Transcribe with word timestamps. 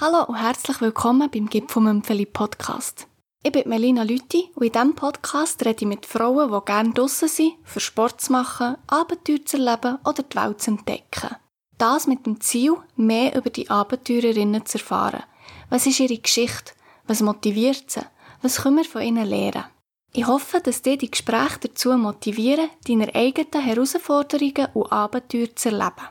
Hallo 0.00 0.22
und 0.28 0.36
herzlich 0.36 0.80
willkommen 0.80 1.28
beim 1.28 1.48
Gipfelmümpfeli 1.48 2.26
Podcast. 2.26 3.08
Ich 3.42 3.50
bin 3.50 3.68
Melina 3.68 4.04
Lütti 4.04 4.48
und 4.54 4.62
in 4.64 4.70
diesem 4.70 4.94
Podcast 4.94 5.64
rede 5.66 5.80
ich 5.80 5.88
mit 5.88 6.06
Frauen, 6.06 6.52
die 6.52 6.64
gerne 6.64 6.92
draussen 6.92 7.26
sind, 7.28 7.54
für 7.64 7.80
Sport 7.80 8.20
zu 8.20 8.30
machen, 8.30 8.76
Abenteuer 8.86 9.44
zu 9.44 9.56
erleben 9.56 9.98
oder 10.04 10.22
die 10.22 10.36
Welt 10.36 10.62
zu 10.62 10.70
entdecken. 10.70 11.34
Das 11.78 12.06
mit 12.06 12.26
dem 12.26 12.40
Ziel, 12.40 12.76
mehr 12.94 13.34
über 13.34 13.50
die 13.50 13.68
Abenteurerinnen 13.68 14.64
zu 14.66 14.78
erfahren. 14.78 15.24
Was 15.68 15.84
ist 15.84 15.98
ihre 15.98 16.18
Geschichte? 16.18 16.74
Was 17.08 17.20
motiviert 17.20 17.90
sie? 17.90 18.02
Was 18.40 18.62
können 18.62 18.76
wir 18.76 18.84
von 18.84 19.02
ihnen 19.02 19.26
lernen? 19.26 19.64
Ich 20.12 20.28
hoffe, 20.28 20.60
dass 20.60 20.80
dir 20.80 20.96
die 20.96 21.10
Gespräche 21.10 21.58
dazu 21.62 21.90
motivieren, 21.96 22.70
deine 22.86 23.12
eigenen 23.16 23.64
Herausforderungen 23.64 24.68
und 24.74 24.92
Abenteuer 24.92 25.56
zu 25.56 25.70
erleben. 25.70 26.06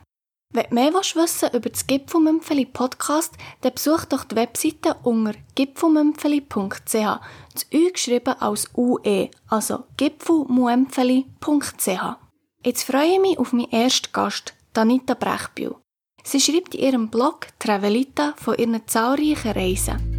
Wenn 0.50 0.64
du 0.70 0.74
mehr 0.76 0.94
wissen 0.94 1.50
über 1.52 1.68
das 1.68 1.86
Gipfelmümpfeli 1.86 2.64
Podcast, 2.64 3.34
dann 3.60 3.74
besuch 3.74 4.06
doch 4.06 4.24
die 4.24 4.36
Webseite 4.36 4.96
unter 5.02 5.34
gipfelmümpfeli.ch. 5.54 7.20
Das 7.52 7.66
Ü 7.70 7.92
geschrieben 7.92 8.34
als 8.40 8.70
UE, 8.74 9.28
also 9.48 9.84
gipfelmuempfeli.ch. 9.98 12.16
Jetzt 12.64 12.84
freue 12.84 13.12
ich 13.12 13.20
mich 13.20 13.38
auf 13.38 13.52
meinen 13.52 13.70
ersten 13.70 14.10
Gast, 14.12 14.54
Danita 14.72 15.12
Brechbühl. 15.12 15.76
Sie 16.24 16.40
schreibt 16.40 16.74
in 16.74 16.80
ihrem 16.80 17.10
Blog 17.10 17.48
Travelita 17.58 18.32
von 18.38 18.54
ihren 18.54 18.80
zahlreichen 18.86 19.52
Reisen. 19.52 20.14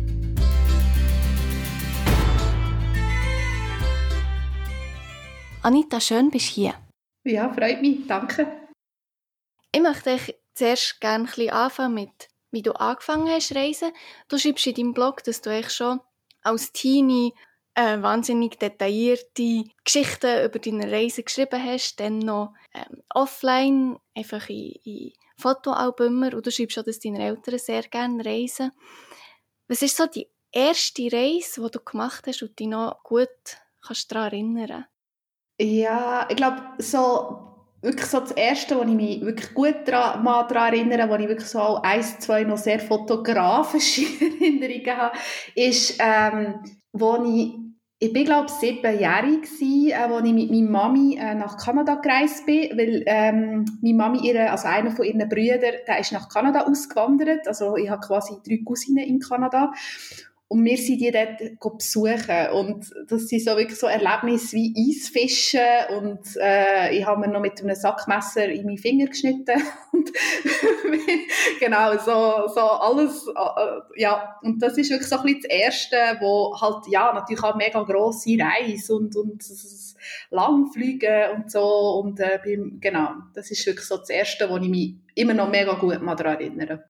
Anita, 5.64 6.00
schön 6.00 6.30
bist 6.30 6.52
du 6.52 6.62
hier. 6.62 6.76
Ja, 7.26 7.52
freut 7.52 7.82
mich, 7.82 8.06
danke. 8.08 8.69
Ich 9.72 9.82
möchte 9.82 10.16
dich 10.16 10.36
zuerst 10.56 11.00
gerne 11.00 11.24
ein 11.24 11.26
bisschen 11.26 11.52
anfangen 11.52 11.94
mit, 11.94 12.28
wie 12.52 12.62
du 12.62 12.74
angefangen 12.74 13.30
hast 13.30 13.56
reisen. 13.56 13.92
Du 14.28 14.38
schreibst 14.38 14.68
in 14.68 14.74
deinem 14.76 14.94
Blog, 14.94 15.24
dass 15.24 15.42
du 15.42 15.52
eigentlich 15.52 15.72
schon 15.74 16.00
als 16.42 16.72
Teenie 16.72 17.34
äh, 17.76 18.02
wahnsinnig 18.02 18.58
detaillierte 18.58 19.66
Geschichten 19.84 20.46
über 20.46 20.60
deine 20.60 20.92
Reise 20.92 21.24
geschrieben 21.24 21.64
hast, 21.64 22.00
dann 22.00 22.20
noch 22.20 22.54
ähm, 22.74 23.04
offline, 23.14 23.98
einfach 24.16 24.50
in, 24.50 24.74
in 24.84 25.14
Fotoalbumen 25.38 26.34
und 26.34 26.46
du 26.46 26.52
schreibst 26.52 26.76
schon, 26.76 26.84
dass 26.86 27.00
deine 27.00 27.24
Eltern 27.24 27.60
sehr 27.60 27.84
gerne 27.84 28.26
reisen. 28.26 28.72
Was 29.68 29.82
ist 29.82 29.96
so 29.96 30.08
die 30.08 30.28
erste 30.52 31.12
Reise, 31.12 31.62
die 31.62 31.72
du 31.72 31.80
gemacht 31.80 32.26
hast 32.28 32.42
und 32.42 32.60
dich 32.60 32.68
noch 32.68 33.04
gut 33.04 33.30
kannst 33.86 34.12
daran 34.12 34.34
erinnern? 34.34 34.86
Ja, 35.62 36.28
ich 36.30 36.36
glaube, 36.36 36.62
so 36.80 37.49
wirklich 37.82 38.06
so 38.06 38.20
das 38.20 38.32
Erste, 38.32 38.78
wo 38.78 38.82
ich 38.82 38.88
mich 38.88 39.22
wirklich 39.22 39.54
gut 39.54 39.76
daran, 39.86 40.24
mal 40.24 40.48
daran 40.48 40.74
erinnere, 40.74 41.10
wo 41.10 41.16
ich 41.16 41.28
wirklich 41.28 41.50
so 41.50 41.60
auch 41.60 41.84
eins, 41.84 42.20
zwei 42.20 42.44
noch 42.44 42.58
sehr 42.58 42.80
fotografische 42.80 44.02
Erinnerungen 44.42 44.98
habe, 44.98 45.18
ist, 45.56 45.98
ähm, 46.00 46.56
wo 46.92 47.24
ich, 47.24 47.56
ich 48.02 48.14
bin 48.14 48.26
glaube 48.26 48.48
ich 48.48 48.54
siebenjährig 48.54 49.44
gsi, 49.44 49.92
äh, 49.92 50.10
wo 50.10 50.20
ich 50.20 50.34
mit 50.34 50.52
meiner 50.52 50.70
Mami 50.70 51.18
äh, 51.18 51.36
nach 51.36 51.58
Kanada 51.58 51.96
gereist 51.96 52.46
bin, 52.46 52.78
weil 52.78 53.04
ähm, 53.06 53.66
meine 53.82 53.98
Mami, 53.98 54.28
ihre, 54.28 54.50
also 54.52 54.68
einer 54.68 54.92
von 54.92 55.06
ihren 55.06 55.28
Brüdern, 55.30 55.76
der 55.88 56.00
ist 56.00 56.12
nach 56.12 56.30
Kanada 56.30 56.62
ausgewandert, 56.62 57.48
also 57.48 57.76
ich 57.78 57.90
habe 57.90 58.06
quasi 58.06 58.36
drei 58.46 58.60
Cousinen 58.66 59.06
in 59.06 59.20
Kanada 59.20 59.72
und 60.52 60.66
wir 60.66 60.78
sind 60.78 61.00
die 61.00 61.12
dort 61.12 61.78
besuchen. 61.78 62.50
Und 62.54 62.92
das 63.08 63.28
sind 63.28 63.44
so 63.44 63.56
wirklich 63.56 63.78
so 63.78 63.86
Erlebnisse 63.86 64.56
wie 64.56 64.74
Eisfischen. 64.76 65.62
Und 65.96 66.26
äh, 66.42 66.98
ich 66.98 67.06
habe 67.06 67.22
mir 67.22 67.28
noch 67.28 67.40
mit 67.40 67.62
einem 67.62 67.76
Sackmesser 67.76 68.50
in 68.50 68.66
meinen 68.66 68.80
Finger 68.80 69.06
geschnitten. 69.06 69.62
und 69.94 70.12
genau, 71.60 71.92
so, 71.98 72.52
so 72.52 72.62
alles. 72.62 73.28
Äh, 73.28 74.02
ja, 74.02 74.40
und 74.42 74.60
das 74.60 74.76
ist 74.80 74.90
wirklich 74.90 75.08
so 75.08 75.18
ein 75.18 75.24
bisschen 75.26 75.42
das 75.44 75.52
Erste, 75.52 75.98
wo 76.20 76.60
halt, 76.60 76.88
ja, 76.88 77.14
natürlich 77.14 77.44
auch 77.44 77.56
mega 77.56 77.84
grosse 77.84 78.36
Reise 78.40 78.96
und, 78.96 79.16
und 79.16 79.44
Langflüge 80.32 81.32
und 81.36 81.52
so. 81.52 82.02
Und 82.04 82.20
äh, 82.20 82.40
beim, 82.44 82.80
genau, 82.80 83.12
das 83.36 83.52
ist 83.52 83.68
wirklich 83.68 83.86
so 83.86 83.98
das 83.98 84.10
Erste, 84.10 84.50
wo 84.50 84.58
ich 84.58 84.68
mich 84.68 84.96
immer 85.14 85.36
noch 85.36 85.52
mega 85.52 85.74
gut 85.74 86.02
mal 86.02 86.16
daran 86.16 86.40
erinnere. 86.40 86.86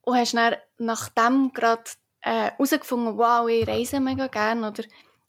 Und 0.00 0.16
hast 0.16 0.32
du 0.32 0.38
dann 0.38 0.54
nach 0.78 1.10
dem 1.10 1.52
gerade 1.52 1.84
herausgefunden, 2.24 3.14
äh, 3.14 3.18
wow, 3.18 3.48
ich 3.48 3.66
reise 3.66 4.00
mega 4.00 4.26
gerne. 4.26 4.68
Oder, 4.68 4.84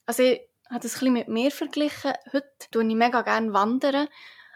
also 0.06 0.24
ich 0.24 0.42
habe 0.70 0.80
das 0.80 0.96
ein 0.96 1.00
bisschen 1.00 1.14
mit 1.14 1.28
mir 1.28 1.52
verglichen. 1.52 2.14
Heute 2.32 2.50
tue 2.72 2.88
ich 2.88 2.96
mega 2.96 3.22
gerne 3.22 3.54
wandern. 3.54 4.08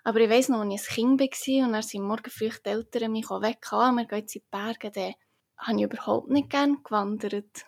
Aber 0.03 0.19
ich 0.19 0.29
weiss 0.29 0.49
noch, 0.49 0.61
als 0.61 0.89
ich 0.89 0.97
ein 0.97 1.17
Kind 1.17 1.21
war 1.21 1.67
und 1.67 1.73
dann 1.73 1.81
sind 1.81 2.03
morgen 2.03 2.29
früh 2.29 2.49
die 2.49 2.69
Eltern 2.69 3.11
mich 3.11 3.29
weg, 3.29 3.59
wir 3.71 4.05
gehen 4.05 4.19
jetzt 4.19 4.35
in 4.35 4.41
die 4.41 4.47
Berge, 4.49 4.91
dann 4.91 5.13
habe 5.57 5.77
ich 5.77 5.83
überhaupt 5.83 6.29
nicht 6.29 6.49
gerne 6.49 6.77
gewandert. 6.83 7.65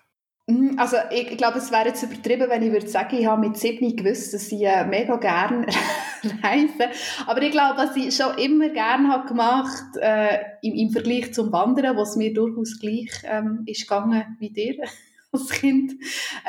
Mhm, 0.52 0.78
also 0.78 0.98
ich, 1.12 1.38
glaube, 1.38 1.60
es 1.60 1.72
wäre 1.72 1.88
jetzt 1.88 2.04
übertrieben, 2.04 2.50
wenn 2.50 2.64
ich 2.64 2.72
würde 2.72 2.88
sagen, 2.88 3.16
ich 3.16 3.26
habe 3.26 3.48
mit 3.48 3.58
sieben 3.58 3.96
gewusst, 3.96 4.34
dass 4.34 4.52
ich 4.52 4.64
äh, 4.64 4.86
mega 4.86 5.16
gerne 5.16 5.66
reise. 6.44 6.90
Aber 7.26 7.42
ich 7.42 7.52
glaube, 7.52 7.78
was 7.78 7.96
ich 7.96 8.16
schon 8.16 8.38
immer 8.38 8.70
gerne 8.70 9.10
habe 9.10 9.28
gemacht 9.28 9.96
äh, 10.02 10.40
im, 10.62 10.74
im 10.74 10.90
Vergleich 10.92 11.34
zum 11.34 11.52
Wandern, 11.52 11.96
was 11.96 12.18
mir 12.18 12.34
durchaus 12.34 12.80
gleich 12.80 13.12
ähm, 13.24 13.64
ist 13.66 13.82
gegangen 13.82 14.38
wie 14.40 14.50
dir 14.50 14.76
als 15.32 15.50
Kind, 15.50 15.94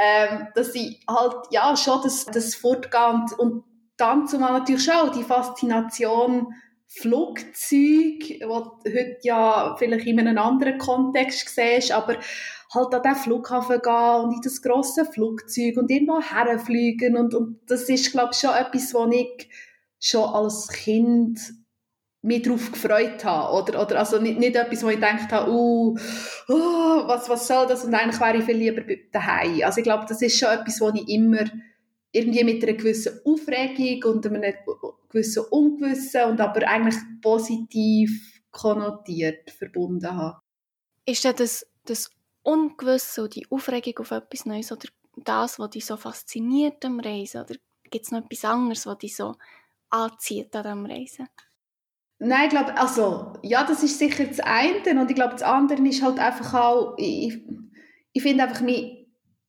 ähm, 0.01 0.49
dass 0.55 0.75
ich 0.75 1.01
halt 1.09 1.37
ja 1.51 1.77
schon 1.77 2.01
das, 2.03 2.27
das 2.27 2.55
Fortgehen 2.55 3.27
und 3.39 3.65
dann 3.97 4.27
zumal 4.27 4.53
natürlich 4.53 4.85
schon 4.85 5.13
die 5.17 5.23
Faszination 5.23 6.55
Flugzeug, 6.95 8.41
was 8.47 8.69
heute 8.85 9.17
ja 9.23 9.77
vielleicht 9.79 10.07
in 10.07 10.21
einem 10.21 10.37
anderen 10.37 10.77
Kontext 10.77 11.49
siehst, 11.49 11.93
aber 11.93 12.17
halt 12.75 12.95
an 12.95 13.03
den 13.03 13.15
Flughafen 13.15 13.81
gehen 13.83 14.25
und 14.25 14.35
in 14.35 14.41
das 14.43 14.63
grosse 14.63 15.05
Flugzeug 15.05 15.77
und 15.77 15.91
irgendwo 15.91 16.21
herfliegen 16.21 17.17
und, 17.17 17.35
und 17.35 17.61
das 17.67 17.83
ist, 17.89 18.13
glaube 18.13 18.31
ich, 18.33 18.41
schon 18.41 18.55
etwas, 18.55 18.95
wo 18.95 19.07
ich 19.11 19.49
schon 20.01 20.25
als 20.25 20.69
Kind 20.69 21.39
mich 22.23 22.43
darauf 22.43 22.73
gefreut 22.73 23.25
habe. 23.25 23.55
Oder, 23.55 23.83
oder 23.83 23.99
also 23.99 24.21
nicht, 24.21 24.39
nicht 24.39 24.57
etwas, 24.57 24.83
wo 24.83 24.89
ich 24.89 24.95
gedacht 24.95 25.31
habe, 25.33 25.51
uh, 25.51 25.97
uh, 26.49 27.09
was, 27.09 27.29
was 27.29 27.47
soll 27.47 27.67
das? 27.67 27.85
Und 27.85 27.95
eigentlich 27.95 28.21
wäre 28.21 28.39
ich 28.39 28.45
viel 28.45 28.57
lieber 28.57 28.83
daheim. 29.11 29.61
Also 29.65 29.79
ich 29.79 29.85
glaube, 29.85 30.07
das 30.09 30.23
ist 30.23 30.39
schon 30.39 30.49
etwas, 30.49 30.81
wo 30.81 30.91
ich 30.91 31.09
immer 31.09 31.45
irgendwie 32.13 32.45
mit 32.45 32.63
einer 32.63 32.75
gewissen 32.75 33.21
Aufregung 33.25 34.13
und 34.13 34.27
einem 34.27 34.55
gewissen 35.09 35.45
Ungewissen 35.51 36.25
und 36.25 36.41
aber 36.41 36.67
eigentlich 36.69 36.97
positiv 37.21 38.41
konnotiert 38.51 39.51
verbunden 39.51 40.15
habe. 40.15 40.39
Ist 41.07 41.25
das, 41.25 41.67
das 41.85 42.11
Ungewisse 42.43 43.25
und 43.25 43.35
die 43.35 43.47
Aufregung 43.51 43.99
auf 43.99 44.11
etwas 44.11 44.47
Neues 44.47 44.73
oder 44.73 44.89
das, 45.17 45.59
was 45.59 45.71
dich 45.71 45.87
so 45.87 45.97
fasziniert 45.97 46.85
am 46.85 47.01
Reisen? 47.01 47.43
Oder 47.43 47.55
gibt 47.91 48.05
es 48.05 48.11
noch 48.11 48.25
etwas 48.25 48.45
anderes, 48.45 48.87
was 48.87 48.99
dich 48.99 49.17
so 49.17 49.37
anzieht 49.91 50.55
an 50.57 50.63
diesem 50.63 50.87
Reisen? 50.87 51.29
Nein, 52.19 52.45
ich 52.45 52.51
glaube, 52.51 52.77
also, 52.79 53.33
ja, 53.43 53.65
das 53.65 53.83
ist 53.83 53.99
sicher 53.99 54.25
das 54.25 54.41
eine 54.41 55.01
und 55.01 55.11
ich 55.11 55.17
glaube, 55.17 55.33
das 55.33 55.43
andere 55.43 55.83
ist 55.83 56.03
halt 56.03 56.19
einfach 56.21 56.55
auch, 56.55 56.95
ich, 56.97 57.45
ich 58.13 58.23
finde 58.23 58.45
einfach, 58.45 58.61
man 58.61 59.07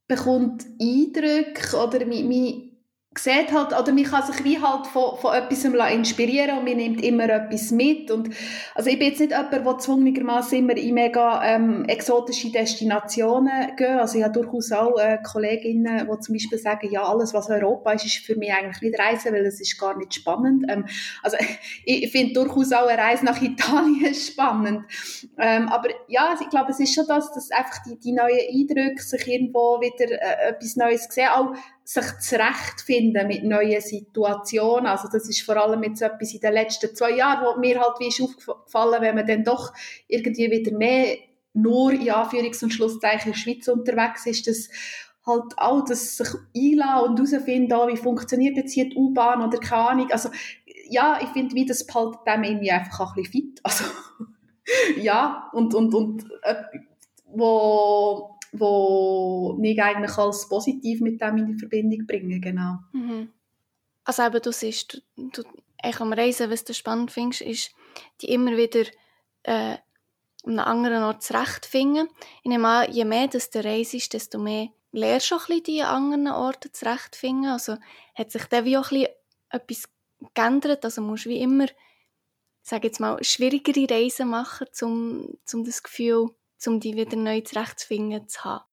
bekommt 0.08 0.66
Eindrücke 0.82 1.78
oder 1.78 2.06
man, 2.06 2.28
man 2.28 2.73
sieht 3.16 3.52
halt, 3.52 3.78
oder 3.78 3.94
man 3.94 4.04
kann 4.04 4.24
sich 4.24 4.44
wie 4.44 4.62
halt 4.62 4.88
von, 4.88 5.18
von 5.18 5.34
etwas 5.34 5.64
inspirieren 5.64 6.58
und 6.58 6.66
man 6.66 6.78
nimmt 6.78 7.04
immer 7.04 7.30
etwas 7.30 7.72
mit. 7.72 8.10
Und, 8.10 8.30
also 8.76 8.90
ich 8.90 8.98
bin 8.98 9.10
jetzt 9.10 9.20
nicht 9.20 9.32
jemand, 9.32 9.54
der 9.54 9.78
zwungenermassen 9.78 10.60
immer 10.60 10.76
in 10.76 10.94
mega 10.94 11.44
ähm, 11.44 11.86
exotische 11.86 12.52
Destinationen 12.52 13.76
geht. 13.76 13.88
Also 13.88 14.18
ich 14.18 14.24
habe 14.24 14.34
durchaus 14.34 14.72
auch 14.72 14.98
äh, 14.98 15.20
Kolleginnen, 15.24 16.10
die 16.12 16.20
zum 16.20 16.34
Beispiel 16.34 16.58
sagen, 16.58 16.90
ja, 16.92 17.04
alles, 17.04 17.34
was 17.34 17.50
Europa 17.50 17.92
ist, 17.92 18.06
ist 18.06 18.26
für 18.26 18.36
mich 18.36 18.52
eigentlich 18.52 18.82
nicht 18.82 19.00
Reisen, 19.00 19.34
weil 19.34 19.46
es 19.46 19.62
ist 19.62 19.80
gar 19.80 19.98
nicht 19.98 20.14
spannend. 20.14 20.66
Ähm, 20.70 20.86
also 21.22 21.38
ich, 21.86 22.04
ich 22.04 22.12
finde 22.12 22.34
durchaus 22.34 22.72
auch 22.74 22.88
eine 22.88 23.02
Reise 23.02 23.26
nach 23.26 23.42
Italien 23.42 24.14
spannend. 24.14 24.86
Ähm, 25.38 25.68
aber 25.70 25.90
ja, 26.08 26.30
also 26.30 26.44
ich 26.44 26.50
glaube, 26.50 26.72
es 26.72 26.80
ist 26.80 26.94
schon 26.94 27.06
das, 27.08 27.32
dass 27.34 27.52
einfach 27.52 27.84
die, 27.86 28.00
die 28.00 28.12
neuen 28.12 28.40
Eindrücke 28.50 29.02
sich 29.02 29.28
irgendwo 29.28 29.80
wieder 29.82 30.12
äh, 30.12 30.50
etwas 30.50 30.76
Neues 30.76 31.08
sehen, 31.10 31.28
auch 31.34 31.54
sich 31.84 32.06
zurechtfinden 32.20 33.28
mit 33.28 33.44
neuen 33.44 33.82
Situationen. 33.82 34.86
Also 34.86 35.10
das 35.12 35.28
ist 35.28 35.42
vor 35.42 35.58
allem 35.58 35.84
jetzt 35.84 36.02
etwas 36.02 36.34
in 36.34 36.40
den 36.40 36.54
letzten 36.54 36.96
zwei 36.96 37.12
Jahren, 37.12 37.46
wo 37.46 37.60
mir 37.60 37.80
halt 37.80 38.00
wie 38.00 38.08
ist 38.08 38.22
aufgefallen, 38.22 39.02
wenn 39.02 39.16
man 39.16 39.28
dann 39.28 39.44
doch 39.44 39.74
irgendwie 40.08 40.50
wieder 40.50 40.78
mehr 40.78 41.18
nur 41.54 41.92
in 41.92 42.10
Anführungs- 42.10 42.64
und 42.64 42.72
Schlusszeichen 42.72 43.28
in 43.28 43.34
der 43.34 43.40
Schweiz 43.40 43.68
unterwegs 43.68 44.26
ist, 44.26 44.48
dass 44.48 44.70
halt 45.26 45.58
auch 45.58 45.86
das 45.86 46.18
sich 46.18 46.28
einladen 46.56 47.12
und 47.12 47.20
herausfinden, 47.20 47.74
oh, 47.74 47.88
wie 47.88 47.98
funktioniert 47.98 48.58
jetzt 48.58 48.74
hier 48.74 48.90
die 48.90 48.98
U-Bahn 48.98 49.42
oder 49.42 49.58
keine 49.58 49.90
Ahnung. 49.90 50.12
Also 50.12 50.30
ja, 50.90 51.20
ich 51.22 51.30
finde, 51.30 51.56
wie 51.56 51.66
das 51.66 51.86
behaltet 51.86 52.22
dem 52.28 52.44
irgendwie 52.44 52.72
einfach 52.72 53.16
ein 53.16 53.24
bisschen 53.24 53.32
fit. 53.32 53.60
Also 53.64 53.86
ja, 54.98 55.50
und, 55.54 55.74
und, 55.74 55.94
und 55.94 56.26
äh, 56.44 56.56
wo 57.28 58.33
wo 58.54 59.60
ich 59.62 59.82
eigentlich 59.82 60.18
als 60.18 60.48
positiv 60.48 61.02
mit 61.02 61.20
dem 61.20 61.38
in 61.38 61.58
Verbindung 61.58 62.06
bringen, 62.06 62.40
genau. 62.40 62.78
Mhm. 62.94 63.30
Also 64.06 64.24
eben, 64.24 64.42
du 64.42 64.52
siehst, 64.52 65.02
du, 65.16 65.44
du 65.44 65.44
am 65.82 66.14
Reisen, 66.14 66.52
was 66.52 66.64
du 66.64 66.74
spannend 66.74 67.12
findest, 67.12 67.42
ist, 67.42 67.72
die 68.22 68.32
immer 68.32 68.56
wieder 68.56 68.86
äh, 69.44 69.78
an 70.46 70.60
einem 70.60 70.60
anderen 70.60 71.04
Ort 71.04 71.24
zurechtfinden. 71.24 72.08
Ich 72.44 72.50
nehme 72.50 72.68
an, 72.68 72.92
je 72.92 73.06
mehr 73.06 73.28
dass 73.28 73.50
du 73.50 73.64
reist, 73.64 74.14
desto 74.14 74.40
mehr 74.40 74.70
lernst 74.92 75.32
du 75.32 75.36
auch 75.36 75.42
ein 75.42 75.48
bisschen 75.48 75.64
die 75.64 75.82
anderen 75.82 76.28
Orte 76.28 76.72
zurechtfinden. 76.72 77.50
Also 77.50 77.78
hat 78.14 78.32
sich 78.32 78.46
dann 78.46 78.66
wie 78.66 78.78
auch 78.78 78.92
ein 78.92 79.08
etwas 79.50 79.90
geändert. 80.34 80.86
Also 80.86 81.02
musst 81.02 81.26
du 81.26 81.30
wie 81.30 81.42
immer, 81.42 81.68
sage 82.62 82.88
jetzt 82.88 83.00
mal, 83.00 83.22
schwierigere 83.24 83.90
Reisen 83.90 84.30
machen, 84.30 84.68
um, 84.82 85.38
um 85.52 85.64
das 85.64 85.82
Gefühl, 85.82 86.30
um 86.68 86.80
die 86.80 86.96
wieder 86.96 87.18
neu 87.18 87.42
zurechtzufinden 87.42 88.28
zu 88.28 88.44
haben. 88.44 88.64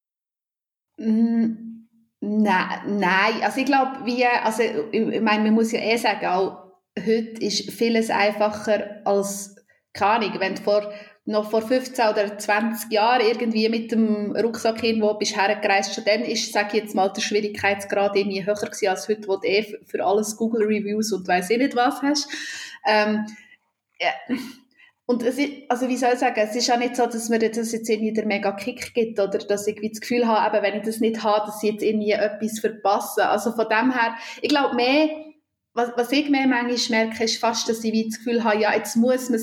Mm, 0.97 1.89
nein, 2.21 2.99
nein. 2.99 3.43
Also 3.43 3.61
ich 3.61 3.67
glaube, 3.67 4.05
wie, 4.05 4.25
also 4.25 4.63
ich 4.63 5.21
meine, 5.21 5.45
man 5.45 5.55
muss 5.55 5.73
ja 5.73 5.81
eh 5.81 5.97
sagen, 5.97 6.27
auch 6.27 6.71
heute 6.99 7.43
ist 7.43 7.71
vieles 7.71 8.11
einfacher 8.11 9.01
als 9.05 9.57
keine 9.93 10.27
Ahnung, 10.27 10.41
wenn 10.41 10.55
du 10.55 10.63
vor, 10.63 10.93
noch 11.25 11.51
vor 11.51 11.63
15 11.63 12.09
oder 12.09 12.39
20 12.39 12.93
Jahren 12.93 13.23
irgendwie 13.27 13.69
mit 13.69 13.93
dem 13.93 14.33
Rucksack 14.37 14.83
irgendwo 14.83 15.15
bist 15.15 15.37
hergereist, 15.37 15.95
schon 15.95 16.05
dann 16.05 16.23
ist, 16.23 16.53
sage 16.53 16.69
ich 16.69 16.83
jetzt 16.85 16.95
mal, 16.95 17.09
der 17.09 17.21
Schwierigkeitsgrad 17.21 18.17
irgendwie 18.17 18.45
höher 18.45 18.55
gewesen 18.55 18.89
als 18.89 19.09
heute, 19.09 19.29
wo 19.29 19.37
du 19.37 19.47
eh 19.47 19.79
für 19.85 20.05
alles 20.05 20.37
Google-Reviews 20.37 21.13
und 21.13 21.27
weiss 21.29 21.51
ich 21.51 21.59
nicht 21.59 21.77
was 21.77 22.03
hast. 22.03 22.29
Ähm, 22.87 23.27
ja. 24.01 24.11
Und 25.11 25.25
es 25.25 25.39
ist, 25.39 25.51
also 25.69 25.89
wie 25.89 25.97
soll 25.97 26.13
ich 26.13 26.21
sagen, 26.21 26.39
es 26.39 26.55
ist 26.55 26.71
auch 26.71 26.79
nicht 26.79 26.95
so, 26.95 27.05
dass 27.05 27.29
mir 27.29 27.41
das 27.41 27.73
jetzt 27.73 27.91
irgendwie 27.91 28.13
der 28.13 28.27
mega 28.27 28.53
Kick 28.53 28.95
gibt 28.95 29.19
oder 29.19 29.39
dass 29.39 29.67
ich 29.67 29.81
das 29.91 30.01
Gefühl 30.01 30.29
habe, 30.29 30.57
eben, 30.57 30.65
wenn 30.65 30.79
ich 30.79 30.87
das 30.87 31.01
nicht 31.01 31.25
habe, 31.25 31.47
dass 31.47 31.61
ich 31.65 31.73
jetzt 31.73 31.83
irgendwie 31.83 32.13
etwas 32.13 32.61
verpasse. 32.61 33.29
Also 33.29 33.51
von 33.51 33.67
dem 33.69 33.91
her, 33.91 34.15
ich 34.41 34.49
glaube 34.49 34.77
mehr, 34.77 35.09
was, 35.75 35.91
was 35.97 36.13
ich 36.13 36.31
mehr 36.31 36.47
manchmal 36.47 37.07
merke, 37.07 37.25
ist 37.25 37.41
fast, 37.41 37.69
dass 37.69 37.83
ich 37.83 37.93
wie 37.93 38.09
das 38.09 38.19
Gefühl 38.19 38.45
habe, 38.45 38.61
ja, 38.61 38.73
jetzt 38.73 38.95
muss 38.95 39.31
man 39.31 39.41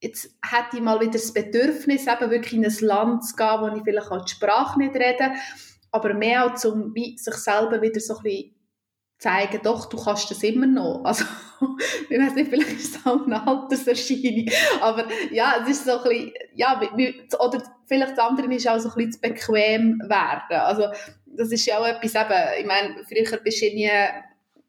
jetzt 0.00 0.36
hätte 0.44 0.76
ich 0.78 0.80
mal 0.80 1.00
wieder 1.00 1.12
das 1.12 1.32
Bedürfnis, 1.32 2.08
eben 2.08 2.30
wirklich 2.32 2.54
in 2.54 2.64
ein 2.64 2.76
Land 2.80 3.24
zu 3.24 3.36
gehen, 3.36 3.60
wo 3.60 3.76
ich 3.76 3.84
vielleicht 3.84 4.10
auch 4.10 4.24
die 4.24 4.32
Sprache 4.32 4.80
nicht 4.80 4.96
rede, 4.96 5.30
aber 5.92 6.12
mehr 6.12 6.44
auch 6.44 6.64
um 6.64 6.92
sich 6.92 7.34
selber 7.34 7.80
wieder 7.80 8.00
so 8.00 8.16
ein 8.16 8.22
bisschen 8.24 8.57
zeigen, 9.18 9.60
doch, 9.62 9.86
du 9.86 9.96
kannst 9.96 10.30
das 10.30 10.42
immer 10.42 10.66
noch. 10.66 11.02
Also, 11.04 11.24
ich 12.08 12.16
weiß 12.16 12.36
nicht, 12.36 12.50
vielleicht 12.50 12.70
ist 12.70 12.96
es 12.96 13.04
auch 13.06 13.26
eine 13.26 13.44
Alterserscheinung, 13.44 14.46
aber 14.80 15.06
ja, 15.32 15.56
es 15.60 15.70
ist 15.70 15.86
so 15.86 15.98
ein 15.98 16.02
bisschen, 16.04 16.32
ja, 16.54 16.80
oder 17.40 17.60
vielleicht 17.84 18.12
das 18.12 18.18
andere 18.20 18.54
ist 18.54 18.68
auch 18.68 18.78
so 18.78 18.90
ein 18.90 18.94
bisschen 18.94 19.12
zu 19.12 19.20
bequem 19.20 20.00
werden. 20.06 20.60
Also, 20.60 20.84
das 21.26 21.50
ist 21.50 21.66
ja 21.66 21.78
auch 21.78 21.86
etwas 21.86 22.14
eben, 22.14 22.60
ich 22.60 22.66
meine, 22.66 23.04
früher 23.08 23.38
bist 23.38 23.60
du 23.60 23.66
nie 23.66 23.90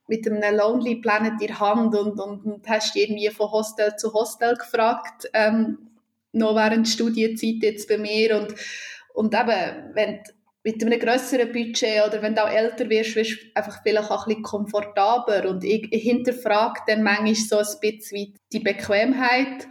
mit 0.07 0.28
einem 0.28 0.57
Lonely 0.57 0.96
Planet 0.96 1.34
in 1.40 1.48
der 1.48 1.60
Hand 1.60 1.96
und, 1.96 2.19
und, 2.19 2.44
und 2.44 2.68
hast 2.68 2.96
irgendwie 2.96 3.30
von 3.30 3.51
Hostel 3.51 3.96
zu 3.96 4.12
Hostel 4.12 4.56
gefragt, 4.56 5.30
ähm, 5.34 5.78
noch 6.31 6.56
während 6.56 6.88
Studienzeit 6.88 7.62
jetzt 7.62 7.88
bei 7.88 8.00
mir 8.00 8.38
und, 8.38 8.56
und 9.13 9.34
eben, 9.34 9.94
wenn 9.94 10.24
du 10.24 10.31
mit 10.63 10.83
einem 10.83 11.00
grösseren 11.00 11.51
Budget 11.51 12.06
oder 12.06 12.21
wenn 12.21 12.35
du 12.35 12.44
auch 12.44 12.50
älter 12.50 12.89
wirst, 12.89 13.15
wirst 13.15 13.31
du 13.31 13.56
einfach 13.56 13.81
vielleicht 13.81 14.11
auch 14.11 14.27
ein 14.27 14.29
bisschen 14.29 14.44
komfortabler. 14.44 15.50
Und 15.50 15.63
ich, 15.63 15.88
hinterfrage 15.91 16.81
dann 16.88 17.03
manchmal 17.03 17.35
so 17.35 17.57
ein 17.57 17.79
bisschen 17.79 18.35
die 18.51 18.59
Bequemheit 18.59 19.67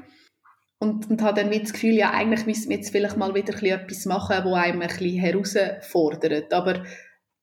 und, 0.79 1.11
und 1.11 1.23
habe 1.23 1.43
dann 1.43 1.50
das 1.50 1.73
Gefühl, 1.73 1.94
ja, 1.94 2.11
eigentlich 2.12 2.46
müssen 2.46 2.70
wir 2.70 2.76
jetzt 2.76 2.90
vielleicht 2.90 3.17
mal 3.17 3.35
wieder 3.35 3.55
etwas 3.62 4.06
machen, 4.06 4.37
das 4.37 4.52
einem 4.52 4.81
ein 4.81 4.88
bisschen 4.88 5.19
herausfordert, 5.19 6.52
aber 6.52 6.85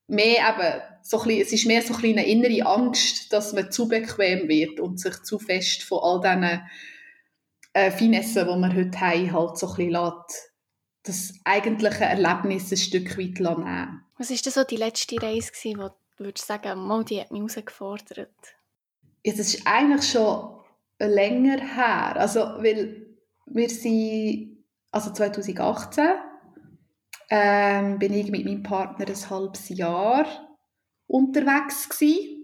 mehr 0.07 0.37
eben, 0.37 0.81
so 1.01 1.17
bisschen, 1.19 1.41
es 1.41 1.53
ist 1.53 1.67
mehr 1.67 1.81
so 1.81 1.93
ein 1.95 2.01
eine 2.01 2.27
innere 2.27 2.65
Angst, 2.65 3.31
dass 3.33 3.53
man 3.53 3.71
zu 3.71 3.87
bequem 3.87 4.47
wird 4.47 4.79
und 4.79 4.99
sich 4.99 5.21
zu 5.23 5.37
fest 5.37 5.83
von 5.83 5.99
all 6.01 6.21
diesen 6.21 6.61
äh, 7.73 7.91
Finessen, 7.91 8.47
die 8.47 8.55
wir 8.55 8.75
heute 8.75 8.99
haben, 8.99 9.33
halt 9.33 9.57
so 9.57 9.67
ein 9.67 9.75
bisschen 9.75 9.91
lässt, 9.91 10.54
das 11.05 11.33
eigentliche 11.43 12.05
Erlebnis 12.05 12.71
ein 12.71 12.77
Stück 12.77 13.17
weit 13.17 13.39
nehmen. 13.39 14.01
Was 14.17 14.29
war 14.29 14.37
denn 14.37 14.51
so 14.51 14.63
die 14.63 14.77
letzte 14.77 15.21
Reise, 15.21 15.51
gewesen, 15.51 15.79
wo 15.79 15.89
du 16.17 16.25
würdest 16.25 16.47
sagen, 16.47 16.79
mal, 16.79 17.03
die 17.03 17.19
hat 17.19 17.31
mich 17.31 17.41
herausgefordert? 17.41 18.29
Ja, 19.23 19.33
das 19.33 19.53
ist 19.53 19.61
eigentlich 19.65 20.09
schon 20.09 20.59
länger 20.99 21.59
her. 21.59 22.15
Also, 22.17 22.39
weil 22.39 23.17
wir 23.45 23.69
sind, 23.69 24.65
also 24.91 25.11
2018 25.11 26.05
ähm, 27.29 27.99
bin 27.99 28.13
ich 28.13 28.31
mit 28.31 28.45
meinem 28.45 28.63
Partner 28.63 29.07
ein 29.07 29.29
halbes 29.29 29.69
Jahr 29.69 30.25
unterwegs 31.07 31.89
gewesen, 31.89 32.35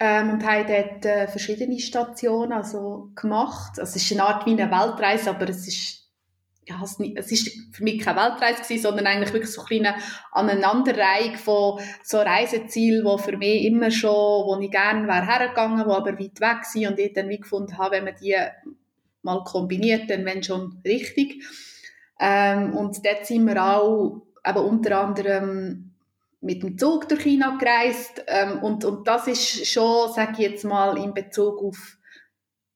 ähm, 0.00 0.30
und 0.30 0.44
haben 0.44 0.66
dort 0.66 1.04
äh, 1.04 1.28
verschiedene 1.28 1.78
Stationen 1.78 2.52
also 2.52 3.10
gemacht. 3.14 3.78
Also 3.78 3.96
es 3.96 3.96
ist 3.96 4.12
eine 4.12 4.24
Art 4.24 4.46
wie 4.46 4.58
eine 4.58 4.70
Weltreise, 4.70 5.30
aber 5.30 5.48
es 5.50 5.68
ist 5.68 5.99
ja, 6.66 6.80
es, 6.82 7.32
ist 7.32 7.50
für 7.72 7.82
mich 7.82 8.00
keine 8.00 8.20
Weltreise 8.20 8.62
gewesen, 8.62 8.82
sondern 8.82 9.06
eigentlich 9.06 9.32
wirklich 9.32 9.52
so 9.52 9.62
eine 9.62 9.68
kleine 9.68 9.94
Aneinanderreihung 10.32 11.36
von 11.36 11.80
so 12.04 12.18
Reisezielen, 12.18 13.04
die 13.04 13.22
für 13.22 13.36
mich 13.36 13.64
immer 13.64 13.90
schon, 13.90 14.10
wo 14.12 14.58
ich 14.60 14.70
gerne 14.70 15.08
wäre 15.08 15.26
hergegangen, 15.26 15.86
wo 15.86 15.92
aber 15.92 16.18
weit 16.18 16.40
weg 16.40 16.64
sind 16.64 16.86
und 16.86 16.98
ich 16.98 17.12
dann 17.12 17.28
wie 17.28 17.40
gefunden 17.40 17.78
habe, 17.78 17.96
wenn 17.96 18.04
man 18.04 18.14
die 18.20 18.36
mal 19.22 19.42
kombiniert, 19.44 20.08
dann 20.10 20.24
wenn 20.24 20.42
schon 20.42 20.80
richtig. 20.84 21.44
Ähm, 22.20 22.74
und 22.74 23.04
dort 23.04 23.26
sind 23.26 23.46
wir 23.46 23.64
auch 23.64 24.22
eben 24.46 24.58
unter 24.58 25.00
anderem 25.00 25.94
mit 26.40 26.62
dem 26.62 26.78
Zug 26.78 27.08
durch 27.08 27.22
China 27.22 27.56
gereist. 27.58 28.24
Ähm, 28.26 28.62
und, 28.62 28.84
und 28.84 29.06
das 29.06 29.26
ist 29.26 29.66
schon, 29.66 30.12
sage 30.12 30.32
ich 30.32 30.38
jetzt 30.38 30.64
mal, 30.64 30.96
in 30.96 31.14
Bezug 31.14 31.62
auf 31.62 31.96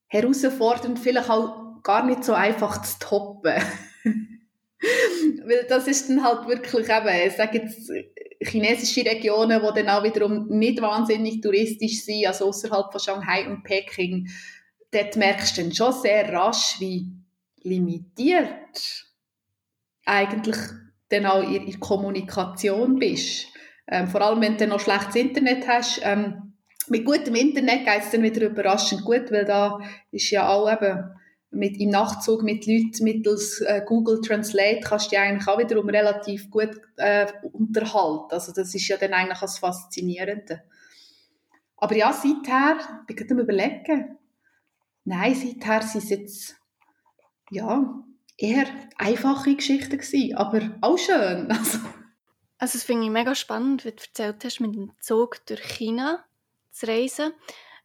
herausfordernd, 0.09 0.99
vielleicht 0.99 1.31
auch 1.31 1.64
gar 1.85 2.05
nicht 2.05 2.25
so 2.25 2.33
einfach 2.33 2.83
zu 2.83 2.99
toppen. 2.99 3.55
Weil 5.47 5.65
das 5.69 5.87
ist 5.87 6.09
dann 6.09 6.25
halt 6.25 6.49
wirklich 6.49 6.89
eben, 6.89 7.29
ich 7.29 7.37
sage 7.37 7.59
jetzt, 7.59 7.91
chinesische 8.43 9.05
Regionen, 9.05 9.61
die 9.63 9.83
dann 9.83 9.89
auch 9.89 10.03
wiederum 10.03 10.49
nicht 10.49 10.83
wahnsinnig 10.83 11.41
touristisch 11.41 12.03
sind, 12.05 12.27
also 12.27 12.49
außerhalb 12.49 12.91
von 12.91 13.01
Shanghai 13.01 13.47
und 13.49 13.63
Peking, 13.63 14.29
dort 14.91 15.17
merkst 15.17 15.57
du 15.57 15.63
dann 15.63 15.75
schon 15.75 15.93
sehr 15.93 16.33
rasch, 16.33 16.77
wie 16.81 17.07
limitiert 17.63 19.07
eigentlich 20.05 20.57
dann 21.09 21.27
auch 21.27 21.43
in, 21.43 21.67
in 21.67 21.81
Kommunikation 21.81 22.99
bist. 22.99 23.47
Ähm, 23.87 24.09
vor 24.09 24.21
allem, 24.21 24.41
wenn 24.41 24.57
du 24.57 24.67
noch 24.67 24.81
schlechtes 24.81 25.17
Internet 25.17 25.67
hast. 25.67 26.01
Ähm, 26.03 26.55
mit 26.89 27.07
gutem 27.07 27.35
Internet 27.35 27.87
geht 27.87 28.03
es 28.03 28.11
dann 28.11 28.23
wieder 28.23 28.47
überraschend 28.47 29.05
gut, 29.05 29.31
weil 29.31 29.47
da 29.47 29.81
ist 30.11 30.31
ja 30.31 30.49
auch 30.49 30.71
eben 30.71 31.15
mit, 31.55 31.79
im 31.79 31.91
Nachtzug 31.91 32.43
mit 32.43 32.67
Leuten 32.67 33.05
mittels 33.05 33.61
äh, 33.61 33.83
Google 33.87 34.21
Translate 34.21 34.81
kannst 34.81 35.07
du 35.07 35.11
dich 35.11 35.19
eigentlich 35.19 35.49
auch 35.49 35.59
wiederum 35.59 35.89
relativ 35.89 36.51
gut 36.51 36.81
äh, 36.97 37.27
unterhalten. 37.53 38.33
Also 38.33 38.53
das 38.53 38.75
ist 38.75 38.89
ja 38.89 38.97
dann 38.97 39.13
eigentlich 39.13 39.39
das 39.39 39.59
Faszinierende. 39.59 40.63
Aber 41.77 41.97
ja, 41.97 42.13
seither, 42.13 42.79
ich 43.09 43.17
gerade 43.17 43.35
am 43.35 43.41
überlegen, 43.41 44.19
nein, 45.05 45.35
seither 45.35 45.83
sind 45.83 46.03
es 46.03 46.11
jetzt, 46.11 46.57
ja, 47.51 48.03
eher 48.37 48.67
einfache 48.97 49.55
Geschichten 49.55 49.99
gewesen, 49.99 50.37
aber 50.37 50.61
auch 50.81 50.99
schön. 50.99 51.49
Also, 51.59 51.79
also 52.59 52.79
das 52.79 52.85
finde 52.85 53.05
ich 53.05 53.11
mega 53.11 53.35
spannend, 53.35 53.85
wie 53.85 53.91
du 53.91 54.03
erzählt 54.03 54.45
hast, 54.45 54.61
mit 54.61 54.75
dem 54.75 54.93
Zug 55.01 55.45
durch 55.47 55.61
China 55.61 56.25
zu 56.71 56.87
reisen. 56.87 57.33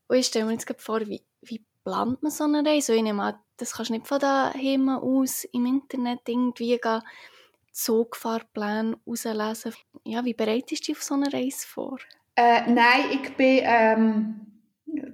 Und 0.08 0.18
ich 0.18 0.28
stelle 0.28 0.46
mir 0.46 0.54
jetzt 0.54 0.74
vor, 0.78 1.02
wie, 1.02 1.24
wie 1.42 1.66
plant 1.84 2.22
man 2.24 2.32
so 2.32 2.46
eine 2.46 2.64
Reise? 2.64 2.96
ich 2.96 3.04
nehme 3.04 3.24
an, 3.24 3.36
das 3.60 3.74
kannst 3.74 3.90
du 3.90 3.94
nicht 3.94 4.08
von 4.08 4.20
daheim 4.20 4.90
aus 4.90 5.44
im 5.44 5.66
Internet 5.66 6.22
irgendwie 6.28 6.78
gehen, 6.78 7.02
Zugfahrpläne 7.72 8.98
herauslesen. 9.06 9.74
Ja, 10.04 10.26
wie 10.26 10.34
bereitest 10.34 10.88
du 10.88 10.92
dich 10.92 10.98
auf 10.98 11.04
so 11.04 11.16
eine 11.16 11.32
Reise 11.32 11.68
vor? 11.68 11.98
Äh, 12.36 12.70
nein, 12.72 13.12
ich 13.12 13.36
bin... 13.36 13.60
Ähm 13.64 14.49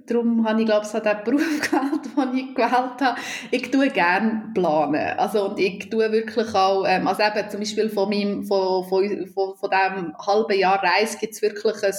darum 0.06 0.46
habe 0.46 0.60
ich 0.60 0.66
glaube 0.66 0.84
ich 0.84 0.90
so 0.90 1.00
den 1.00 1.24
Beruf 1.24 1.60
gewählt, 1.60 2.16
den 2.16 2.36
ich 2.36 2.54
gewählt 2.54 3.00
habe. 3.00 3.20
Ich 3.50 3.70
tue 3.70 3.90
gerne 3.90 4.50
planen. 4.54 5.18
Also, 5.18 5.50
und 5.50 5.58
ich 5.58 5.90
tue 5.90 6.10
wirklich 6.12 6.54
auch, 6.54 6.84
ähm, 6.86 7.06
also 7.06 7.22
eben 7.22 7.50
zum 7.50 7.60
Beispiel 7.60 7.88
von 7.88 8.08
meinem, 8.08 8.44
von, 8.44 8.84
von, 8.88 9.26
von, 9.26 9.56
von 9.56 9.70
diesem 9.70 10.16
halben 10.18 10.58
Jahr 10.58 10.82
Reise 10.82 11.18
gibt 11.18 11.34
es 11.34 11.42
wirklich 11.42 11.82
ein 11.82 11.94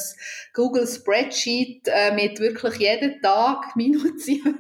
Google 0.54 0.88
Spreadsheet 0.88 1.88
äh, 1.88 2.14
mit 2.14 2.40
wirklich 2.40 2.76
jeden 2.76 3.22
Tag 3.22 3.76
Minuten. 3.76 4.58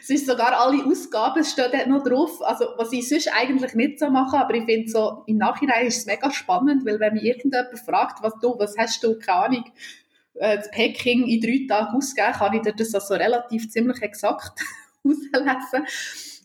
es 0.00 0.10
ist 0.10 0.26
sogar 0.26 0.58
alle 0.58 0.84
Ausgaben 0.84 1.44
stehen 1.44 1.70
dort 1.72 1.86
noch 1.86 2.02
drauf. 2.02 2.42
Also, 2.42 2.66
was 2.76 2.92
ich 2.92 3.08
sonst 3.08 3.28
eigentlich 3.34 3.74
nicht 3.74 3.98
so 3.98 4.10
mache, 4.10 4.38
aber 4.38 4.54
ich 4.54 4.64
finde 4.64 4.88
so, 4.88 5.22
im 5.26 5.38
Nachhinein 5.38 5.86
ist 5.86 5.98
es 5.98 6.06
mega 6.06 6.30
spannend, 6.30 6.84
weil 6.84 7.00
wenn 7.00 7.14
mich 7.14 7.24
irgendjemand 7.24 7.78
fragt, 7.78 8.22
was 8.22 8.34
du, 8.40 8.58
was 8.58 8.76
hast 8.76 9.02
du, 9.02 9.18
keine 9.18 9.38
Ahnung, 9.38 9.64
äh, 10.38 10.56
das 10.56 10.70
Peking 10.70 11.26
in 11.26 11.40
drei 11.40 11.66
Tagen 11.68 11.96
ausgeben, 11.96 12.32
kann 12.32 12.54
ich 12.54 12.62
dir 12.62 12.74
das 12.74 12.94
also 12.94 13.14
relativ 13.14 13.70
ziemlich 13.70 14.02
exakt 14.02 14.60
auslesen. 15.04 15.86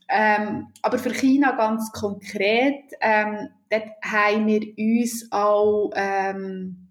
Ähm, 0.09 0.67
aber 0.81 0.99
für 0.99 1.13
China 1.13 1.51
ganz 1.51 1.91
konkret, 1.93 2.83
ähm, 2.99 3.49
dort 3.69 3.89
haben 4.03 4.47
wir 4.47 4.61
uns 4.77 5.27
auch 5.31 5.91
ähm, 5.95 6.89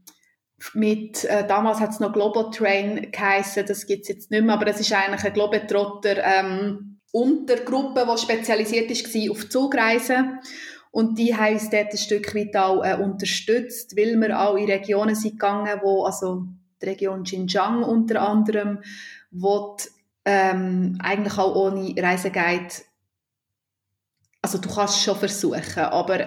mit, 0.74 1.24
äh, 1.24 1.46
damals 1.46 1.80
hat 1.80 1.90
es 1.90 2.00
noch 2.00 2.12
Globotrain 2.12 3.10
geheissen, 3.10 3.64
das 3.66 3.86
gibt 3.86 4.02
es 4.02 4.08
jetzt 4.08 4.30
nicht 4.30 4.42
mehr, 4.42 4.54
aber 4.54 4.66
es 4.68 4.80
ist 4.80 4.92
eigentlich 4.92 5.24
ein 5.24 5.32
Globetrotter 5.32 6.22
ähm, 6.22 6.90
Untergruppe, 7.12 8.06
die 8.10 8.18
spezialisiert 8.18 8.90
war 8.90 9.32
auf 9.32 9.48
Zugreisen. 9.48 10.38
Und 10.92 11.18
die 11.18 11.36
haben 11.36 11.54
uns 11.54 11.70
dort 11.70 11.92
ein 11.92 11.98
Stück 11.98 12.34
weit 12.34 12.56
auch 12.56 12.82
äh, 12.82 12.96
unterstützt, 12.96 13.96
weil 13.96 14.20
wir 14.20 14.40
auch 14.40 14.56
in 14.56 14.70
Regionen 14.70 15.14
sind 15.14 15.32
gegangen, 15.32 15.80
wo, 15.82 16.04
also 16.04 16.46
die 16.80 16.86
Region 16.86 17.24
Xinjiang 17.24 17.82
unter 17.82 18.22
anderem, 18.22 18.80
wo 19.30 19.76
die, 19.78 19.88
ähm, 20.24 20.98
eigentlich 21.02 21.38
auch 21.38 21.54
ohne 21.54 21.94
Reiseguide, 21.96 22.74
also 24.42 24.58
du 24.58 24.68
kannst 24.68 24.96
es 24.96 25.04
schon 25.04 25.16
versuchen, 25.16 25.84
aber 25.84 26.26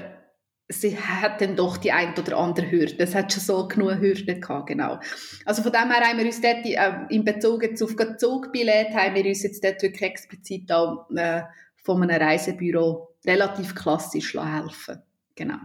sie 0.69 0.97
hat 0.97 1.41
dann 1.41 1.55
doch 1.55 1.77
die 1.77 1.91
ein 1.91 2.17
oder 2.17 2.37
andere 2.37 2.69
Hürde. 2.69 2.95
Es 2.99 3.15
hat 3.15 3.31
schon 3.33 3.41
so 3.41 3.67
genug 3.67 3.99
Hürden 3.99 4.39
gehabt, 4.39 4.67
genau. 4.67 4.99
Also 5.45 5.61
von 5.61 5.71
dem 5.71 5.91
her 5.91 6.07
haben 6.07 6.17
wir 6.17 6.25
uns 6.25 6.41
dort, 6.41 6.65
äh, 6.65 6.93
in 7.09 7.23
Bezug 7.23 7.63
jetzt 7.63 7.81
auf 7.81 7.95
das 7.95 8.17
Zugbillett, 8.17 8.93
haben 8.93 9.15
wir 9.15 9.25
uns 9.25 9.43
jetzt 9.43 9.63
dort 9.63 9.81
wirklich 9.81 10.01
explizit 10.01 10.71
auch 10.71 11.09
äh, 11.11 11.43
von 11.83 12.01
einem 12.03 12.21
Reisebüro 12.21 13.15
relativ 13.25 13.75
klassisch 13.75 14.35
helfen 14.35 15.01
Genau. 15.35 15.57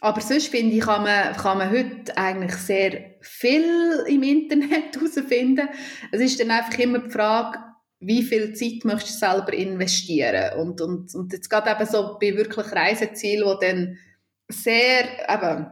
Aber 0.00 0.20
sonst 0.20 0.48
finde 0.48 0.76
ich, 0.76 0.82
kann 0.82 1.02
man, 1.02 1.34
kann 1.34 1.58
man 1.58 1.70
heute 1.70 2.16
eigentlich 2.16 2.54
sehr 2.54 3.16
viel 3.20 4.04
im 4.06 4.22
Internet 4.22 4.94
herausfinden. 5.00 5.68
Es 6.12 6.20
ist 6.20 6.40
dann 6.40 6.50
einfach 6.50 6.78
immer 6.78 7.00
die 7.00 7.10
Frage, 7.10 7.58
wie 8.00 8.22
viel 8.22 8.54
Zeit 8.54 8.84
möchtest 8.84 9.20
du 9.20 9.26
selber 9.26 9.52
investieren? 9.52 10.58
Und, 10.60 10.80
und, 10.80 11.14
und 11.14 11.32
jetzt 11.32 11.50
gerade 11.50 11.70
eben 11.70 11.90
so 11.90 12.16
bei 12.20 12.36
wirklich 12.36 12.70
Reisezielen, 12.72 13.44
wo 13.44 13.54
dann 13.54 13.98
sehr, 14.48 15.04
eben, 15.28 15.66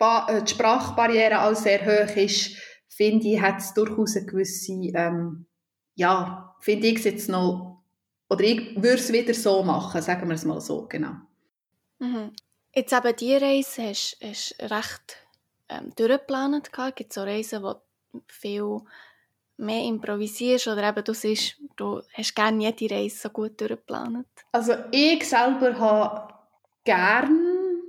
äh, 0.00 0.42
die 0.42 0.50
Sprachbarriere 0.50 1.42
auch 1.42 1.54
sehr 1.54 1.84
hoch 1.84 2.16
ist, 2.16 2.56
finde 2.88 3.28
ich, 3.28 3.40
hat 3.40 3.58
es 3.58 3.74
durchaus 3.74 4.16
eine 4.16 4.26
gewisse, 4.26 4.72
ähm, 4.72 5.46
ja, 5.94 6.54
finde 6.60 6.86
ich 6.86 6.98
es 6.98 7.04
jetzt 7.04 7.28
noch 7.28 7.76
oder 8.28 8.42
ich 8.42 8.74
würde 8.76 8.98
es 8.98 9.12
wieder 9.12 9.34
so 9.34 9.62
machen, 9.62 10.02
sagen 10.02 10.28
wir 10.28 10.34
es 10.34 10.44
mal 10.44 10.60
so, 10.60 10.86
genau. 10.88 11.12
Mhm. 11.98 12.32
Jetzt 12.76 12.92
eben 12.92 13.16
diese 13.16 13.40
Reise 13.40 13.82
hast 13.84 14.18
du 14.20 14.64
recht 14.66 15.16
ähm, 15.70 15.92
durchgeplant. 15.96 16.70
Gibt 16.94 17.10
so 17.10 17.22
Reisen, 17.22 17.62
wo 17.62 17.76
du 18.12 18.22
viel 18.26 18.80
mehr 19.56 19.82
improvisierst 19.82 20.68
oder 20.68 20.90
eben 20.90 21.02
du 21.02 21.14
siehst, 21.14 21.56
du 21.76 22.02
hast 22.12 22.34
gerne 22.34 22.64
jede 22.64 22.94
Reise 22.94 23.16
so 23.16 23.30
gut 23.30 23.58
durchgeplant? 23.58 24.26
Also 24.52 24.74
ich 24.90 25.26
selber 25.26 25.78
habe 25.78 26.34
gerne 26.84 27.80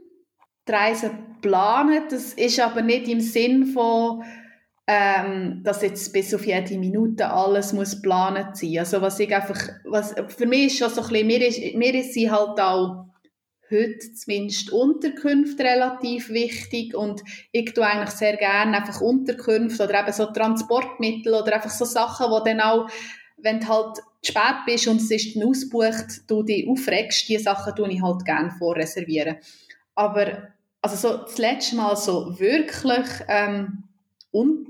die 0.65 0.72
Reise 0.72 1.10
geplant. 1.10 2.13
Das 2.13 2.34
ist 2.36 2.58
aber 2.62 2.82
nicht 2.82 3.10
im 3.10 3.20
Sinn 3.20 3.65
von 3.65 4.24
ähm, 4.89 5.63
dass 5.65 5.82
jetzt 5.82 6.13
bis 6.13 6.34
auf 6.34 6.48
jede 6.48 6.77
Minute 6.77 7.29
alles 7.29 7.74
muss 7.74 8.01
geplant 8.01 8.56
sein. 8.56 8.79
Also 8.79 9.01
was 9.01 9.20
ich 9.20 9.36
einfach, 9.36 9.60
was, 9.84 10.15
für 10.29 10.46
mich 10.46 10.67
ist 10.67 10.77
schon 10.77 10.89
so 10.89 11.01
ein 11.01 11.10
bisschen, 11.10 11.27
mir 11.27 11.46
ist, 11.46 11.75
mir 11.75 11.94
ist 11.94 12.13
sie 12.13 12.32
halt 12.32 12.58
auch 12.62 13.07
heute 13.70 14.14
zumindest 14.14 14.72
Unterkünfte 14.72 15.64
relativ 15.64 16.30
wichtig 16.30 16.96
und 16.96 17.22
ich 17.52 17.74
tue 17.74 17.86
eigentlich 17.86 18.12
sehr 18.12 18.38
gerne 18.38 18.78
einfach 18.78 19.02
Unterkünfte 19.02 19.84
oder 19.84 20.02
eben 20.02 20.14
so 20.14 20.26
Transportmittel 20.28 21.34
oder 21.34 21.56
einfach 21.56 21.70
so 21.70 21.86
Sachen, 21.86 22.32
wo 22.32 22.40
dann 22.40 22.62
auch, 22.62 22.90
wenn 23.38 23.60
du 23.60 23.68
halt 23.68 23.98
spät 24.24 24.66
bist 24.66 24.88
und 24.88 25.02
es 25.02 25.12
ist 25.12 25.36
dann 25.36 25.44
ausgebucht, 25.44 26.22
du 26.28 26.44
dich 26.44 26.68
aufregst, 26.68 27.30
diese 27.30 27.44
Sachen 27.44 27.76
tue 27.76 27.92
ich 27.92 28.02
halt 28.02 28.26
gerne 28.26 28.52
vorreservieren. 28.52 29.38
Aber 29.96 30.50
also 30.82 30.96
so 30.96 31.18
das 31.18 31.38
letzte 31.38 31.76
Mal 31.76 31.96
so 31.96 32.40
wirklich 32.40 33.08
ähm, 33.28 33.84
un 34.32 34.68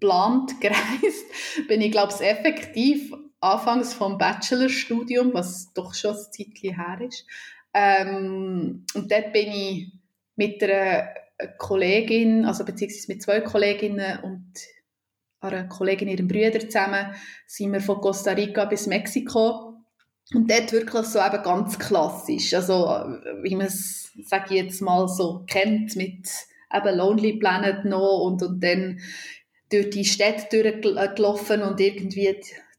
geplant 0.00 0.52
gereist, 0.60 1.26
bin 1.68 1.80
ich 1.80 1.92
glaube 1.92 2.12
ich 2.14 2.26
effektiv 2.26 3.12
anfangs 3.40 3.94
vom 3.94 4.18
Bachelorstudium, 4.18 5.32
was 5.32 5.72
doch 5.72 5.94
schon 5.94 6.16
ein 6.16 6.32
Zeitchen 6.32 6.74
her 6.74 7.00
ist. 7.06 7.26
Ähm, 7.72 8.84
und 8.94 9.12
dort 9.12 9.32
bin 9.32 9.52
ich 9.52 9.92
mit 10.36 10.62
einer 10.62 11.08
Kollegin, 11.58 12.44
also 12.44 12.64
beziehungsweise 12.64 13.12
mit 13.12 13.22
zwei 13.22 13.40
Kolleginnen 13.40 14.18
und 14.20 14.52
einer 15.40 15.64
Kollegin 15.68 16.08
ihrem 16.08 16.28
Brüder 16.28 16.60
zusammen, 16.60 17.14
sind 17.46 17.72
wir 17.72 17.80
von 17.80 18.00
Costa 18.00 18.32
Rica 18.32 18.64
bis 18.66 18.86
Mexiko. 18.86 19.74
Und 20.32 20.50
dort 20.50 20.72
wirklich 20.72 21.06
so 21.06 21.18
eben 21.18 21.42
ganz 21.42 21.78
klassisch, 21.78 22.54
also 22.54 22.86
wie 23.42 23.56
man 23.56 23.66
es, 23.66 24.12
sage 24.26 24.54
ich 24.54 24.62
jetzt 24.62 24.80
mal, 24.80 25.08
so 25.08 25.44
kennt 25.46 25.96
mit 25.96 26.28
eben 26.72 26.96
Lonely 26.96 27.38
Planet 27.38 27.84
noch 27.84 28.20
und, 28.20 28.42
und 28.42 28.62
dann 28.62 29.00
durch 29.70 29.90
die 29.90 30.04
Städte 30.04 30.62
durchgelaufen 30.62 31.62
und 31.62 31.80
irgendwie 31.80 32.36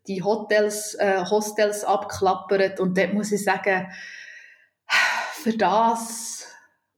die 0.08 0.24
Hotels, 0.24 0.96
äh, 0.96 1.24
Hostels 1.26 1.84
abklappert 1.84 2.80
und 2.80 2.98
dort 2.98 3.14
muss 3.14 3.32
ich 3.32 3.44
sagen, 3.44 3.88
für 5.42 5.58
das 5.58 6.48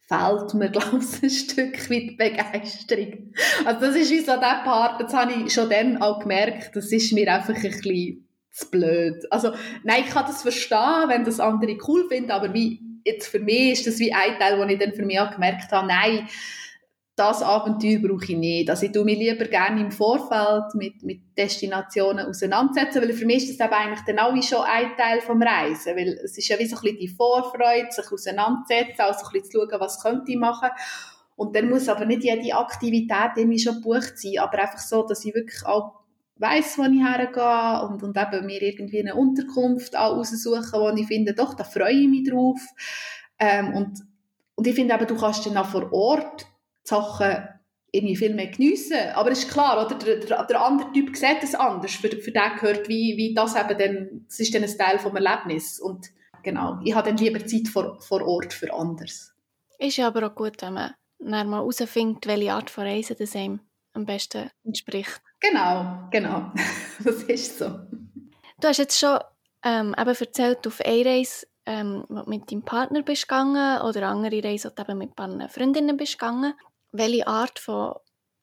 fehlt 0.07 0.53
mir, 0.53 0.69
glaube 0.71 0.99
ich, 0.99 1.23
ein 1.23 1.29
Stück 1.29 1.89
weit 1.89 2.17
Begeisterung. 2.17 3.33
Also 3.65 3.79
das 3.79 3.95
ist 3.95 4.11
wie 4.11 4.19
so 4.19 4.33
der 4.33 4.61
Part, 4.63 5.01
das 5.01 5.13
habe 5.13 5.33
ich 5.33 5.53
schon 5.53 5.69
dann 5.69 6.01
auch 6.01 6.19
gemerkt, 6.19 6.75
das 6.75 6.91
ist 6.91 7.13
mir 7.13 7.33
einfach 7.33 7.55
ein 7.55 7.61
bisschen 7.61 8.27
zu 8.51 8.69
blöd. 8.69 9.25
Also 9.31 9.51
nein, 9.83 10.03
ich 10.05 10.11
kann 10.11 10.25
das 10.27 10.43
verstehen, 10.43 11.07
wenn 11.07 11.23
das 11.23 11.39
andere 11.39 11.77
cool 11.87 12.07
finden, 12.07 12.31
aber 12.31 12.53
wie 12.53 12.79
jetzt 13.05 13.27
für 13.27 13.39
mich 13.39 13.73
ist 13.73 13.87
das 13.87 13.99
wie 13.99 14.13
ein 14.13 14.37
Teil, 14.39 14.59
wo 14.59 14.63
ich 14.63 14.79
dann 14.79 14.93
für 14.93 15.05
mich 15.05 15.19
auch 15.19 15.31
gemerkt 15.31 15.71
habe, 15.71 15.87
nein, 15.87 16.27
das 17.15 17.43
Abenteuer 17.43 17.99
brauche 17.99 18.31
ich 18.31 18.37
nicht. 18.37 18.69
Also 18.69 18.87
ich 18.87 18.91
tue 18.91 19.03
mich 19.03 19.19
lieber 19.19 19.45
gerne 19.45 19.81
im 19.81 19.91
Vorfeld 19.91 20.73
mit, 20.73 21.03
mit 21.03 21.37
Destinationen 21.37 22.25
auseinandersetzen, 22.25 23.01
weil 23.01 23.13
für 23.13 23.25
mich 23.25 23.49
ist 23.49 23.59
das 23.59 23.71
eigentlich 23.71 24.01
dann 24.07 24.17
auch 24.17 24.33
schon 24.41 24.63
ein 24.63 24.97
Teil 24.97 25.21
vom 25.21 25.41
Reisen, 25.41 25.95
weil 25.95 26.19
es 26.23 26.37
ist 26.37 26.47
ja 26.47 26.57
wie 26.57 26.65
so 26.65 26.75
ein 26.75 26.81
bisschen 26.81 26.99
die 26.99 27.07
Vorfreude, 27.07 27.91
sich 27.91 28.11
auseinandersetzen, 28.11 29.01
also 29.01 29.25
ein 29.27 29.31
bisschen 29.31 29.51
zu 29.51 29.67
schauen, 29.69 29.79
was 29.79 30.01
könnte 30.01 30.31
ich 30.31 30.37
machen. 30.37 30.69
Und 31.35 31.55
dann 31.55 31.69
muss 31.69 31.87
aber 31.87 32.05
nicht 32.05 32.23
jede 32.23 32.55
Aktivität 32.55 33.31
irgendwie 33.35 33.59
schon 33.59 33.75
gebucht 33.75 34.13
sein, 34.17 34.39
aber 34.39 34.59
einfach 34.59 34.79
so, 34.79 35.05
dass 35.05 35.23
ich 35.23 35.35
wirklich 35.35 35.63
auch 35.67 35.99
weiss, 36.37 36.79
wo 36.79 36.83
ich 36.83 37.03
hergehe 37.03 37.87
und, 37.87 38.01
und 38.01 38.17
eben 38.17 38.45
mir 38.47 38.61
irgendwie 38.61 38.99
eine 38.99 39.13
Unterkunft 39.13 39.95
auch 39.95 40.17
raussuchen, 40.17 40.79
wo 40.79 40.89
ich 40.89 41.07
finde, 41.07 41.33
doch, 41.35 41.53
da 41.53 41.63
freue 41.63 41.93
ich 41.93 42.07
mich 42.07 42.27
drauf. 42.27 42.59
Ähm, 43.37 43.73
und, 43.75 43.99
und 44.55 44.65
ich 44.65 44.73
finde 44.73 44.95
eben, 44.95 45.05
du 45.05 45.15
kannst 45.15 45.45
dann 45.45 45.57
auch 45.57 45.67
vor 45.67 45.91
Ort 45.93 46.47
die 46.83 46.89
Sachen 46.89 47.47
irgendwie 47.93 48.15
viel 48.15 48.33
mehr 48.33 48.47
geniessen. 48.47 48.97
Aber 49.13 49.31
es 49.31 49.43
ist 49.43 49.51
klar, 49.51 49.85
oder? 49.85 49.95
Der, 49.95 50.17
der, 50.17 50.43
der 50.45 50.61
andere 50.61 50.91
Typ 50.91 51.15
sieht 51.15 51.43
es 51.43 51.53
anders. 51.53 51.91
Für, 51.91 52.09
für 52.09 52.31
den 52.31 52.55
gehört 52.59 52.89
wie, 52.89 53.15
wie 53.17 53.33
das 53.33 53.55
eben 53.55 53.77
dann, 53.77 54.25
das 54.27 54.39
ist 54.39 54.53
dann 54.53 54.63
ein 54.63 54.77
Teil 54.77 54.97
vom 54.97 55.15
Erlebnis. 55.15 55.79
Und 55.79 56.07
genau, 56.41 56.79
ich 56.83 56.95
habe 56.95 57.09
dann 57.09 57.17
lieber 57.17 57.45
Zeit 57.45 57.67
vor, 57.67 58.01
vor 58.01 58.27
Ort 58.27 58.51
für 58.51 58.73
anders. 58.73 59.33
Ist 59.77 59.97
ja 59.97 60.07
aber 60.07 60.27
auch 60.27 60.35
gut, 60.35 60.61
wenn 60.61 60.73
man 60.73 60.93
dann 61.19 61.49
mal 61.49 61.57
herausfindet, 61.57 62.25
welche 62.25 62.53
Art 62.53 62.69
von 62.69 62.85
Reise 62.85 63.15
das 63.15 63.35
einem 63.35 63.59
am 63.93 64.05
besten 64.05 64.49
entspricht. 64.63 65.21
Genau, 65.39 66.07
genau. 66.09 66.51
das 67.03 67.23
ist 67.23 67.59
so. 67.59 67.67
Du 68.59 68.67
hast 68.67 68.79
jetzt 68.79 68.97
schon 68.97 69.19
ähm, 69.63 69.93
eben 69.97 70.15
erzählt, 70.15 70.65
auf 70.65 70.81
eine 70.81 71.05
Reise 71.05 71.45
ähm, 71.67 72.05
mit 72.25 72.51
deinem 72.51 72.63
Partner 72.63 73.03
bist 73.03 73.27
gegangen 73.27 73.81
oder 73.81 74.07
andere 74.07 74.43
Reise, 74.43 74.73
du 74.75 74.81
eben 74.81 74.97
mit 74.97 75.11
ein 75.11 75.37
paar 75.37 75.49
Freundinnen 75.49 75.95
bist 75.95 76.17
gegangen 76.17 76.55
welche 76.93 77.27
Art 77.27 77.59
von 77.59 77.95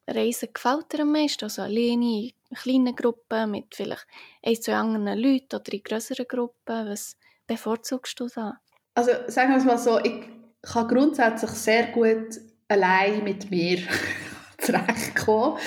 Reisen 0.07 0.49
gefällt 0.53 0.93
dir 0.93 1.01
am 1.01 1.13
meisten? 1.13 1.45
Also 1.45 1.63
alleine, 1.63 2.31
in 2.51 2.57
kleinen 2.57 2.95
Gruppen, 2.95 3.51
mit 3.51 3.75
vielleicht 3.75 4.07
ein, 4.45 4.61
zwei 4.61 4.75
anderen 4.75 5.19
Leuten 5.19 5.57
oder 5.57 5.73
in 5.73 5.83
größeren 5.83 6.27
Gruppen? 6.29 6.91
Was 6.91 7.17
bevorzugst 7.47 8.19
du 8.21 8.29
da? 8.29 8.61
Also 8.95 9.13
sagen 9.29 9.51
wir 9.51 9.59
es 9.59 9.65
mal 9.65 9.79
so, 9.79 9.99
ich 10.01 10.29
kann 10.63 10.89
grundsätzlich 10.89 11.51
sehr 11.51 11.87
gut 11.89 12.41
allein 12.69 13.25
mit 13.25 13.51
mir 13.51 13.79
zurechtkommen 14.59 15.59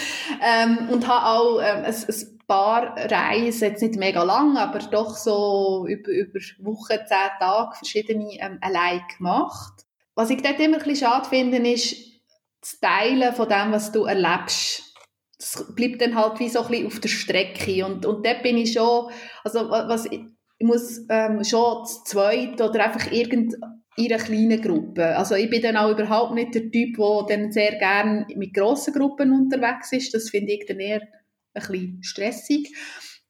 ähm, 0.42 0.90
und 0.90 1.08
habe 1.08 1.26
auch 1.26 1.60
ähm, 1.62 1.86
ein, 1.86 1.94
ein 1.94 2.40
paar 2.48 2.96
Reisen, 2.98 3.70
jetzt 3.70 3.82
nicht 3.82 3.96
mega 3.96 4.24
lang, 4.24 4.58
aber 4.58 4.80
doch 4.80 5.16
so 5.16 5.86
über, 5.88 6.12
über 6.12 6.40
Wochen, 6.60 6.98
zehn 7.08 7.30
Tage 7.40 7.76
verschiedene 7.78 8.40
ähm, 8.40 8.60
allein 8.62 9.02
gemacht. 9.18 9.86
Was 10.16 10.30
ich 10.30 10.42
dort 10.42 10.60
immer 10.60 10.78
ein 10.78 10.84
bisschen 10.84 11.08
schade 11.08 11.28
finde, 11.28 11.58
ist, 11.58 12.13
das 12.64 12.80
Teilen 12.80 13.34
von 13.34 13.50
dem, 13.50 13.72
was 13.72 13.92
du 13.92 14.06
erlebst, 14.06 14.94
das 15.38 15.76
bleibt 15.76 16.02
dann 16.02 16.16
halt 16.16 16.40
wie 16.40 16.50
so 16.50 16.62
ein 16.62 16.70
bisschen 16.70 16.88
auf 16.88 17.00
der 17.00 17.10
Strecke. 17.10 17.86
Und, 17.86 18.06
und 18.06 18.26
dort 18.26 18.42
bin 18.44 18.58
ich 18.58 18.74
schon, 18.74 19.12
also 19.44 19.70
was, 19.70 20.06
ich 20.06 20.22
muss 20.60 21.06
ähm, 21.10 21.44
schon 21.44 21.86
zu 21.86 22.04
zweit 22.06 22.62
oder 22.62 22.86
einfach 22.86 23.12
irgend 23.12 23.56
in 23.96 24.12
einer 24.12 24.24
kleinen 24.24 24.62
Gruppe. 24.62 25.18
Also 25.18 25.36
ich 25.36 25.50
bin 25.50 25.62
dann 25.62 25.78
auch 25.78 25.92
überhaupt 25.92 26.34
nicht 26.34 26.56
der 26.56 26.72
Typ, 26.72 26.96
der 26.96 27.26
dann 27.28 27.52
sehr 27.52 27.78
gerne 27.78 28.26
mit 28.36 28.54
grossen 28.54 28.94
Gruppen 28.94 29.34
unterwegs 29.34 29.92
ist. 29.92 30.14
Das 30.14 30.30
finde 30.30 30.54
ich 30.54 30.66
dann 30.66 30.80
eher 30.80 31.02
ein 31.02 31.10
bisschen 31.54 32.02
stressig. 32.02 32.74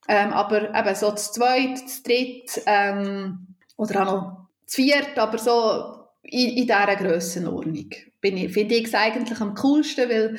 Ähm, 0.08 0.32
aber 0.32 0.78
eben 0.78 0.96
so 0.96 1.12
zu 1.12 1.32
zweit, 1.32 1.78
zu 1.90 2.04
dritt 2.04 2.62
ähm, 2.66 3.56
oder 3.78 4.02
auch 4.02 4.06
noch 4.06 4.48
zu 4.66 4.82
viert, 4.82 5.18
aber 5.18 5.38
so 5.38 6.08
in, 6.22 6.50
in 6.50 6.68
dieser 6.68 6.96
Grössenordnung 6.96 7.90
finde 8.24 8.76
ich 8.76 8.86
es 8.86 8.94
eigentlich 8.94 9.40
am 9.42 9.56
coolsten, 9.56 10.10
weil 10.10 10.38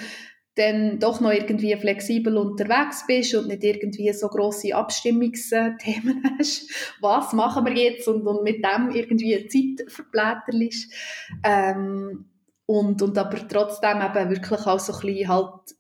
dann 0.57 1.01
doch 1.01 1.21
noch 1.21 1.33
irgendwie 1.33 1.75
flexibel 1.77 2.37
unterwegs 2.37 3.05
bist 3.07 3.35
und 3.35 3.49
nicht 3.49 3.65
irgendwie 3.65 4.13
so 4.13 4.29
große 4.29 4.75
Abstimmungsthemen 4.75 6.23
hast. 6.39 6.71
Was 7.01 7.33
machen 7.33 7.67
wir 7.67 7.75
jetzt? 7.75 8.07
Und, 8.07 8.27
und 8.27 8.45
mit 8.45 8.65
dem 8.65 8.91
irgendwie 8.91 9.49
Zeit 9.49 9.91
verblätterst. 9.91 10.93
Ähm, 11.43 12.27
und, 12.67 13.03
und 13.03 13.19
aber 13.19 13.49
trotzdem 13.49 14.01
eben 14.01 14.31
wirklich 14.31 14.67
auch 14.67 14.79
so 14.79 14.93
ein 14.93 15.01
bisschen 15.01 15.29
halt 15.29 15.75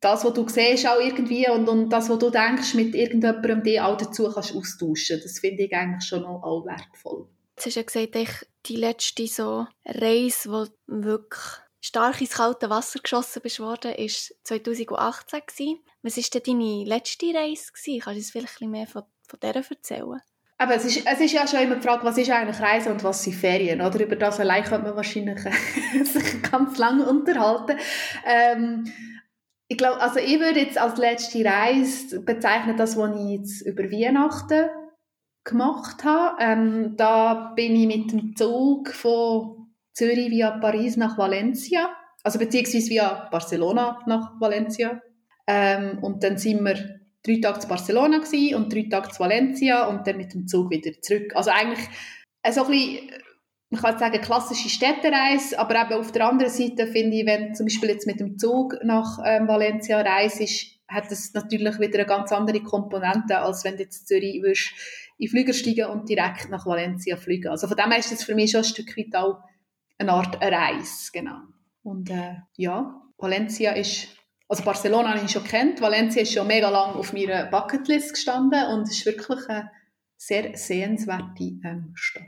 das, 0.00 0.24
was 0.24 0.32
du 0.32 0.48
siehst, 0.48 0.86
auch 0.86 1.00
irgendwie 1.00 1.48
und, 1.48 1.68
und 1.68 1.90
das, 1.90 2.08
was 2.08 2.18
du 2.18 2.30
denkst, 2.30 2.74
mit 2.74 2.94
irgendjemandem 2.94 3.62
die 3.62 3.80
auch 3.80 3.96
dazu 3.96 4.30
kannst 4.32 4.56
austauschen. 4.56 5.20
Das 5.22 5.38
finde 5.40 5.64
ich 5.64 5.74
eigentlich 5.74 6.08
schon 6.08 6.24
auch 6.24 6.64
wertvoll. 6.64 7.28
Jetzt 7.62 7.76
hast 7.76 7.86
gesagt, 7.88 8.16
ich, 8.16 8.30
die 8.64 8.76
letzte 8.76 9.26
so 9.26 9.66
Reise, 9.84 10.50
wo 10.50 10.66
wirklich 10.86 11.42
stark 11.82 12.22
ins 12.22 12.30
kalte 12.30 12.70
Wasser 12.70 13.00
geschossen 13.00 13.42
bist 13.42 13.60
worden, 13.60 13.90
war 13.90 14.08
2018. 14.44 15.40
Gewesen. 15.46 15.78
Was 16.00 16.16
war 16.16 16.40
denn 16.40 16.58
deine 16.58 16.84
letzte 16.84 17.26
Reise? 17.34 17.70
Gewesen? 17.72 18.00
Kannst 18.00 18.06
du 18.06 18.18
uns 18.18 18.30
vielleicht 18.30 18.60
mehr 18.62 18.86
von, 18.86 19.02
von 19.28 19.40
dieser 19.40 19.70
erzählen? 19.70 20.22
Aber 20.56 20.74
es 20.74 20.86
ist, 20.86 21.06
es 21.06 21.20
ist 21.20 21.32
ja 21.32 21.46
schon 21.46 21.60
immer 21.60 21.76
die 21.76 21.82
Frage, 21.86 22.02
was 22.02 22.16
ist 22.16 22.30
eigentlich 22.30 22.60
Reise 22.60 22.92
und 22.92 23.04
was 23.04 23.24
sind 23.24 23.36
Ferien, 23.36 23.82
oder? 23.82 24.00
Über 24.00 24.16
das 24.16 24.40
allein 24.40 24.64
könnte 24.64 24.86
man 24.86 24.96
wahrscheinlich 24.96 25.40
sich 26.04 26.42
ganz 26.42 26.78
lange 26.78 27.06
unterhalten. 27.06 27.76
Ähm, 28.24 28.90
ich 29.68 29.76
glaube, 29.76 30.00
also 30.00 30.18
ich 30.18 30.40
würde 30.40 30.60
jetzt 30.60 30.78
als 30.78 30.98
letzte 30.98 31.44
Reise 31.44 32.20
bezeichnen, 32.20 32.78
das, 32.78 32.96
was 32.96 33.20
ich 33.20 33.38
jetzt 33.38 33.60
über 33.66 33.84
Weihnachten 33.84 34.70
gemacht 35.44 36.04
habe. 36.04 36.36
Ähm, 36.40 36.96
da 36.96 37.52
bin 37.56 37.76
ich 37.76 37.86
mit 37.86 38.12
dem 38.12 38.36
Zug 38.36 38.90
von 38.90 39.60
Zürich 39.92 40.30
via 40.30 40.52
Paris 40.58 40.96
nach 40.96 41.18
Valencia, 41.18 41.90
also 42.22 42.38
beziehungsweise 42.38 42.90
via 42.90 43.28
Barcelona 43.30 44.00
nach 44.06 44.40
Valencia. 44.40 45.00
Ähm, 45.46 45.98
und 46.02 46.22
dann 46.22 46.38
sind 46.38 46.64
wir 46.64 47.00
drei 47.22 47.40
Tage 47.40 47.60
zu 47.60 47.68
Barcelona 47.68 48.18
gewesen 48.18 48.54
und 48.56 48.72
drei 48.72 48.86
Tage 48.90 49.10
zu 49.10 49.20
Valencia 49.20 49.86
und 49.86 50.06
dann 50.06 50.16
mit 50.16 50.32
dem 50.32 50.46
Zug 50.46 50.70
wieder 50.70 50.92
zurück. 51.02 51.34
Also 51.34 51.50
eigentlich 51.50 51.86
äh, 52.42 52.52
so 52.52 52.64
ein 52.64 52.70
bisschen, 52.70 53.10
man 53.70 53.82
kann 53.82 53.98
sagen, 53.98 54.20
klassische 54.20 54.68
Städtereise, 54.68 55.58
aber 55.58 55.82
eben 55.82 56.00
auf 56.00 56.12
der 56.12 56.26
anderen 56.26 56.52
Seite 56.52 56.86
finde 56.86 57.18
ich, 57.18 57.26
wenn 57.26 57.54
zum 57.54 57.66
Beispiel 57.66 57.90
jetzt 57.90 58.06
mit 58.06 58.20
dem 58.20 58.38
Zug 58.38 58.76
nach 58.84 59.18
ähm, 59.24 59.48
Valencia 59.48 60.00
reist, 60.00 60.40
hat 60.88 61.10
das 61.10 61.32
natürlich 61.34 61.78
wieder 61.78 62.00
eine 62.00 62.06
ganz 62.06 62.32
andere 62.32 62.62
Komponente, 62.62 63.38
als 63.38 63.64
wenn 63.64 63.76
du 63.76 63.84
jetzt 63.84 64.08
Zürich 64.08 64.42
würdest 64.42 64.72
in 65.20 65.28
Flüger 65.28 65.52
steigen 65.52 65.86
und 65.86 66.08
direkt 66.08 66.48
nach 66.50 66.66
Valencia 66.66 67.16
fliegen. 67.16 67.48
Also 67.48 67.68
von 67.68 67.76
dem 67.76 67.90
her 67.90 67.98
ist 67.98 68.10
das 68.10 68.24
für 68.24 68.34
mich 68.34 68.50
schon 68.50 68.60
ein 68.60 68.64
Stück 68.64 68.96
weit 68.96 69.14
auch 69.14 69.40
eine 69.98 70.12
Art 70.12 70.42
Reise, 70.42 71.10
genau. 71.12 71.40
Und 71.82 72.10
äh, 72.10 72.36
ja, 72.56 73.02
Valencia 73.18 73.72
ist 73.72 74.08
also 74.50 74.64
Barcelona 74.64 75.14
habe 75.14 75.24
ich 75.24 75.30
schon 75.30 75.44
kennt, 75.44 75.80
Valencia 75.80 76.22
ist 76.22 76.32
schon 76.32 76.48
mega 76.48 76.68
lang 76.70 76.96
auf 76.96 77.12
meiner 77.12 77.46
Bucketlist 77.46 78.14
gestanden 78.14 78.66
und 78.66 78.82
es 78.82 78.98
ist 78.98 79.06
wirklich 79.06 79.48
eine 79.48 79.70
sehr 80.16 80.56
sehenswerte 80.56 81.44
ähm, 81.64 81.92
Stadt. 81.94 82.24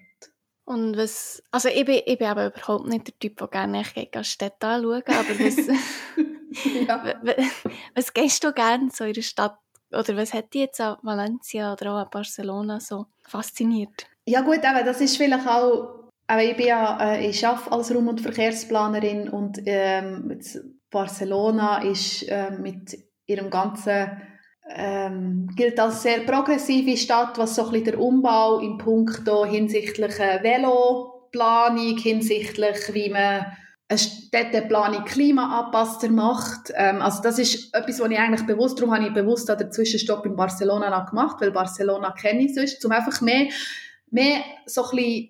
Und 0.65 0.97
was, 0.97 1.43
also 1.51 1.69
ich 1.69 1.85
bin, 1.85 2.01
ich 2.07 2.19
bin 2.19 2.29
aber 2.29 2.55
überhaupt 2.55 2.87
nicht 2.87 3.09
der 3.09 3.19
Typ, 3.19 3.39
der 3.39 3.49
gerne 3.49 3.85
Städte 3.85 4.67
anschauen 4.69 5.03
aber 5.05 5.39
was, 5.41 5.57
ja. 6.87 7.21
was 7.97 8.15
gehst 8.15 8.45
du 8.45 8.53
gerne 8.53 8.91
so 8.93 9.03
in 9.03 9.15
der 9.15 9.23
Stadt 9.23 9.59
oder 9.93 10.17
was 10.17 10.33
hat 10.33 10.55
dich 10.55 10.63
jetzt 10.63 10.81
an 10.81 10.97
Valencia 11.03 11.73
oder 11.73 11.93
auch 11.93 11.99
an 11.99 12.09
Barcelona 12.11 12.81
so 12.81 13.07
fasziniert? 13.23 14.07
Ja 14.25 14.41
gut, 14.41 14.65
aber 14.65 14.83
das 14.83 15.01
ist 15.01 15.17
vielleicht 15.17 15.47
auch, 15.47 16.11
aber 16.27 16.43
ich 16.43 16.57
bin 16.57 16.67
ja, 16.67 17.15
äh, 17.15 17.29
ich 17.29 17.47
arbeite 17.47 17.73
als 17.73 17.95
Raum- 17.95 18.09
und 18.09 18.21
Verkehrsplanerin 18.21 19.29
und 19.29 19.61
ähm, 19.67 20.41
Barcelona 20.91 21.83
ist 21.83 22.23
äh, 22.29 22.51
mit 22.51 22.97
ihrem 23.27 23.51
ganzen 23.51 24.23
ähm, 24.75 25.49
gilt 25.57 25.79
als 25.81 26.03
sehr 26.03 26.21
progressive 26.21 26.97
Stadt, 26.97 27.37
was 27.39 27.57
so 27.57 27.65
ein 27.65 27.71
bisschen 27.71 27.85
der 27.85 28.01
Umbau 28.01 28.61
im 28.61 28.79
Punkt 28.79 29.29
hinsichtlich 29.49 30.19
Veloplanung, 30.19 31.99
hinsichtlich 31.99 32.95
wie 32.95 33.11
man 33.11 33.47
eine 33.93 33.99
Städteplanung 33.99 35.05
klimaanpasster 35.05 36.11
macht. 36.11 36.73
Ähm, 36.75 37.00
also 37.00 37.23
das 37.23 37.39
ist 37.39 37.75
etwas, 37.75 38.00
was 38.00 38.11
ich 38.11 38.19
eigentlich 38.19 38.47
bewusst, 38.47 38.78
darum 38.78 38.95
habe 38.95 39.07
ich 39.07 39.15
bewusst 39.15 39.49
den 39.49 39.71
Zwischenstopp 39.71 40.26
in 40.26 40.37
Barcelona 40.37 41.05
gemacht, 41.05 41.37
weil 41.41 41.50
Barcelona 41.50 42.13
kenne 42.13 42.45
ich 42.45 42.55
sonst, 42.55 42.85
um 42.85 42.93
einfach 42.93 43.21
mehr, 43.21 43.49
mehr 44.11 44.43
so 44.67 44.85
ein 44.85 44.97
bisschen 44.97 45.28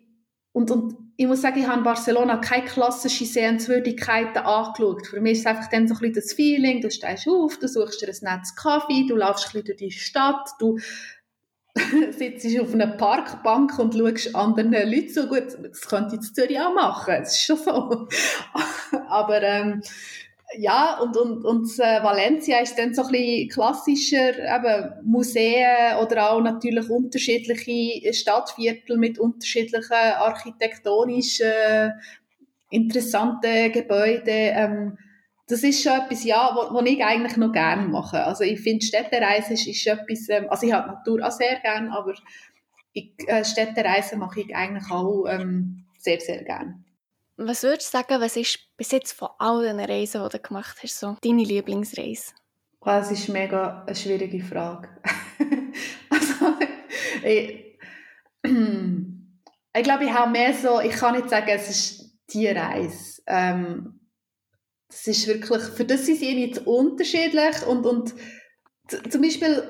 und, 0.54 0.70
und 0.70 0.94
ich 1.16 1.26
muss 1.26 1.40
sagen, 1.40 1.60
ich 1.60 1.66
habe 1.66 1.78
in 1.78 1.84
Barcelona 1.84 2.36
keine 2.36 2.66
klassischen 2.66 3.26
Sehenswürdigkeiten 3.26 4.38
angeschaut. 4.38 5.06
Für 5.06 5.20
mich 5.20 5.32
ist 5.32 5.40
es 5.40 5.46
einfach 5.46 5.70
dann 5.70 5.88
so 5.88 5.94
ein 5.94 6.00
bisschen 6.00 6.14
das 6.14 6.32
Feeling, 6.34 6.82
du 6.82 6.90
stehst 6.90 7.26
auf, 7.26 7.58
du 7.58 7.68
suchst 7.68 8.02
dir 8.02 8.08
ein 8.08 8.36
nettes 8.36 8.54
Kaffee, 8.54 9.06
du 9.08 9.16
laufst 9.16 9.46
ein 9.46 9.52
bisschen 9.52 9.64
durch 9.64 9.78
die 9.78 9.90
Stadt, 9.90 10.50
du 10.58 10.78
sitzt 12.18 12.60
auf 12.60 12.74
einer 12.74 12.86
Parkbank 12.86 13.78
und 13.78 13.94
schaust 13.94 14.34
anderen 14.34 14.72
Leuten 14.72 15.08
so 15.08 15.26
gut. 15.26 15.56
Das 15.62 15.80
könnte 15.82 16.16
ich 16.16 16.28
in 16.28 16.34
Zürich 16.34 16.60
auch 16.60 16.74
machen, 16.74 17.14
das 17.18 17.32
ist 17.32 17.44
schon 17.44 17.56
so. 17.56 18.08
Aber 19.08 19.42
ähm, 19.42 19.82
ja, 20.58 20.98
und, 20.98 21.16
und, 21.16 21.44
und 21.44 21.78
äh, 21.78 22.02
Valencia 22.02 22.60
ist 22.60 22.78
dann 22.78 22.94
so 22.94 23.02
ein 23.02 23.12
bisschen 23.12 23.48
klassischer, 23.48 24.38
eben 24.38 24.92
Museen 25.02 25.96
oder 26.02 26.30
auch 26.30 26.42
natürlich 26.42 26.90
unterschiedliche 26.90 28.12
Stadtviertel 28.12 28.98
mit 28.98 29.18
unterschiedlichen 29.18 29.92
architektonischen 29.92 31.92
interessanten 32.70 33.72
Gebäuden. 33.72 34.24
Ähm, 34.26 34.98
das 35.46 35.62
ist 35.62 35.82
schon 35.82 35.92
etwas, 35.92 36.24
ja, 36.24 36.54
was 36.54 36.86
ich 36.86 37.04
eigentlich 37.04 37.36
noch 37.36 37.52
gerne 37.52 37.88
mache. 37.88 38.24
Also 38.24 38.44
ich 38.44 38.60
finde, 38.60 38.84
Städtereise 38.84 39.54
ist, 39.54 39.66
ist 39.66 39.86
etwas, 39.86 40.28
ähm, 40.28 40.46
also 40.48 40.66
ich 40.66 40.72
habe 40.72 40.88
Natur 40.88 41.26
auch 41.26 41.32
sehr 41.32 41.58
gerne, 41.60 41.92
aber 41.92 42.14
ich, 42.92 43.12
äh, 43.26 43.44
Städtereise 43.44 44.16
mache 44.16 44.40
ich 44.40 44.54
eigentlich 44.54 44.90
auch 44.90 45.26
ähm, 45.26 45.84
sehr, 45.98 46.20
sehr 46.20 46.44
gerne. 46.44 46.82
Was 47.36 47.62
würdest 47.62 47.92
du 47.92 47.98
sagen, 47.98 48.20
was 48.20 48.36
ist 48.36 48.58
bis 48.76 48.92
jetzt 48.92 49.12
von 49.12 49.28
all 49.38 49.62
den 49.62 49.80
Reisen, 49.80 50.22
die 50.22 50.28
du 50.28 50.38
gemacht 50.38 50.78
hast, 50.82 50.98
so 50.98 51.16
deine 51.22 51.42
Lieblingsreise? 51.42 52.32
Das 52.84 53.10
ist 53.10 53.28
mega 53.28 53.84
eine 53.86 53.96
schwierige 53.96 54.42
Frage. 54.44 54.88
also, 56.10 56.56
ich, 57.24 57.78
ich 58.44 59.82
glaube, 59.82 60.04
ich 60.04 60.12
habe 60.12 60.30
mehr 60.30 60.52
so, 60.52 60.80
ich 60.80 60.92
kann 60.92 61.16
nicht 61.16 61.30
sagen, 61.30 61.48
es 61.48 61.70
ist 61.70 62.12
die 62.32 62.48
Reise. 62.48 63.22
Ähm, 63.26 64.00
das 64.92 65.06
ist 65.06 65.26
wirklich, 65.26 65.62
für 65.62 65.84
das 65.84 66.06
sind 66.06 66.18
sie 66.18 66.34
nicht 66.34 66.66
unterschiedlich 66.66 67.66
und, 67.66 67.86
und 67.86 68.14
zum 69.08 69.22
Beispiel 69.22 69.62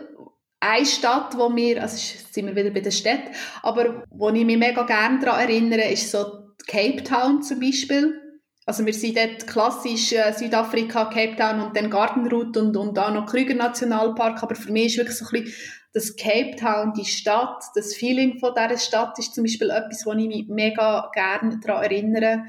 eine 0.58 0.86
Stadt, 0.86 1.36
wo 1.38 1.54
wir, 1.54 1.80
also 1.80 1.96
sind 1.96 2.46
wir 2.46 2.56
wieder 2.56 2.70
bei 2.70 2.80
der 2.80 2.90
Stadt, 2.90 3.22
aber 3.62 4.04
wo 4.10 4.28
ich 4.30 4.44
mich 4.44 4.58
mega 4.58 4.82
gerne 4.82 5.20
daran 5.20 5.48
erinnere, 5.48 5.90
ist 5.90 6.10
so 6.10 6.24
Cape 6.66 7.02
Town 7.04 7.42
zum 7.42 7.60
Beispiel. 7.60 8.18
Also 8.64 8.84
wir 8.86 8.94
sind 8.94 9.16
dort 9.16 9.46
klassisch 9.46 10.12
äh, 10.12 10.32
Südafrika, 10.32 11.06
Cape 11.06 11.36
Town 11.36 11.60
und 11.60 11.76
dann 11.76 11.90
Gartenroute 11.90 12.60
und, 12.60 12.76
und 12.76 12.98
auch 12.98 13.12
noch 13.12 13.26
Krüger 13.26 13.54
Nationalpark. 13.54 14.42
Aber 14.42 14.54
für 14.54 14.70
mich 14.70 14.86
ist 14.86 14.98
wirklich 14.98 15.18
so 15.18 15.24
ein 15.26 15.42
bisschen 15.42 15.54
das 15.94 16.16
Cape 16.16 16.56
Town, 16.56 16.92
die 16.94 17.04
Stadt, 17.04 17.64
das 17.74 17.94
Feeling 17.94 18.38
von 18.38 18.54
dieser 18.54 18.78
Stadt 18.78 19.18
ist 19.18 19.34
zum 19.34 19.44
Beispiel 19.44 19.70
etwas, 19.70 20.06
wo 20.06 20.12
ich 20.12 20.28
mich 20.28 20.46
mega 20.48 21.10
gerne 21.12 21.58
daran 21.58 21.82
erinnere. 21.82 22.44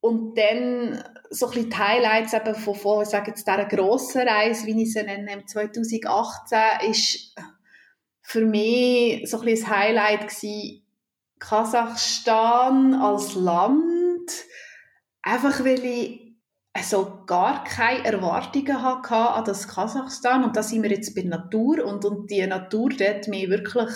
Und 0.00 0.38
dann 0.38 1.02
so 1.32 1.46
ein 1.46 1.52
bisschen 1.52 1.70
die 1.70 1.76
Highlights 1.76 2.34
eben 2.34 2.54
von, 2.54 2.74
von 2.74 3.02
ich 3.02 3.08
sage 3.08 3.30
jetzt, 3.30 3.46
dieser 3.46 3.64
grossen 3.64 4.28
Reise, 4.28 4.66
wie 4.66 4.82
ich 4.82 4.92
sie 4.92 5.02
nenne, 5.02 5.44
2018, 5.44 6.90
ist 6.90 7.34
für 8.20 8.44
mich 8.44 9.28
so 9.28 9.38
ein 9.38 9.44
bisschen 9.44 9.68
das 9.68 9.76
Highlight 9.76 10.28
gewesen, 10.28 10.86
Kasachstan 11.38 12.94
als 12.94 13.34
Land, 13.34 14.30
einfach 15.22 15.64
weil 15.64 15.84
ich 15.84 16.22
also 16.72 17.24
gar 17.26 17.64
keine 17.64 18.04
Erwartungen 18.04 18.82
hatte 18.82 19.14
an 19.14 19.44
das 19.44 19.68
Kasachstan. 19.68 20.44
Und 20.44 20.56
da 20.56 20.62
sind 20.62 20.82
wir 20.82 20.90
jetzt 20.90 21.14
bei 21.14 21.22
Natur. 21.22 21.84
Und, 21.84 22.04
und 22.04 22.30
die 22.30 22.46
Natur 22.46 22.90
dort 22.90 23.28
mich 23.28 23.50
wirklich 23.50 23.90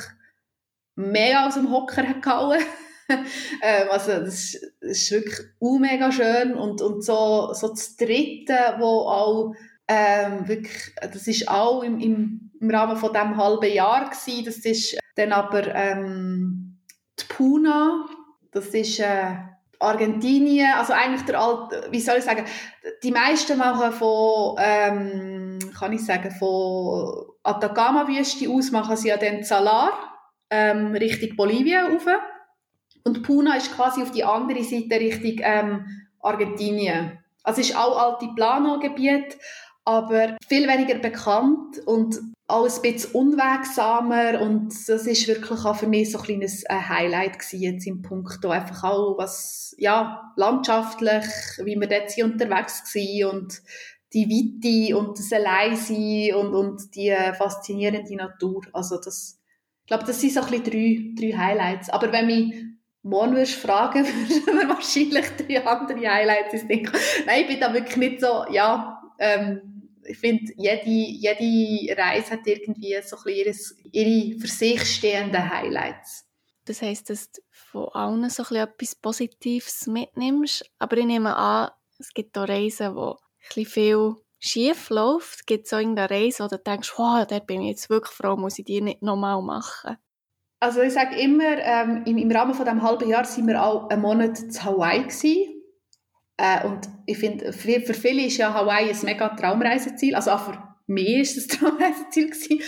mega 0.94 1.46
aus 1.46 1.54
dem 1.54 1.70
Hocker 1.70 2.02
gehauen. 2.02 2.60
ähm, 3.62 3.88
also 3.90 4.12
das, 4.20 4.54
ist 4.80 5.10
wirklich 5.10 5.38
mega 5.60 6.10
schön 6.10 6.54
und, 6.54 6.80
und 6.82 7.04
so, 7.04 7.52
so 7.52 7.68
das 7.68 7.96
Dritte, 7.96 8.76
wo 8.78 9.08
auch 9.08 9.54
ähm, 9.88 10.48
wirklich, 10.48 10.94
das 11.00 11.26
ist 11.26 11.48
auch 11.48 11.82
im, 11.82 12.00
im, 12.00 12.50
im 12.60 12.70
Rahmen 12.70 12.96
von 12.96 13.12
dem 13.12 13.36
halben 13.36 13.72
Jahr 13.72 14.10
gewesen, 14.10 14.44
das 14.44 14.58
ist 14.58 14.98
dann 15.14 15.32
aber 15.32 15.74
ähm, 15.74 16.78
die 17.18 17.24
Puna, 17.28 18.06
das 18.50 18.66
ist 18.68 18.98
äh, 18.98 19.36
Argentinien, 19.78 20.72
also 20.76 20.92
eigentlich 20.92 21.22
der 21.22 21.40
alte, 21.40 21.88
wie 21.90 22.00
soll 22.00 22.18
ich 22.18 22.24
sagen, 22.24 22.44
die 23.02 23.10
meisten 23.10 23.58
machen 23.58 23.92
von, 23.92 24.56
ähm, 24.58 25.58
kann 25.78 25.92
ich 25.92 26.04
sagen, 26.04 26.30
von 26.30 27.26
Atacama-Wüste 27.42 28.48
aus 28.50 28.70
machen 28.70 28.96
sie 28.96 29.08
ja 29.08 29.16
den 29.16 29.44
Salar, 29.44 29.92
ähm, 30.50 30.92
Richtung 30.94 31.36
Bolivien 31.36 31.86
rauf. 31.86 32.06
Und 33.06 33.22
Puna 33.22 33.56
ist 33.56 33.72
quasi 33.72 34.02
auf 34.02 34.10
die 34.10 34.24
andere 34.24 34.64
Seite 34.64 34.98
Richtung 34.98 35.36
ähm, 35.44 35.86
Argentinien. 36.20 37.20
Also 37.44 37.60
es 37.60 37.70
ist 37.70 37.76
auch 37.76 37.96
alte 37.96 38.26
Plano-Gebiet, 38.34 39.38
aber 39.84 40.36
viel 40.48 40.66
weniger 40.66 40.98
bekannt 40.98 41.78
und 41.86 42.18
auch 42.48 42.64
ein 42.64 42.82
bisschen 42.82 43.12
unwegsamer. 43.12 44.40
Und 44.40 44.70
das 44.88 45.06
ist 45.06 45.28
wirklich 45.28 45.64
auch 45.64 45.76
für 45.76 45.86
mich 45.86 46.10
so 46.10 46.18
ein 46.18 46.24
kleines 46.24 46.64
äh, 46.64 46.74
Highlight 46.74 47.38
gewesen 47.38 47.62
jetzt 47.62 47.86
im 47.86 48.02
Punkt 48.02 48.44
einfach 48.44 48.82
auch 48.82 49.16
was 49.18 49.76
ja 49.78 50.32
landschaftlich 50.34 51.24
wie 51.62 51.78
wir 51.78 51.88
dort 51.88 52.18
unterwegs 52.18 52.92
waren 52.92 53.36
und 53.36 53.62
die 54.12 54.28
Weite 54.28 54.96
und 54.96 55.16
das 55.16 55.32
Alleinsein 55.32 56.34
und, 56.34 56.54
und 56.54 56.94
die 56.96 57.10
äh, 57.10 57.34
faszinierende 57.34 58.16
Natur. 58.16 58.62
Also 58.72 58.96
das 58.96 59.38
ich 59.82 59.88
glaube 59.88 60.04
das 60.04 60.20
sind 60.20 60.32
so 60.32 60.40
ein 60.40 60.50
bisschen 60.50 60.64
drei, 60.64 61.28
drei 61.30 61.38
Highlights. 61.38 61.90
Aber 61.90 62.10
wenn 62.10 62.26
mich 62.26 62.65
morgen 63.06 63.34
würdest 63.34 63.54
fragen 63.54 64.04
würde 64.46 64.68
wahrscheinlich 64.68 65.26
drei 65.36 65.64
andere 65.64 66.08
Highlights 66.08 66.54
ist 66.54 66.68
nein 66.68 67.40
ich 67.40 67.46
bin 67.46 67.60
da 67.60 67.72
wirklich 67.72 67.96
nicht 67.96 68.20
so 68.20 68.44
ja 68.50 69.00
ähm, 69.18 69.76
ich 70.08 70.18
finde, 70.18 70.52
jede, 70.56 70.88
jede 70.88 72.00
Reise 72.00 72.32
hat 72.32 72.46
irgendwie 72.46 72.96
so 73.02 73.16
ein 73.16 73.34
ihre 73.92 74.38
für 74.38 74.46
sich 74.46 74.82
stehenden 74.84 75.50
Highlights. 75.50 76.24
Das 76.64 76.82
heisst, 76.82 77.10
dass 77.10 77.30
du 77.30 77.40
von 77.50 77.88
allen 77.92 78.28
so 78.30 78.42
etwas 78.54 78.94
Positives 78.96 79.86
mitnimmst. 79.86 80.64
Aber 80.78 80.96
ich 80.96 81.06
nehme 81.06 81.36
an, 81.36 81.70
es 81.98 82.12
gibt 82.12 82.36
auch 82.36 82.48
Reisen, 82.48 82.94
wo 82.94 83.16
ein 83.56 83.64
viel 83.64 84.14
schief 84.38 84.90
läuft. 84.90 85.46
Gibt 85.46 85.66
es 85.66 85.72
auch 85.72 85.78
irgendeine 85.78 86.10
Reise, 86.10 86.44
wo 86.44 86.48
du 86.48 86.58
denkst, 86.58 86.92
wow, 86.96 87.26
da 87.26 87.38
bin 87.38 87.62
ich 87.62 87.70
jetzt 87.70 87.90
wirklich 87.90 88.12
froh, 88.12 88.36
muss 88.36 88.58
ich 88.58 88.64
die 88.64 88.80
nicht 88.80 89.02
nochmal 89.02 89.40
machen? 89.42 89.96
Also 90.58 90.80
ich 90.80 90.94
sage 90.94 91.16
immer, 91.16 91.58
ähm, 91.58 92.02
im, 92.06 92.16
im 92.16 92.30
Rahmen 92.30 92.54
von 92.54 92.64
diesem 92.64 92.82
halben 92.82 93.08
Jahr 93.08 93.24
waren 93.24 93.46
wir 93.46 93.62
auch 93.62 93.90
einen 93.90 94.02
Monat 94.02 94.38
zu 94.38 94.64
Hawaii. 94.64 95.06
Äh, 96.38 96.66
und 96.66 96.88
ich 97.06 97.18
finde, 97.18 97.52
für, 97.52 97.80
für 97.80 97.94
viele 97.94 98.22
ist 98.22 98.38
ja 98.38 98.52
Hawaii 98.52 98.90
ein 98.90 98.98
mega 99.02 99.28
Traumreiseziel. 99.30 100.14
Also 100.14 100.30
auch 100.30 100.40
für 100.40 100.58
mich 100.86 101.08
war 101.08 101.20
es 101.20 101.36
ein 101.36 101.48
Traumreiseziel. 101.58 102.30
Gewesen. 102.30 102.62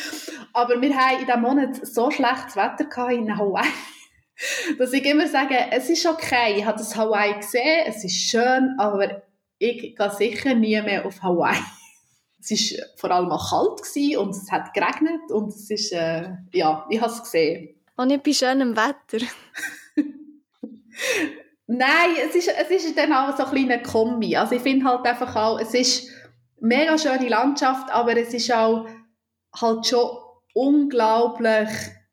Aber 0.52 0.80
wir 0.80 0.96
haben 0.96 1.20
in 1.20 1.26
diesem 1.26 1.40
Monat 1.40 1.86
so 1.86 2.10
schlechtes 2.10 2.56
Wetter 2.56 3.10
in 3.10 3.36
Hawaii, 3.36 3.68
dass 4.78 4.92
ich 4.92 5.04
immer 5.04 5.26
sage, 5.26 5.56
es 5.70 5.88
ist 5.88 6.06
okay, 6.06 6.56
ich 6.58 6.66
habe 6.66 6.78
das 6.78 6.94
Hawaii 6.94 7.34
gesehen, 7.34 7.84
es 7.86 8.04
ist 8.04 8.30
schön, 8.30 8.74
aber 8.78 9.22
ich 9.58 9.96
gehe 9.96 10.10
sicher 10.10 10.54
nie 10.54 10.80
mehr 10.82 11.06
auf 11.06 11.22
Hawaii. 11.22 11.58
Es 12.40 12.52
war 12.52 12.86
vor 12.96 13.10
allem 13.10 13.30
auch 13.32 13.50
kalt 13.50 14.16
und 14.16 14.30
es 14.30 14.50
hat 14.50 14.72
geregnet 14.72 15.32
und 15.32 15.48
es 15.48 15.68
ist, 15.70 15.92
äh, 15.92 16.30
ja, 16.52 16.86
ich 16.88 17.00
habe 17.00 17.12
es 17.12 17.20
gesehen. 17.20 17.77
Und 17.98 18.10
ich 18.10 18.22
bin 18.22 18.32
schön 18.32 18.60
im 18.60 18.76
Wetter. 18.76 19.26
Nein, 21.66 22.10
es 22.28 22.36
ist, 22.36 22.48
es 22.48 22.70
ist 22.70 22.96
dann 22.96 23.12
auch 23.12 23.36
so 23.36 23.44
ein 23.44 23.50
kleiner 23.50 23.78
Kombi. 23.78 24.36
Also 24.36 24.54
ich 24.54 24.62
finde 24.62 24.86
halt 24.86 25.04
einfach 25.04 25.34
auch, 25.34 25.58
es 25.58 25.74
ist 25.74 26.08
mega 26.60 26.96
schöne 26.96 27.28
Landschaft, 27.28 27.90
aber 27.90 28.16
es 28.16 28.32
ist 28.32 28.52
auch 28.52 28.86
halt 29.60 29.84
schon 29.84 30.10
unglaublich, 30.54 31.68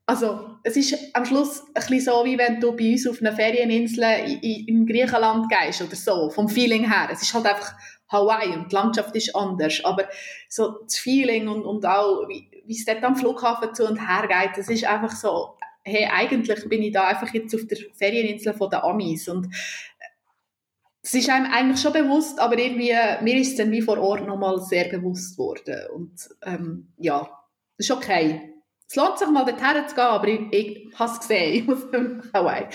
also 0.07 0.57
es 0.63 0.75
ist 0.75 0.97
am 1.13 1.23
Schluss 1.23 1.61
ein 1.67 1.73
bisschen 1.73 2.01
so, 2.01 2.25
wie 2.25 2.39
wenn 2.39 2.59
du 2.59 2.75
bei 2.75 2.93
uns 2.93 3.07
auf 3.07 3.21
einer 3.21 3.33
Ferieninsel 3.33 4.03
in, 4.25 4.39
in, 4.39 4.67
in 4.67 4.85
Griechenland 4.87 5.45
gehst 5.49 5.83
oder 5.83 5.95
so, 5.95 6.31
vom 6.31 6.49
Feeling 6.49 6.91
her. 6.91 7.09
Es 7.11 7.21
ist 7.21 7.33
halt 7.35 7.45
einfach 7.45 7.73
Hawaii 8.11 8.55
und 8.55 8.71
die 8.71 8.75
Landschaft 8.75 9.15
ist 9.15 9.35
anders, 9.35 9.81
aber 9.83 10.05
so 10.49 10.79
das 10.83 10.97
Feeling 10.97 11.47
und, 11.47 11.63
und 11.63 11.85
auch, 11.85 12.27
wie, 12.27 12.49
wie 12.65 12.73
es 12.73 12.85
dort 12.85 13.03
am 13.03 13.15
Flughafen 13.15 13.75
zu 13.75 13.87
und 13.87 13.97
her 13.97 14.27
geht, 14.27 14.57
das 14.57 14.67
ist 14.67 14.85
einfach 14.85 15.15
so 15.15 15.55
hey, 15.85 16.09
eigentlich 16.11 16.67
bin 16.67 16.81
ich 16.81 16.91
da 16.91 17.07
einfach 17.07 17.33
jetzt 17.33 17.53
auf 17.55 17.65
der 17.67 17.77
Ferieninsel 17.93 18.53
von 18.53 18.69
der 18.69 18.83
Amis 18.83 19.27
und 19.29 19.47
es 21.01 21.13
ist 21.13 21.29
einem 21.29 21.51
eigentlich 21.51 21.79
schon 21.79 21.93
bewusst, 21.93 22.39
aber 22.39 22.57
irgendwie, 22.57 22.95
mir 23.21 23.35
ist 23.35 23.51
es 23.51 23.57
dann 23.57 23.71
wie 23.71 23.83
vor 23.83 23.99
Ort 23.99 24.25
nochmal 24.25 24.59
sehr 24.59 24.89
bewusst 24.89 25.37
worden 25.37 25.81
und 25.93 26.29
ähm, 26.43 26.87
ja, 26.97 27.29
das 27.77 27.87
ist 27.87 27.91
okay. 27.91 28.53
Es 28.87 28.95
lohnt 28.95 29.19
sich 29.19 29.27
mal 29.27 29.45
dorthin 29.45 29.87
zu 29.87 29.95
gehen, 29.95 30.03
aber 30.03 30.27
ich, 30.27 30.41
ich 30.51 30.99
habe 30.99 31.11
es 31.11 31.19
gesehen, 31.19 31.53
ich 31.55 31.67
muss 31.67 31.83
Hawaii. 32.33 32.67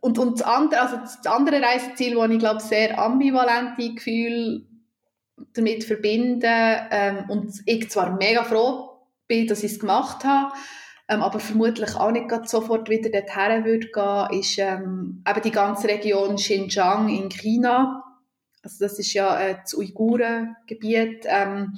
Und, 0.00 0.18
und 0.18 0.40
das, 0.40 0.46
andere, 0.46 0.80
also 0.80 0.96
das 0.96 1.24
andere 1.26 1.62
Reiseziel, 1.62 2.16
wo 2.16 2.24
ich 2.24 2.38
glaube 2.38 2.60
sehr 2.60 2.98
ambivalente 2.98 3.94
Gefühle 3.94 4.66
damit 5.54 5.84
verbinde 5.84 6.88
ähm, 6.90 7.24
und 7.28 7.52
ich 7.64 7.88
zwar 7.90 8.16
mega 8.16 8.44
froh 8.44 8.90
bin, 9.28 9.46
dass 9.46 9.62
ich 9.62 9.72
es 9.72 9.80
gemacht 9.80 10.24
habe, 10.24 10.52
ähm, 11.08 11.22
aber 11.22 11.40
vermutlich 11.40 11.94
auch 11.96 12.10
nicht 12.10 12.30
sofort 12.48 12.90
wieder 12.90 13.10
dorthin 13.10 13.64
würde 13.64 13.88
gehen, 13.88 14.40
ist 14.40 14.58
ähm, 14.58 15.24
eben 15.26 15.42
die 15.42 15.50
ganze 15.50 15.88
Region 15.88 16.36
Xinjiang 16.36 17.08
in 17.08 17.30
China. 17.30 18.04
Also 18.62 18.76
das 18.80 18.98
ist 18.98 19.14
ja 19.14 19.40
äh, 19.40 19.56
das 19.62 19.74
Uigurengebiet, 19.74 21.24
ähm, 21.26 21.74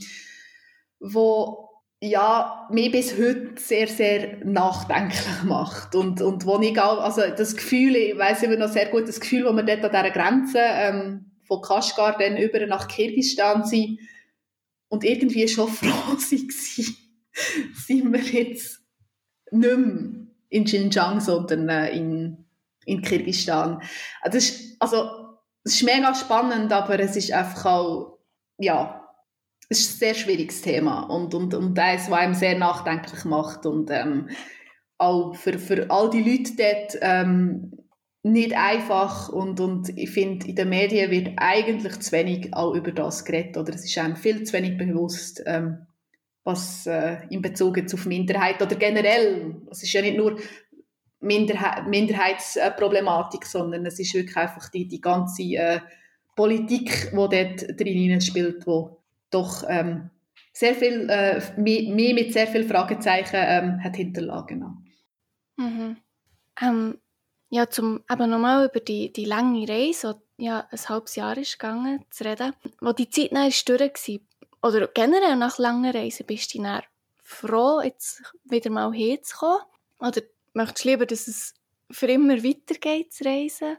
wo 0.99 1.71
ja, 2.03 2.67
mich 2.71 2.91
bis 2.91 3.13
heute 3.19 3.53
sehr, 3.57 3.87
sehr 3.87 4.39
nachdenklich 4.45 5.43
macht. 5.45 5.95
Und, 5.95 6.21
und 6.23 6.47
wo 6.47 6.59
ich 6.61 6.81
auch, 6.81 7.01
also 7.01 7.23
das 7.37 7.55
Gefühl, 7.55 7.95
ich 7.95 8.19
weiss 8.19 8.43
immer 8.43 8.57
noch 8.57 8.73
sehr 8.73 8.87
gut, 8.87 9.07
das 9.07 9.21
Gefühl, 9.21 9.45
wo 9.45 9.53
wir 9.53 9.63
dort 9.63 9.85
an 9.85 9.91
dieser 9.91 10.11
Grenze 10.11 10.59
ähm, 10.61 11.31
von 11.45 11.61
Kaschgar 11.61 12.17
dann 12.19 12.37
über 12.37 12.67
nach 12.67 12.89
Kirgisistan 12.89 13.65
sind 13.65 14.01
und 14.89 15.05
irgendwie 15.05 15.47
schon 15.47 15.69
froh 15.73 15.87
waren, 15.89 16.19
sind 17.75 18.13
wir 18.13 18.21
jetzt 18.21 18.80
nicht 19.53 19.79
mehr 19.79 20.27
in 20.49 20.65
Xinjiang, 20.65 21.21
sondern 21.21 21.69
äh, 21.69 21.91
in, 21.91 22.45
in 22.85 23.03
Kirgisistan. 23.03 23.83
Also, 24.21 24.39
das 24.39 24.51
ist, 24.51 24.77
also, 24.81 25.11
es 25.65 25.75
ist 25.75 25.85
mega 25.85 26.15
spannend, 26.15 26.73
aber 26.73 26.99
es 27.01 27.17
ist 27.17 27.33
einfach 27.33 27.67
auch, 27.67 28.19
ja, 28.59 29.09
es 29.69 29.81
ist 29.81 29.95
ein 29.95 29.99
sehr 29.99 30.15
schwieriges 30.15 30.63
Thema 30.63 31.03
und, 31.03 31.35
und, 31.35 31.55
und 31.55 31.79
das, 31.79 32.11
was 32.11 32.19
einem 32.19 32.35
sehr 32.35 32.59
nachdenklich 32.59 33.25
macht 33.25 33.67
und 33.67 33.91
ähm, 33.91 34.29
auch 34.99 35.35
für, 35.35 35.59
für 35.59 35.91
all 35.91 36.11
die 36.11 36.23
Leute 36.23 36.57
dort 36.57 36.99
ähm, 37.01 37.73
nicht 38.23 38.55
einfach 38.55 39.29
und, 39.29 39.61
und 39.61 39.89
ich 39.97 40.11
finde, 40.11 40.47
in 40.49 40.57
den 40.57 40.69
Medien 40.69 41.11
wird 41.11 41.33
eigentlich 41.37 42.01
zu 42.01 42.13
wenig 42.13 42.53
auch 42.53 42.75
über 42.75 42.93
das 42.93 43.25
geredet 43.25 43.57
oder 43.57 43.73
es 43.75 43.85
ist 43.85 43.97
einem 43.97 44.17
viel 44.17 44.43
zu 44.43 44.53
wenig 44.53 44.77
bewusst, 44.77 45.43
ähm, 45.47 45.87
was 46.51 46.87
äh, 46.87 47.19
in 47.31 47.43
Bezug 47.43 47.77
jetzt 47.77 47.95
auf 47.95 48.07
Minderheit 48.07 48.61
oder 48.61 48.77
generell, 48.77 49.57
es 49.71 49.83
ist 49.83 49.93
ja 49.93 50.03
nicht 50.03 50.17
nur 50.17 50.39
Minderheit, 51.21 51.87
Minderheitsproblematik, 51.87 53.45
sondern 53.45 53.87
es 53.87 53.99
ist 53.99 54.15
wirklich 54.15 54.37
einfach 54.37 54.69
die, 54.71 54.89
die 54.89 55.01
ganze 55.01 55.43
äh, 55.43 55.81
Politik, 56.35 57.11
die 57.11 57.17
dort 57.17 57.81
drin 57.81 58.21
spielt, 58.21 58.67
wo 58.67 59.03
doch 59.31 59.65
ähm, 59.69 60.11
sehr 60.53 60.75
viel, 60.75 61.09
äh, 61.09 61.41
mir 61.57 62.15
mit 62.15 62.33
sehr 62.33 62.47
vielen 62.47 62.69
Fragezeichen 62.69 63.37
ähm, 63.37 63.85
hat 63.85 63.97
hinterlagen. 63.97 64.87
Mhm. 65.57 65.97
Ähm, 66.61 66.99
ja, 67.51 67.69
zum 67.69 68.03
eben 68.11 68.31
nochmal 68.31 68.67
über 68.67 68.81
die, 68.81 69.13
die 69.13 69.25
lange 69.25 69.69
Reise, 69.69 70.23
die 70.39 70.45
ja 70.45 70.67
ein 70.71 70.89
halbes 70.89 71.17
Jahr 71.17 71.37
ist 71.37 71.59
gegangen, 71.59 72.05
zu 72.11 72.25
reden, 72.25 72.55
wo 72.81 72.93
die 72.93 73.11
Zeit 73.11 73.33
dann 73.33 73.49
ist 73.49 73.69
durch 73.69 73.81
war, 73.81 74.19
oder 74.63 74.89
generell 74.89 75.37
nach 75.37 75.59
langen 75.59 75.91
Reisen 75.91 76.27
bist 76.27 76.55
du 76.55 76.63
dann 76.63 76.83
froh, 77.23 77.81
jetzt 77.81 78.23
wieder 78.45 78.71
mal 78.71 78.93
herzukommen? 78.93 79.63
Oder 79.99 80.23
möchtest 80.53 80.85
du 80.85 80.89
lieber, 80.89 81.07
dass 81.07 81.29
es 81.29 81.55
für 81.91 82.07
immer 82.07 82.43
weitergeht 82.43 83.13
zu 83.13 83.25
reisen? 83.25 83.77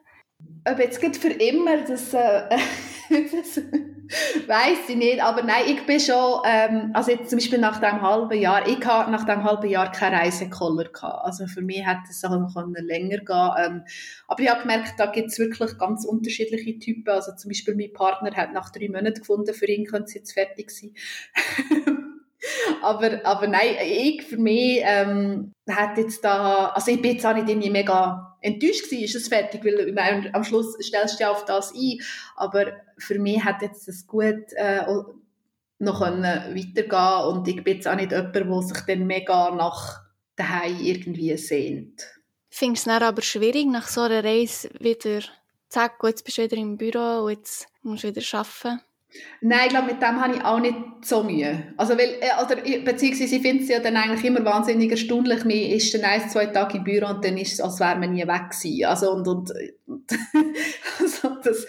Ob 0.68 0.80
jetzt 0.80 1.00
geht 1.00 1.18
für 1.18 1.30
immer, 1.30 1.78
das, 1.82 2.14
äh, 2.14 2.50
das 3.12 3.62
weiß 4.48 4.90
ich 4.90 4.96
nicht. 4.96 5.24
Aber 5.24 5.44
nein, 5.44 5.64
ich 5.68 5.86
bin 5.86 6.00
schon, 6.00 6.42
ähm, 6.46 6.92
also 6.94 7.12
jetzt 7.12 7.30
zum 7.30 7.40
Beispiel 7.40 7.60
nach 7.60 7.80
dem 7.80 8.02
halben 8.02 8.40
Jahr, 8.40 8.68
ich 8.68 8.86
hatte 8.86 9.12
nach 9.12 9.26
dem 9.26 9.44
halben 9.44 9.70
Jahr 9.70 9.92
keine 9.92 10.18
Reisekoller 10.18 10.86
gehabt. 10.86 11.26
Also 11.26 11.48
für 11.48 11.62
mich 11.62 11.86
hätte 11.86 12.10
es 12.10 12.24
auch 12.24 12.32
länger 12.32 13.18
gehen 13.18 13.52
ähm, 13.58 13.84
Aber 14.28 14.42
ich 14.42 14.50
habe 14.50 14.62
gemerkt, 14.62 14.94
da 14.98 15.08
gibt 15.08 15.28
es 15.28 15.40
wirklich 15.40 15.78
ganz 15.78 16.06
unterschiedliche 16.06 16.80
Typen. 16.80 17.10
Also 17.10 17.34
zum 17.36 17.50
Beispiel 17.50 17.76
mein 17.76 17.94
Partner 17.94 18.36
hat 18.36 18.54
nach 18.54 18.72
drei 18.72 18.88
Monaten 18.88 19.20
gefunden, 19.20 19.54
für 19.54 19.68
ihn 19.68 19.86
könnte 19.86 20.06
es 20.06 20.14
jetzt 20.14 20.34
fertig 20.34 20.72
sein. 20.72 20.94
aber, 22.82 23.22
aber 23.24 23.48
nein, 23.48 23.76
ich 23.86 24.24
für 24.24 24.38
mich 24.38 24.82
ähm, 24.84 25.52
hat 25.70 25.98
jetzt 25.98 26.24
da, 26.24 26.70
also 26.70 26.92
ich 26.92 27.02
bin 27.02 27.14
jetzt 27.14 27.26
auch 27.26 27.34
nicht 27.36 27.50
irgendwie 27.50 27.70
mega 27.70 28.31
enttäuscht 28.42 28.86
gewesen, 28.86 29.04
ist 29.04 29.16
es 29.16 29.28
fertig, 29.28 29.64
weil 29.64 29.88
ich 29.88 29.94
meine, 29.94 30.34
am 30.34 30.44
Schluss 30.44 30.76
stellst 30.82 31.20
du 31.20 31.24
ja 31.24 31.32
auf 31.32 31.46
das 31.46 31.74
ein, 31.74 32.02
aber 32.36 32.74
für 32.98 33.20
mich 33.20 33.44
hat 33.44 33.62
jetzt 33.62 33.88
das 33.88 34.06
gut 34.06 34.52
äh, 34.56 34.84
noch 35.80 36.02
weitergehen 36.02 37.36
und 37.36 37.48
ich 37.48 37.64
bin 37.64 37.76
jetzt 37.76 37.88
auch 37.88 37.96
nicht 37.96 38.12
jemand, 38.12 38.36
der 38.36 38.62
sich 38.62 38.80
dann 38.86 39.08
mega 39.08 39.52
nach 39.52 40.02
daheim 40.36 40.80
irgendwie 40.80 41.36
sehnt. 41.38 42.04
Findest 42.50 42.86
du 42.86 42.92
es 42.92 43.02
aber 43.02 43.22
schwierig, 43.22 43.68
nach 43.68 43.88
so 43.88 44.02
einer 44.02 44.24
Reise 44.24 44.70
wieder, 44.80 45.22
zack, 45.70 46.00
jetzt 46.04 46.26
bist 46.26 46.38
du 46.38 46.44
wieder 46.44 46.58
im 46.58 46.78
Büro 46.78 47.26
und 47.26 47.32
jetzt 47.32 47.68
musst 47.82 48.04
du 48.04 48.10
wieder 48.10 48.22
arbeiten? 48.38 48.82
Nein, 49.42 49.62
ich 49.66 49.70
glaube, 49.70 49.88
mit 49.88 50.02
dem 50.02 50.22
habe 50.22 50.36
ich 50.36 50.44
auch 50.44 50.60
nicht 50.60 50.76
so 51.02 51.24
Mühe. 51.24 51.74
Also, 51.78 51.98
weil, 51.98 52.16
äh, 52.22 52.44
oder, 52.44 52.56
beziehungsweise 52.84 53.36
ich 53.36 53.42
finde 53.42 53.64
es 53.64 53.70
ja 53.70 53.80
dann 53.80 53.98
eigentlich 53.98 54.24
immer 54.24 54.46
wahnsinnig 54.46 54.92
erstaunlich. 54.92 55.44
Man 55.44 55.52
ist 55.52 55.94
dann 55.94 56.06
ein, 56.06 56.30
zwei 56.30 56.46
Tage 56.46 56.78
im 56.78 56.84
Büro 56.84 57.08
und 57.08 57.26
dann 57.26 57.38
ist 57.38 57.54
es, 57.54 57.62
als 57.62 57.80
wäre 57.80 57.98
man 57.98 58.14
nie 58.14 58.26
weg 58.26 58.52
gewesen. 58.52 58.86
Also, 58.86 59.12
und, 59.12 59.28
und, 59.28 59.52
also 61.00 61.36
das, 61.44 61.66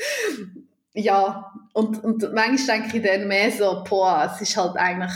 ja, 0.94 1.52
und, 1.72 2.04
und 2.04 2.32
manchmal 2.34 2.80
denke 2.80 2.98
ich 2.98 3.02
dann 3.02 3.26
mehr 3.26 3.50
so, 3.50 3.82
boah, 3.88 4.30
es 4.32 4.40
ist 4.40 4.56
halt 4.56 4.76
eigentlich 4.76 5.12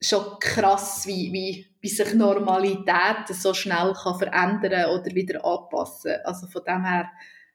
schon 0.00 0.38
krass, 0.40 1.06
wie, 1.06 1.32
wie, 1.32 1.66
wie 1.80 1.88
sich 1.88 2.14
Normalität 2.14 3.28
so 3.30 3.54
schnell 3.54 3.94
kann 3.94 4.18
verändern 4.18 4.90
oder 4.90 5.14
wieder 5.14 5.44
anpassen. 5.44 6.16
Also 6.24 6.46
von 6.46 6.62
dem 6.64 6.84
her 6.84 7.10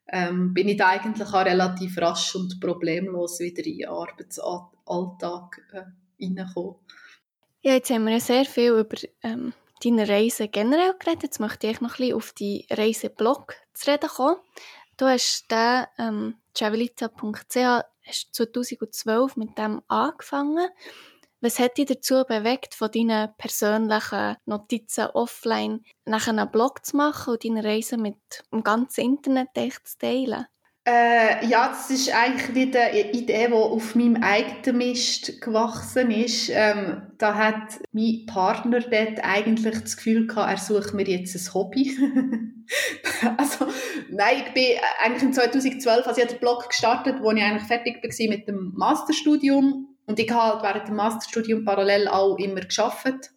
ähm, 0.10 0.54
bin 0.54 0.70
ich 0.70 0.78
da 0.78 0.90
eigentlich 0.90 1.28
auch 1.28 1.46
relativ 1.46 1.98
rasch 1.98 2.36
und 2.36 2.60
problemlos 2.60 3.40
wieder 3.40 3.66
in 3.66 3.78
den 3.78 3.90
Arbeitsalltag 3.90 5.62
äh. 5.74 5.84
Ja, 7.62 7.74
jetzt 7.74 7.90
haben 7.90 8.06
wir 8.06 8.14
ja 8.14 8.20
sehr 8.20 8.46
viel 8.46 8.72
über 8.72 8.98
ähm, 9.24 9.54
deine 9.84 10.08
Reise 10.08 10.48
generell 10.48 10.94
geredet. 10.98 11.24
Jetzt 11.24 11.40
möchte 11.40 11.68
ich 11.68 11.82
noch 11.82 11.92
ein 11.92 11.98
bisschen 11.98 12.16
auf 12.16 12.32
die 12.34 12.66
Reiseblog 12.72 13.56
zu 13.74 13.92
reden 13.92 14.10
kommen. 14.10 14.38
Du 14.96 15.06
hast 15.06 15.52
den 15.52 15.86
ähm, 16.00 16.36
travelita.ch 16.54 17.84
2012 18.32 19.36
mit 19.36 19.58
dem 19.58 19.82
angefangen. 19.88 20.70
Was 21.40 21.60
hat 21.60 21.78
dich 21.78 21.86
dazu 21.86 22.24
bewegt, 22.28 22.74
von 22.74 22.90
deinen 22.92 23.30
persönlichen 23.38 24.38
Notizen 24.46 25.06
offline 25.14 25.84
nach 26.06 26.28
einem 26.28 26.50
Blog 26.50 26.84
zu 26.84 26.98
machen 26.98 27.34
und 27.34 27.46
deine 27.46 27.64
Reise 27.64 27.98
mit 27.98 28.18
dem 28.52 28.64
ganzen 28.64 29.02
Internet 29.02 29.50
zu 29.56 29.98
teilen? 30.00 30.48
Äh, 30.90 31.46
ja, 31.46 31.68
das 31.68 31.90
ist 31.90 32.16
eigentlich 32.16 32.56
wieder 32.56 32.82
eine 32.84 33.12
Idee, 33.12 33.48
die 33.48 33.54
auf 33.54 33.94
meinem 33.94 34.24
eigenen 34.24 34.78
Mist 34.78 35.42
gewachsen 35.42 36.12
ist. 36.12 36.50
Ähm, 36.50 37.12
da 37.18 37.36
hat 37.36 37.82
mein 37.92 38.26
Partner 38.26 38.80
dort 38.80 39.20
eigentlich 39.22 39.82
das 39.82 39.98
Gefühl 39.98 40.28
gehabt, 40.28 40.50
er 40.50 40.58
sucht 40.58 40.94
mir 40.94 41.06
jetzt 41.06 41.36
ein 41.36 41.54
Hobby. 41.54 41.94
also, 43.38 43.68
nein, 44.10 44.44
ich 44.46 44.54
bin 44.54 44.78
eigentlich 45.04 45.24
in 45.24 45.34
2012, 45.34 46.08
also 46.08 46.22
ich 46.22 46.28
den 46.28 46.40
Blog 46.40 46.70
gestartet, 46.70 47.18
wo 47.22 47.32
ich 47.32 47.44
eigentlich 47.44 47.68
fertig 47.68 48.02
war 48.02 48.30
mit 48.30 48.48
dem 48.48 48.72
Masterstudium. 48.74 49.87
Und 50.08 50.20
ich 50.20 50.32
habe 50.32 50.62
halt 50.62 50.64
während 50.64 50.88
dem 50.88 50.96
Masterstudium 50.96 51.66
parallel 51.66 52.08
auch 52.08 52.38
immer 52.38 52.62
geschafft. 52.62 53.32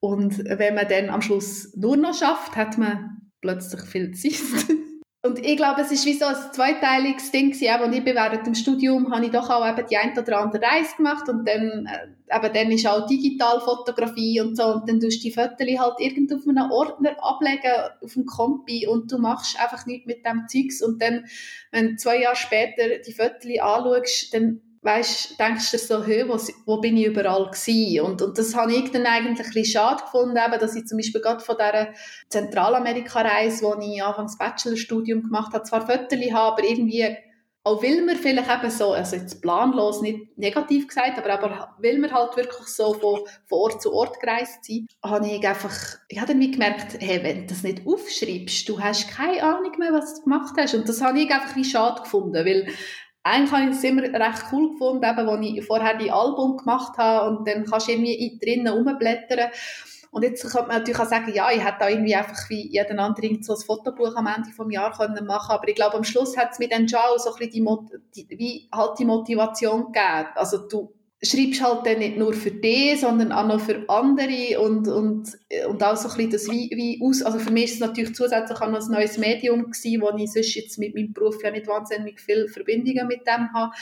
Und 0.00 0.38
wenn 0.44 0.74
man 0.74 0.88
dann 0.88 1.10
am 1.10 1.20
Schluss 1.20 1.74
nur 1.76 1.96
noch 1.96 2.14
schafft, 2.14 2.56
hat 2.56 2.78
man 2.78 3.30
plötzlich 3.40 3.82
viel 3.82 4.12
Zeit. 4.12 4.40
Und 5.24 5.38
ich 5.38 5.56
glaube, 5.56 5.80
es 5.82 5.92
ist 5.92 6.04
wie 6.04 6.14
so 6.14 6.24
ein 6.24 6.34
zweiteiliges 6.52 7.30
Ding 7.30 7.52
gewesen. 7.52 7.80
Und 7.84 7.92
ich 7.92 8.02
bin 8.02 8.16
während 8.16 8.44
dem 8.44 8.56
Studium, 8.56 9.12
habe 9.14 9.24
ich 9.24 9.30
doch 9.30 9.48
auch 9.50 9.64
eben 9.64 9.86
die 9.86 9.96
ein 9.96 10.18
oder 10.18 10.40
andere 10.40 10.62
Reise 10.62 10.96
gemacht 10.96 11.28
und 11.28 11.46
dann, 11.46 11.86
äh, 11.86 12.36
eben 12.36 12.52
dann 12.52 12.72
ist 12.72 12.88
auch 12.88 13.06
Digitalfotografie 13.06 14.40
und 14.40 14.56
so 14.56 14.64
und 14.64 14.88
dann 14.88 14.98
tust 14.98 15.18
du 15.18 15.28
die 15.28 15.30
Fotos 15.30 15.78
halt 15.78 16.00
irgendwo 16.00 16.34
auf 16.34 16.48
einem 16.48 16.72
Ordner 16.72 17.14
ablegen, 17.22 17.70
auf 18.02 18.14
dem 18.14 18.26
Kompi 18.26 18.88
und 18.88 19.12
du 19.12 19.18
machst 19.18 19.60
einfach 19.60 19.86
nichts 19.86 20.06
mit 20.06 20.26
dem 20.26 20.48
Zeugs 20.48 20.82
und 20.82 21.00
dann, 21.00 21.24
wenn 21.70 21.90
du 21.90 21.96
zwei 21.98 22.20
Jahre 22.20 22.34
später 22.34 22.98
die 23.06 23.12
Fotos 23.12 23.60
anschaust, 23.60 24.34
dann 24.34 24.60
weißt, 24.82 25.38
denkst 25.38 25.70
du 25.70 25.78
so, 25.78 26.04
hey, 26.04 26.28
wo, 26.28 26.36
wo 26.66 26.80
bin 26.80 26.96
ich 26.96 27.06
überall 27.06 27.46
gewesen? 27.46 28.00
Und, 28.00 28.20
und 28.20 28.36
das 28.36 28.54
habe 28.54 28.74
ich 28.74 28.90
dann 28.90 29.06
eigentlich 29.06 29.46
ein 29.46 29.52
bisschen 29.52 29.80
schade 29.80 30.02
gefunden, 30.02 30.36
eben, 30.36 30.60
dass 30.60 30.74
ich 30.74 30.86
zum 30.86 30.98
Beispiel 30.98 31.20
gerade 31.20 31.40
von 31.40 31.56
dieser 31.56 31.88
Zentralamerika-Reise, 32.28 33.64
wo 33.64 33.80
ich 33.80 34.02
anfangs 34.02 34.36
Bachelorstudium 34.36 35.22
gemacht 35.22 35.54
habe, 35.54 35.64
zwar 35.64 35.86
Fotos 35.86 36.18
habe, 36.18 36.36
aber 36.36 36.64
irgendwie, 36.64 37.16
auch 37.64 37.80
will 37.80 38.04
man 38.04 38.16
vielleicht 38.16 38.50
eben 38.50 38.70
so, 38.72 38.92
also 38.92 39.14
jetzt 39.14 39.40
planlos, 39.40 40.02
nicht 40.02 40.36
negativ 40.36 40.88
gesagt, 40.88 41.16
aber, 41.16 41.32
aber 41.34 41.76
will 41.78 41.98
man 42.00 42.12
halt 42.12 42.36
wirklich 42.36 42.66
so 42.66 42.92
von, 42.94 43.20
von 43.46 43.58
Ort 43.58 43.82
zu 43.82 43.92
Ort 43.92 44.18
gereist 44.18 44.64
sein, 44.64 44.88
habe 45.04 45.28
ich 45.28 45.46
einfach, 45.46 45.72
ich 46.08 46.20
habe 46.20 46.32
dann 46.32 46.50
gemerkt, 46.50 46.96
hey, 46.98 47.22
wenn 47.22 47.42
du 47.42 47.46
das 47.46 47.62
nicht 47.62 47.86
aufschreibst, 47.86 48.68
du 48.68 48.80
hast 48.80 49.08
keine 49.10 49.44
Ahnung 49.44 49.72
mehr, 49.78 49.92
was 49.92 50.16
du 50.16 50.22
gemacht 50.22 50.54
hast. 50.58 50.74
Und 50.74 50.88
das 50.88 51.00
habe 51.02 51.20
ich 51.20 51.30
einfach 51.30 51.54
wie 51.54 51.64
schade 51.64 52.02
gefunden, 52.02 52.44
weil 52.44 52.66
eigentlich 53.24 53.52
habe 53.52 53.70
ich 53.70 53.76
es 53.76 53.84
immer 53.84 54.02
recht 54.02 54.44
cool 54.52 54.72
gefunden, 54.72 55.04
eben, 55.04 55.28
als 55.28 55.46
ich 55.46 55.64
vorher 55.64 55.96
die 55.96 56.10
Album 56.10 56.56
gemacht 56.56 56.98
habe 56.98 57.28
und 57.28 57.46
dann 57.46 57.64
kannst 57.64 57.88
du 57.88 57.92
irgendwie 57.92 58.38
drinnen 58.42 58.68
rumblättern. 58.68 59.50
Und 60.10 60.24
jetzt 60.24 60.42
könnte 60.42 60.68
man 60.68 60.78
natürlich 60.78 61.00
auch 61.00 61.06
sagen, 61.06 61.32
ja, 61.32 61.50
ich 61.50 61.64
hätte 61.64 61.78
da 61.80 61.88
irgendwie 61.88 62.14
einfach 62.14 62.50
wie 62.50 62.70
jeden 62.70 62.98
anderen 62.98 63.42
so 63.42 63.54
ein 63.54 63.60
Fotobuch 63.64 64.14
am 64.14 64.26
Ende 64.26 64.50
des 64.50 64.72
Jahres 64.72 64.98
können 64.98 65.26
machen 65.26 65.52
aber 65.52 65.68
ich 65.68 65.74
glaube, 65.74 65.96
am 65.96 66.04
Schluss 66.04 66.36
hat 66.36 66.52
es 66.52 66.58
mir 66.58 66.68
dann 66.68 66.86
schon 66.86 67.00
so 67.16 67.32
ein 67.32 67.38
bisschen 67.38 67.88
die, 68.14 68.26
die, 68.26 68.38
wie 68.38 68.68
halt 68.74 68.98
die 68.98 69.06
Motivation 69.06 69.86
gegeben. 69.86 70.28
Also 70.34 70.68
du 70.68 70.92
schreibst 71.24 71.62
halt 71.62 71.86
dann 71.86 71.98
nicht 72.00 72.16
nur 72.16 72.32
für 72.32 72.50
dich, 72.50 73.00
sondern 73.00 73.30
auch 73.30 73.46
noch 73.46 73.60
für 73.60 73.84
andere 73.88 74.60
und, 74.60 74.88
und, 74.88 75.38
und 75.68 75.82
auch 75.84 75.96
so 75.96 76.08
ein 76.08 76.16
bisschen 76.16 76.30
das 76.32 76.50
wie, 76.50 76.70
wie 76.74 77.00
aus, 77.02 77.22
also 77.22 77.38
für 77.38 77.52
mich 77.52 77.64
ist 77.64 77.74
es 77.74 77.80
natürlich 77.80 78.14
zusätzlich 78.14 78.60
auch 78.60 78.70
noch 78.70 78.80
ein 78.80 78.90
neues 78.90 79.18
Medium 79.18 79.70
gewesen, 79.70 80.02
wo 80.02 80.10
ich 80.16 80.32
sonst 80.32 80.54
jetzt 80.54 80.78
mit 80.78 80.94
meinem 80.94 81.12
Beruf 81.12 81.42
ja 81.42 81.52
nicht 81.52 81.68
wahnsinnig 81.68 82.20
viele 82.20 82.48
Verbindungen 82.48 83.06
mit 83.06 83.26
dem 83.26 83.52
habe. 83.54 83.72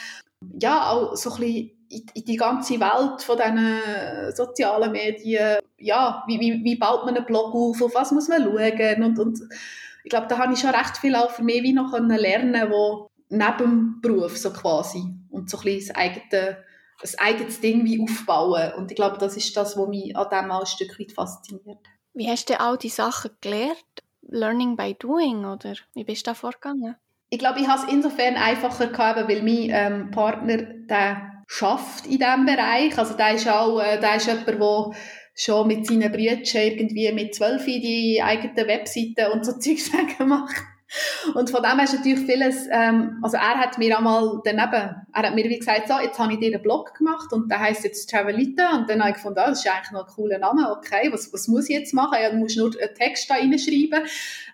Ja, 0.61 0.91
auch 0.91 1.17
so 1.17 1.31
ein 1.33 1.41
bisschen 1.41 1.71
in 2.15 2.25
die 2.25 2.37
ganze 2.37 2.79
Welt 2.79 3.23
von 3.23 3.37
diesen 3.37 4.35
sozialen 4.35 4.93
Medien, 4.93 5.59
ja, 5.79 6.23
wie, 6.27 6.39
wie, 6.39 6.63
wie 6.63 6.77
baut 6.77 7.07
man 7.07 7.17
einen 7.17 7.27
Blog 7.27 7.55
auf, 7.55 7.83
auf 7.83 7.95
was 7.95 8.13
muss 8.13 8.29
man 8.29 8.43
schauen 8.43 9.03
und, 9.03 9.19
und 9.19 9.41
ich 10.05 10.11
glaube, 10.11 10.29
da 10.29 10.39
habe 10.39 10.53
ich 10.53 10.61
schon 10.61 10.71
recht 10.71 10.97
viel 10.99 11.15
auch 11.15 11.31
für 11.31 11.43
mich 11.43 11.63
wie 11.63 11.73
noch 11.73 11.99
lernen 11.99 12.71
wo 12.71 13.09
neben 13.29 13.59
dem 13.59 14.01
Beruf 14.01 14.37
so 14.37 14.53
quasi 14.53 15.03
und 15.31 15.51
so 15.51 15.59
ein 15.59 15.65
bisschen 15.65 15.89
das 15.89 15.97
eigene 15.97 16.70
ein 17.03 17.19
eigenes 17.19 17.61
Ding 17.61 17.85
wie 17.85 18.01
aufbauen. 18.01 18.73
Und 18.77 18.91
ich 18.91 18.97
glaube, 18.97 19.19
das 19.19 19.37
ist 19.37 19.57
das, 19.57 19.77
was 19.77 19.89
mich 19.89 20.17
an 20.17 20.29
dem 20.31 20.51
auch 20.51 20.61
ein 20.61 20.67
Stück 20.67 20.99
weit 20.99 21.13
fasziniert. 21.13 21.79
Wie 22.15 22.29
hast 22.29 22.51
du 22.51 22.59
all 22.59 22.77
diese 22.77 22.97
Sachen 22.97 23.31
gelernt? 23.41 23.77
Learning 24.23 24.77
by 24.77 24.95
doing, 24.95 25.45
oder 25.45 25.75
wie 25.95 26.05
bist 26.05 26.27
du 26.27 26.31
da 26.31 26.35
vorgegangen? 26.35 26.97
Ich 27.31 27.39
glaube, 27.39 27.61
ich 27.61 27.69
habe 27.69 27.83
es 27.83 27.93
insofern 27.93 28.35
einfacher 28.35 28.89
gehabt, 28.89 29.29
weil 29.29 29.43
mein 29.43 29.71
ähm, 29.71 30.11
Partner, 30.11 30.59
der 30.59 31.45
schafft 31.47 32.07
in 32.07 32.19
diesem 32.19 32.47
Bereich. 32.47 32.97
Also 32.99 33.15
der 33.15 33.35
ist 33.35 33.49
auch, 33.49 33.81
äh, 33.81 33.99
der 33.99 34.17
ist 34.17 34.27
jemand, 34.27 34.47
der 34.47 34.91
schon 35.35 35.67
mit 35.69 35.87
seinen 35.87 36.13
Brüdern 36.13 36.43
irgendwie 36.45 37.13
mit 37.13 37.35
zwölf 37.35 37.65
die 37.65 38.21
eigenen 38.23 38.69
Webseiten 38.69 39.33
und 39.33 39.45
so 39.45 39.53
Zeugs 39.59 39.91
gemacht. 40.19 40.55
Und 41.35 41.51
von 41.51 41.63
dem 41.63 41.77
her 41.77 41.85
ist 41.85 41.95
natürlich 41.95 42.27
vieles, 42.27 42.67
ähm, 42.71 43.19
also 43.23 43.37
er 43.37 43.59
hat 43.59 43.79
mir 43.79 43.97
einmal 43.97 44.41
daneben, 44.45 45.07
er 45.13 45.23
hat 45.23 45.35
mir 45.35 45.45
wie 45.45 45.59
gesagt, 45.59 45.89
so, 45.89 45.95
jetzt 46.01 46.19
habe 46.19 46.33
ich 46.33 46.41
dir 46.41 46.53
einen 46.53 46.63
Blog 46.63 46.95
gemacht 46.95 47.33
und 47.33 47.51
der 47.51 47.61
heißt 47.61 47.85
jetzt 47.85 48.11
Travelita 48.11 48.77
und 48.77 48.91
dann 48.91 49.01
habe 49.01 49.11
ich 49.11 49.17
gefunden, 49.17 49.39
oh, 49.41 49.49
das 49.49 49.65
ist 49.65 49.71
eigentlich 49.71 49.93
noch 49.93 50.09
ein 50.09 50.15
cooler 50.15 50.39
Name, 50.39 50.71
okay, 50.71 51.11
was, 51.13 51.33
was 51.33 51.47
muss 51.49 51.69
ich 51.69 51.77
jetzt 51.77 51.95
machen? 51.95 52.19
Ja, 52.21 52.31
du 52.31 52.37
musst 52.37 52.57
nur 52.57 52.71
einen 52.71 52.95
Text 52.95 53.31
da 53.31 53.35
reinschreiben. 53.35 54.07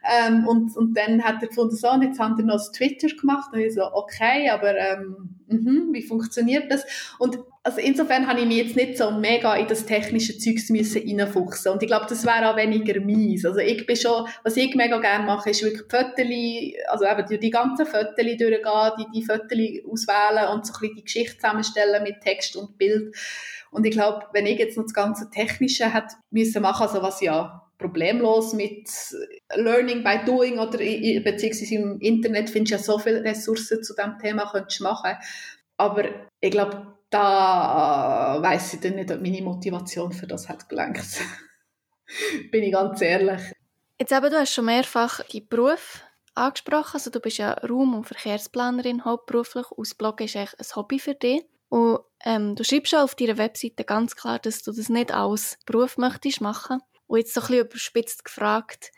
Ähm, 0.05 0.46
und, 0.46 0.77
und 0.77 0.96
dann 0.96 1.25
hat 1.25 1.42
er 1.42 1.49
gefunden, 1.49 1.77
so, 1.77 1.90
und 1.90 2.03
jetzt 2.03 2.20
haben 2.20 2.37
wir 2.37 2.44
noch 2.44 2.55
das 2.55 2.72
Twitter 2.72 3.09
gemacht 3.09 3.53
und 3.53 3.61
ich 3.61 3.75
so, 3.75 3.83
okay, 3.92 4.51
aber 4.51 4.77
ähm, 4.77 5.36
mh, 5.49 5.93
wie 5.93 6.03
funktioniert 6.03 6.71
das? 6.71 6.85
Und 7.19 7.39
also 7.63 7.81
insofern 7.81 8.29
habe 8.29 8.41
ich 8.41 8.47
mich 8.47 8.59
jetzt 8.59 8.77
nicht 8.77 8.97
so 8.97 9.11
mega 9.11 9.57
in 9.57 9.67
das 9.67 9.87
technische 9.87 10.39
Zeugs 10.39 10.71
müssen 10.71 11.03
und 11.03 11.83
ich 11.83 11.89
glaube, 11.89 12.07
das 12.09 12.25
wäre 12.25 12.51
auch 12.51 12.57
weniger 12.57 13.01
mies. 13.01 13.45
Also 13.45 13.59
ich 13.59 13.85
bin 13.87 13.97
schon, 13.97 14.27
was 14.45 14.57
ich 14.57 14.75
mega 14.77 14.99
gerne 14.99 15.25
mache, 15.25 15.51
ist 15.51 15.63
wirklich 15.63 15.83
Fotos, 15.91 16.89
also 16.89 17.05
eben 17.05 17.29
die, 17.29 17.41
die 17.41 17.51
ganzen 17.51 17.87
Fotos 17.87 18.15
durchgehen, 18.17 18.93
die, 18.99 19.21
die 19.21 19.25
Fotos 19.25 19.59
auswählen 19.91 20.49
und 20.55 20.67
so 20.67 20.75
ein 20.75 20.81
bisschen 20.81 20.97
die 20.97 21.05
Geschichte 21.05 21.39
zusammenstellen 21.39 22.03
mit 22.03 22.21
Text 22.21 22.57
und 22.57 22.79
Bild. 22.79 23.17
Und 23.71 23.85
ich 23.85 23.93
glaube, 23.93 24.27
wenn 24.33 24.47
ich 24.47 24.59
jetzt 24.59 24.77
noch 24.77 24.85
das 24.85 24.95
ganze 24.95 25.29
Technische 25.31 25.93
hätte 25.93 26.15
müssen 26.31 26.63
machen, 26.63 26.87
also 26.87 27.03
was 27.03 27.21
ja 27.21 27.66
problemlos 27.79 28.53
mit 28.53 28.89
Learning 29.55 30.03
by 30.03 30.25
Doing 30.25 30.59
oder 30.59 30.79
beziehungsweise 30.79 31.75
im 31.75 32.01
Internet 32.01 32.51
findest 32.51 32.73
du 32.73 32.77
ja 32.77 32.83
so 32.83 32.99
viele 32.99 33.23
Ressourcen 33.23 33.83
zu 33.83 33.95
dem 33.95 34.19
Thema 34.19 34.51
könntest 34.51 34.81
machen. 34.81 35.17
Aber 35.77 36.05
ich 36.41 36.51
glaube, 36.51 36.97
da 37.11 38.39
weiß 38.41 38.75
ich 38.75 38.81
dann 38.81 38.95
nicht, 38.95 39.11
ob 39.11 39.21
meine 39.21 39.43
Motivation 39.43 40.12
für 40.12 40.27
das 40.27 40.49
hat 40.49 40.69
gelangt. 40.69 41.01
Bin 42.51 42.62
ich 42.62 42.73
ganz 42.73 43.01
ehrlich. 43.01 43.41
Jetzt 43.99 44.12
eben, 44.12 44.31
du 44.31 44.39
hast 44.39 44.53
schon 44.53 44.67
mehrfach 44.67 45.21
deinen 45.25 45.49
Beruf 45.49 46.03
angesprochen. 46.35 46.95
Also 46.95 47.11
du 47.11 47.21
bist 47.21 47.39
ja 47.39 47.53
Raum- 47.53 47.95
und 47.95 48.05
Verkehrsplanerin 48.05 49.05
hauptberuflich. 49.05 49.67
Ausbloggen 49.71 50.27
ist 50.27 50.37
eigentlich 50.37 50.61
ein 50.61 50.77
Hobby 50.77 50.99
für 50.99 51.15
dich. 51.15 51.43
Und 51.69 52.01
ähm, 52.25 52.55
du 52.55 52.65
schreibst 52.65 52.91
schon 52.91 53.01
auf 53.01 53.15
deiner 53.15 53.39
Webseite 53.39 53.85
ganz 53.85 54.15
klar, 54.15 54.39
dass 54.39 54.62
du 54.62 54.73
das 54.73 54.89
nicht 54.89 55.12
als 55.12 55.59
Beruf 55.67 55.97
möchtest 55.99 56.41
machen. 56.41 56.81
Und 57.07 57.19
jetzt 57.19 57.35
so 57.35 57.40
ein 57.40 57.47
bisschen 57.47 57.66
überspitzt 57.66 58.25
gefragt, 58.25 58.92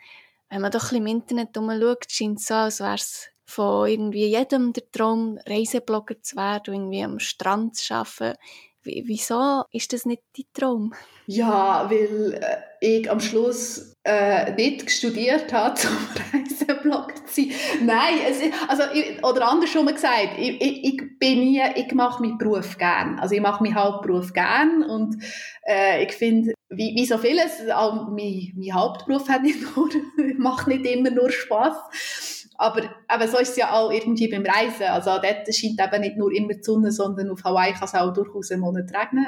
wenn 0.49 0.61
man 0.61 0.71
doch 0.71 0.91
ein 0.91 1.03
bisschen 1.03 1.07
im 1.07 1.07
Internet 1.07 1.57
umschaut, 1.57 2.05
scheint 2.09 2.39
es 2.39 2.47
so, 2.47 2.55
als 2.55 2.79
wäre 2.79 2.95
es 2.95 3.29
von 3.45 3.87
irgendwie 3.87 4.27
jedem 4.27 4.73
der 4.73 4.89
Traum, 4.91 5.39
Reiseblogger 5.45 6.21
zu 6.21 6.35
werden, 6.35 6.73
irgendwie 6.73 7.03
am 7.03 7.19
Strand 7.19 7.75
zu 7.75 7.93
arbeiten. 7.93 8.37
Wieso 8.83 9.63
ist 9.71 9.91
das 9.91 10.05
nicht 10.05 10.23
dein 10.37 10.45
Traum? 10.53 10.93
Ja, 11.27 11.89
weil 11.89 12.39
äh, 12.41 12.99
ich 12.99 13.09
am 13.11 13.19
Schluss 13.19 13.93
äh, 14.03 14.53
nicht 14.53 14.89
studiert 14.89 15.51
habe, 15.51 15.79
um 15.87 16.39
Reiseblogger 16.39 17.18
sein. 17.29 17.51
Nein, 17.83 18.15
es 18.27 18.41
also, 18.67 18.83
ich, 18.93 19.23
oder 19.23 19.47
andersrum 19.47 19.85
gesagt, 19.87 20.37
ich, 20.37 20.61
ich, 20.61 20.83
ich 20.83 21.19
bin 21.19 21.39
nie, 21.39 21.61
ich 21.75 21.93
mache 21.93 22.21
meinen 22.21 22.37
Beruf 22.37 22.77
gern. 22.77 23.19
Also 23.19 23.35
ich 23.35 23.41
mache 23.41 23.63
meinen 23.63 23.75
Hauptberuf 23.75 24.33
gern 24.33 24.83
und 24.83 25.17
äh, 25.65 26.03
ich 26.03 26.13
finde, 26.13 26.53
wie, 26.69 26.93
wie 26.95 27.05
so 27.05 27.17
vieles, 27.17 27.69
auch 27.73 28.09
mein, 28.09 28.53
mein 28.55 28.73
Hauptberuf 28.73 29.27
hat 29.29 29.41
nicht 29.41 29.59
nur, 29.75 29.89
macht 30.37 30.67
nicht 30.67 30.85
immer 30.85 31.09
nur 31.09 31.31
Spaß 31.31 32.47
Aber 32.57 32.83
eben, 32.83 33.31
so 33.31 33.37
ist 33.37 33.51
es 33.51 33.57
ja 33.57 33.73
auch 33.73 33.91
irgendwie 33.91 34.27
beim 34.27 34.45
Reisen. 34.45 34.83
Also 34.83 35.11
dort 35.11 35.55
scheint 35.55 35.79
eben 35.81 36.01
nicht 36.01 36.17
nur 36.17 36.31
immer 36.31 36.53
die 36.53 36.63
Sonne, 36.63 36.91
sondern 36.91 37.31
auf 37.31 37.43
Hawaii 37.43 37.73
kann 37.73 37.85
es 37.85 37.95
auch 37.95 38.13
durchaus 38.13 38.51
einen 38.51 38.61
Monat 38.61 38.91
regnen. 38.93 39.27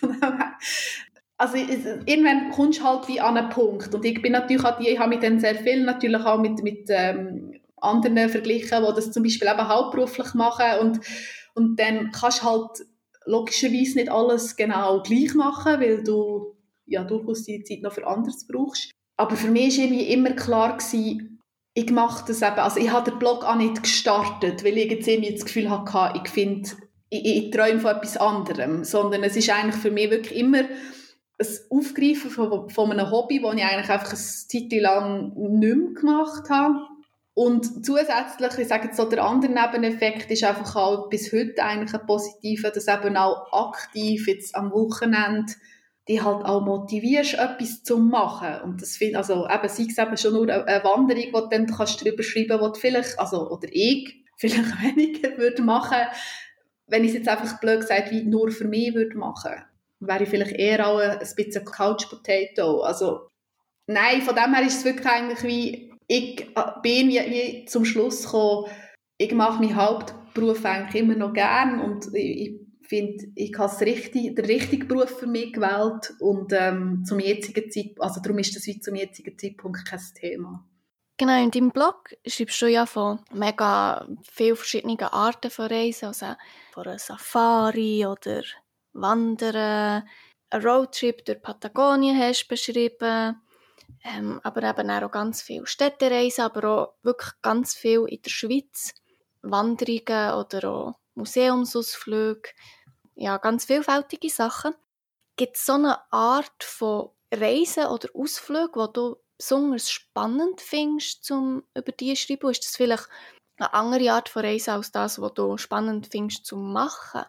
also 1.40 1.56
irgendwann 1.56 2.50
kommst 2.50 2.80
du 2.80 2.84
halt 2.84 3.08
wie 3.08 3.18
an 3.18 3.38
einen 3.38 3.48
Punkt. 3.48 3.94
Und 3.94 4.04
ich 4.04 4.20
bin 4.20 4.32
natürlich 4.32 4.62
auch 4.62 4.76
die, 4.76 4.90
ich 4.90 4.98
habe 4.98 5.08
mich 5.08 5.20
dann 5.20 5.40
sehr 5.40 5.54
viel 5.54 5.82
natürlich 5.84 6.22
auch 6.22 6.38
mit, 6.38 6.62
mit 6.62 6.84
ähm, 6.90 7.58
anderen 7.78 8.28
verglichen, 8.28 8.84
die 8.86 8.94
das 8.94 9.10
zum 9.10 9.22
Beispiel 9.22 9.48
eben 9.48 9.66
hauptberuflich 9.68 10.34
machen 10.34 10.80
und, 10.80 11.00
und 11.54 11.80
dann 11.80 12.10
kannst 12.12 12.42
du 12.42 12.44
halt 12.44 12.86
logischerweise 13.24 13.96
nicht 13.96 14.10
alles 14.10 14.54
genau 14.54 15.02
gleich 15.02 15.34
machen, 15.34 15.80
weil 15.80 16.04
du 16.04 16.56
ja 16.84 17.04
durchaus 17.04 17.44
die 17.44 17.64
Zeit 17.64 17.80
noch 17.80 17.94
für 17.94 18.06
anderes 18.06 18.46
brauchst. 18.46 18.90
Aber 19.16 19.34
für 19.34 19.48
mich 19.48 19.78
war 19.78 19.84
irgendwie 19.84 20.12
immer 20.12 20.32
klar, 20.32 20.76
gewesen, 20.76 21.40
ich 21.72 21.90
mache 21.90 22.26
das 22.28 22.42
eben, 22.42 22.58
also 22.58 22.78
ich 22.78 22.92
habe 22.92 23.10
den 23.10 23.18
Blog 23.18 23.44
auch 23.44 23.56
nicht 23.56 23.82
gestartet, 23.82 24.62
weil 24.62 24.76
ich 24.76 24.90
jetzt 24.90 25.08
irgendwie 25.08 25.32
das 25.32 25.46
Gefühl 25.46 25.70
hatte, 25.70 26.20
ich 26.22 26.28
finde, 26.30 26.68
ich, 27.08 27.24
ich 27.24 27.50
träume 27.50 27.80
von 27.80 27.96
etwas 27.96 28.18
anderem, 28.18 28.84
sondern 28.84 29.22
es 29.22 29.36
ist 29.36 29.48
eigentlich 29.48 29.80
für 29.80 29.90
mich 29.90 30.10
wirklich 30.10 30.38
immer 30.38 30.64
ein 31.40 31.46
Aufgreifen 31.70 32.30
von, 32.30 32.68
von 32.68 32.92
einem 32.92 33.10
Hobby, 33.10 33.40
das 33.40 33.54
ich 33.54 33.64
eigentlich 33.64 33.90
einfach 33.90 34.10
eine 34.10 34.16
Zeit 34.16 34.72
lang 34.80 35.32
nicht 35.34 35.60
mehr 35.60 35.94
gemacht 35.94 36.50
habe 36.50 36.86
und 37.34 37.86
zusätzlich, 37.86 38.58
ich 38.58 38.68
sage 38.68 38.88
jetzt 38.88 38.96
so, 38.96 39.08
der 39.08 39.24
andere 39.24 39.52
Nebeneffekt 39.52 40.30
ist 40.30 40.44
einfach 40.44 40.76
auch 40.76 41.08
bis 41.08 41.32
heute 41.32 41.62
eigentlich 41.62 41.94
ein 41.94 42.06
positiver, 42.06 42.70
dass 42.70 42.88
eben 42.88 43.16
auch 43.16 43.52
aktiv 43.52 44.26
jetzt 44.26 44.54
am 44.54 44.70
Wochenende 44.72 45.52
die 46.08 46.20
halt 46.20 46.44
auch 46.44 46.62
motivierst, 46.62 47.34
etwas 47.34 47.84
zu 47.84 47.98
machen. 47.98 48.62
Und 48.64 48.82
das 48.82 48.96
finde 48.96 49.18
also 49.18 49.46
eben, 49.48 49.68
sei 49.68 49.86
es 49.88 49.96
eben 49.96 50.16
schon 50.16 50.32
nur 50.32 50.48
eine 50.50 50.82
Wanderung, 50.82 51.22
die 51.22 51.30
du 51.30 51.48
dann 51.48 51.66
kannst 51.66 52.04
drüber 52.04 52.24
schreiben 52.24 52.58
kannst, 52.58 52.80
vielleicht, 52.80 53.18
also, 53.18 53.48
oder 53.48 53.68
ich, 53.70 54.24
vielleicht 54.36 54.82
weniger 54.82 55.38
würde 55.38 55.62
machen, 55.62 55.98
wenn 56.88 57.04
ich 57.04 57.10
es 57.10 57.18
jetzt 57.18 57.28
einfach 57.28 57.60
blöd 57.60 57.80
gesagt 57.80 58.10
wie 58.10 58.24
nur 58.24 58.50
für 58.50 58.66
mich 58.66 58.92
würde 58.92 59.16
machen. 59.16 59.52
Wäre 60.00 60.24
ich 60.24 60.28
vielleicht 60.30 60.52
eher 60.52 60.88
auch 60.88 60.98
ein 60.98 61.18
bisschen 61.18 61.64
Couch 61.64 62.08
Potato. 62.08 62.80
Also, 62.80 63.28
nein, 63.86 64.22
von 64.22 64.34
dem 64.34 64.54
her 64.54 64.66
ist 64.66 64.78
es 64.78 64.84
wirklich 64.84 65.06
eigentlich 65.06 65.42
wie, 65.42 65.92
ich 66.06 66.40
äh, 66.40 66.72
bin 66.82 67.08
wie, 67.08 67.18
wie 67.18 67.64
zum 67.66 67.84
Schluss 67.84 68.24
gekommen, 68.24 68.70
ich 69.18 69.32
mache 69.32 69.62
meinen 69.62 69.76
Hauptberuf 69.76 70.64
eigentlich 70.64 71.02
immer 71.02 71.14
noch 71.14 71.34
gern 71.34 71.80
und 71.80 72.14
ich, 72.14 72.40
ich 72.40 72.60
finde, 72.88 73.26
ich 73.36 73.56
habe 73.56 73.80
richtig, 73.82 74.34
den 74.34 74.44
richtigen 74.44 74.88
Beruf 74.88 75.20
für 75.20 75.26
mich 75.26 75.52
gewählt 75.52 76.14
und 76.18 76.52
ähm, 76.52 77.04
zum 77.04 77.20
jetzigen 77.20 77.70
Zeitpunkt, 77.70 78.02
also 78.02 78.20
darum 78.20 78.38
ist 78.38 78.56
das 78.56 78.66
wie 78.66 78.80
zum 78.80 78.96
jetzigen 78.96 79.38
Zeitpunkt 79.38 79.86
kein 79.86 80.00
Thema. 80.18 80.66
Genau, 81.16 81.40
in 81.40 81.50
deinem 81.50 81.70
Blog 81.70 82.16
schreibst 82.26 82.62
du 82.62 82.66
ja 82.66 82.86
von 82.86 83.20
mega 83.30 84.08
vielen 84.22 84.56
verschiedenen 84.56 84.98
Arten 85.00 85.50
von 85.50 85.66
Reisen, 85.66 86.06
also 86.06 86.26
von 86.72 86.86
einer 86.86 86.98
Safari 86.98 88.06
oder 88.06 88.42
Wandern, 88.92 90.08
einen 90.50 90.66
Roadtrip 90.66 91.24
durch 91.24 91.42
Patagonien 91.42 92.18
hast 92.18 92.48
beschrieben, 92.48 93.40
ähm, 94.04 94.40
aber 94.42 94.62
eben 94.62 94.90
auch 94.90 95.10
ganz 95.10 95.42
viele 95.42 95.66
Städtereisen, 95.66 96.44
aber 96.44 96.68
auch 96.68 96.94
wirklich 97.02 97.32
ganz 97.42 97.74
viel 97.74 98.06
in 98.08 98.22
der 98.22 98.30
Schweiz. 98.30 98.94
Wanderungen 99.42 100.34
oder 100.34 100.70
auch 100.70 100.94
Museumsausflüge. 101.14 102.50
Ja, 103.14 103.38
ganz 103.38 103.64
vielfältige 103.64 104.30
Sachen. 104.30 104.74
Gibt 105.36 105.56
es 105.56 105.66
so 105.66 105.74
eine 105.74 105.98
Art 106.12 106.62
von 106.62 107.10
Reisen 107.32 107.86
oder 107.86 108.08
Ausflügen, 108.14 108.86
die 108.86 108.92
du 108.92 109.16
besonders 109.36 109.90
spannend 109.90 110.60
findest, 110.60 111.30
um 111.30 111.62
über 111.74 111.92
die 111.92 112.14
zu 112.14 112.22
schreiben? 112.22 112.50
Ist 112.50 112.64
das 112.64 112.76
vielleicht 112.76 113.08
eine 113.56 113.72
andere 113.72 114.12
Art 114.12 114.28
von 114.28 114.44
Reise 114.44 114.72
als 114.72 114.92
das, 114.92 115.20
was 115.20 115.34
du 115.34 115.56
spannend 115.56 116.08
findest 116.10 116.46
zu 116.46 116.56
machen? 116.56 117.24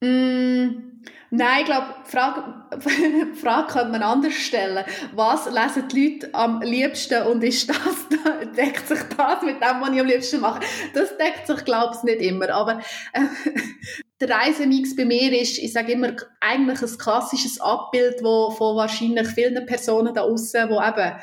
Mm, 0.00 1.02
nein, 1.30 1.60
ich 1.60 1.64
glaube, 1.66 1.94
die 2.06 2.10
Frage, 2.10 3.34
Frage 3.34 3.72
könnte 3.72 3.92
man 3.92 4.02
anders 4.02 4.32
stellen. 4.32 4.84
Was 5.14 5.46
lesen 5.46 5.88
die 5.88 6.18
Leute 6.20 6.34
am 6.34 6.62
liebsten 6.62 7.26
und 7.26 7.44
ist 7.44 7.68
das, 7.68 8.08
deckt 8.56 8.88
sich 8.88 9.00
das 9.16 9.42
mit 9.42 9.56
dem, 9.56 9.80
was 9.80 9.90
ich 9.90 10.00
am 10.00 10.06
liebsten 10.06 10.40
mache? 10.40 10.60
Das 10.94 11.16
deckt 11.18 11.46
sich, 11.46 11.64
glaube 11.64 11.94
ich, 11.96 12.02
nicht 12.02 12.22
immer. 12.22 12.48
Aber 12.50 12.80
äh, 13.12 13.20
der 14.20 14.30
Reisemix 14.30 14.96
bei 14.96 15.04
mir 15.04 15.38
ist, 15.38 15.58
ich 15.58 15.72
sage 15.72 15.92
immer, 15.92 16.16
eigentlich 16.40 16.82
ein 16.82 16.98
klassisches 16.98 17.60
Abbild 17.60 18.22
wo, 18.22 18.50
von 18.50 18.76
wahrscheinlich 18.76 19.28
vielen 19.28 19.66
Personen 19.66 20.14
da 20.14 20.22
außen, 20.22 20.68
die 20.68 20.74
eben 20.74 21.20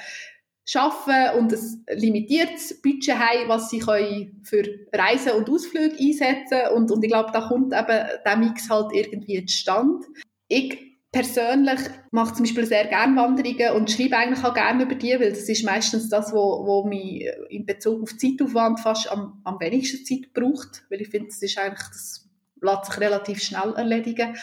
arbeiten 0.75 1.39
und 1.39 1.53
ein 1.53 1.97
limitiertes 1.97 2.81
Budget 2.81 3.17
haben, 3.17 3.47
was 3.47 3.69
sie 3.69 3.79
können 3.79 4.41
für 4.43 4.63
Reisen 4.93 5.33
und 5.33 5.49
Ausflüge 5.49 5.97
einsetzen. 5.97 6.73
Und, 6.75 6.91
und 6.91 7.03
ich 7.03 7.09
glaube, 7.09 7.31
da 7.31 7.47
kommt 7.47 7.73
eben 7.73 8.07
der 8.25 8.37
Mix 8.37 8.69
halt 8.69 8.91
irgendwie 8.93 9.45
zustande. 9.45 10.05
Ich 10.47 10.77
persönlich 11.11 11.79
mache 12.11 12.35
zum 12.35 12.43
Beispiel 12.43 12.65
sehr 12.65 12.85
gerne 12.85 13.15
Wanderungen 13.15 13.75
und 13.75 13.89
schreibe 13.89 14.17
eigentlich 14.17 14.43
auch 14.43 14.53
gerne 14.53 14.83
über 14.83 14.95
die, 14.95 15.11
weil 15.19 15.29
das 15.29 15.49
ist 15.49 15.63
meistens 15.63 16.09
das, 16.09 16.33
wo, 16.33 16.65
wo 16.65 16.85
mich 16.85 17.25
in 17.49 17.65
Bezug 17.65 18.03
auf 18.03 18.17
Zeitaufwand 18.17 18.79
fast 18.79 19.09
am, 19.11 19.41
am 19.43 19.59
wenigsten 19.59 20.05
Zeit 20.05 20.33
braucht, 20.33 20.85
weil 20.89 21.01
ich 21.01 21.09
finde, 21.09 21.29
das 21.29 21.41
ist 21.41 21.57
eigentlich, 21.57 21.87
das 21.87 22.27
lässt 22.61 22.85
sich 22.85 22.99
relativ 22.99 23.41
schnell 23.41 23.73
erledigen 23.75 24.35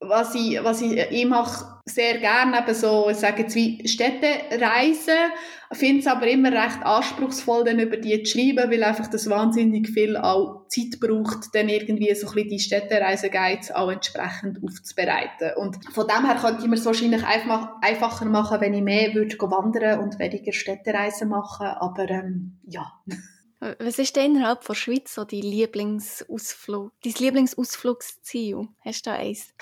was 0.00 0.34
ich, 0.34 0.62
was 0.62 0.80
ich, 0.80 0.96
ich 1.10 1.26
mache 1.26 1.80
sehr 1.84 2.18
gerne 2.18 2.58
eben 2.58 2.74
so, 2.74 3.08
ich 3.10 3.16
sage 3.16 3.42
jetzt 3.42 3.54
wie 3.56 3.86
Städtereisen, 3.86 5.32
finde 5.72 6.00
es 6.00 6.06
aber 6.06 6.26
immer 6.28 6.52
recht 6.52 6.82
anspruchsvoll, 6.82 7.64
dann 7.64 7.80
über 7.80 7.96
die 7.96 8.22
zu 8.22 8.38
schreiben, 8.38 8.70
weil 8.70 8.84
einfach 8.84 9.08
das 9.08 9.28
wahnsinnig 9.28 9.88
viel 9.88 10.16
auch 10.16 10.66
Zeit 10.68 11.00
braucht, 11.00 11.54
dann 11.54 11.68
irgendwie 11.68 12.14
so 12.14 12.28
ein 12.28 12.34
bisschen 12.34 12.48
die 12.48 12.58
Städtereisen-Guides 12.60 13.72
auch 13.72 13.90
entsprechend 13.90 14.62
aufzubereiten. 14.62 15.56
Und 15.56 15.76
von 15.92 16.06
dem 16.06 16.26
her 16.26 16.36
könnte 16.40 16.62
ich 16.62 16.68
mir 16.68 16.76
es 16.76 16.86
wahrscheinlich 16.86 17.24
einfach, 17.24 17.70
einfacher 17.82 18.26
machen, 18.26 18.60
wenn 18.60 18.74
ich 18.74 18.82
mehr 18.82 19.14
würde 19.14 19.36
wandern 19.38 20.00
und 20.00 20.18
weniger 20.18 20.52
Städtereisen 20.52 21.28
machen, 21.28 21.66
aber 21.66 22.08
ähm, 22.08 22.58
ja. 22.66 22.92
Was 23.60 23.98
ist 23.98 24.14
denn 24.14 24.36
innerhalb 24.36 24.64
der 24.64 24.74
Schweiz 24.74 25.14
so 25.14 25.24
dein 25.24 25.40
Lieblingsausflug, 25.40 26.92
dein 27.02 27.14
Lieblingsausflugsziel? 27.14 28.68
Hast 28.84 29.06
du 29.06 29.10
da 29.10 29.16
eins? 29.16 29.52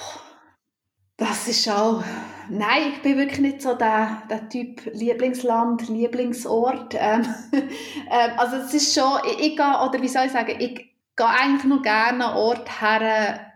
Das 1.16 1.48
ist 1.48 1.66
auch... 1.68 2.04
Nein, 2.50 2.92
ich 2.92 3.00
bin 3.00 3.16
wirklich 3.16 3.40
nicht 3.40 3.62
so 3.62 3.74
der, 3.74 4.22
der 4.28 4.50
Typ 4.50 4.82
Lieblingsland, 4.92 5.88
Lieblingsort. 5.88 6.94
Ähm, 6.98 7.26
ähm, 7.52 8.30
also 8.36 8.56
es 8.56 8.74
ist 8.74 8.94
schon... 8.94 9.18
Ich, 9.26 9.46
ich 9.46 9.56
gehe, 9.56 9.80
oder 9.88 10.02
wie 10.02 10.08
soll 10.08 10.26
ich 10.26 10.32
sagen, 10.32 10.56
ich 10.58 10.74
gehe 11.16 11.26
eigentlich 11.26 11.64
noch 11.64 11.82
gerne 11.82 12.26
an 12.26 12.36
Ort 12.36 12.82
her, 12.82 13.50